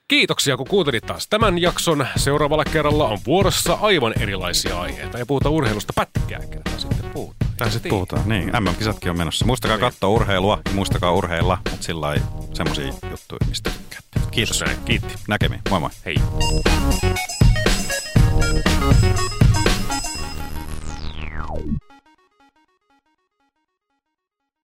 Kiitoksia, 0.08 0.56
kun 0.56 0.66
kuuntelit 0.68 1.06
taas 1.06 1.26
tämän 1.28 1.58
jakson. 1.58 2.06
Seuraavalla 2.16 2.64
kerralla 2.64 3.08
on 3.08 3.18
vuorossa 3.26 3.78
aivan 3.80 4.22
erilaisia 4.22 4.80
aiheita. 4.80 5.18
ja 5.18 5.26
puhuta 5.26 5.50
urheilusta 5.50 5.92
pätkääkään, 5.96 6.62
sitten 6.78 7.10
puhutaan. 7.10 7.50
Tai 7.56 7.70
sitten 7.70 7.90
niin. 7.90 7.96
puhutaan, 7.96 8.28
niin. 8.28 8.50
MM-kisatkin 8.60 9.10
on 9.10 9.18
menossa. 9.18 9.44
Muistakaa 9.44 9.76
niin. 9.76 9.80
katsoa 9.80 10.10
urheilua, 10.10 10.60
muistakaa 10.74 11.12
urheilla, 11.12 11.58
mutta 11.70 11.84
sillä 11.84 12.12
ei 12.12 12.20
semmoisia 12.52 12.84
juttuja, 12.86 13.38
mistä 13.48 13.70
tykkäätte. 13.70 14.20
Kiitos. 14.30 14.60
Näin, 14.60 14.78
kiitti. 14.84 15.14
Näkemiin. 15.28 15.60
Moi 15.70 15.80
moi. 15.80 15.90
Hei. 16.04 16.16
Thank 18.90 19.02
you. 21.68 21.87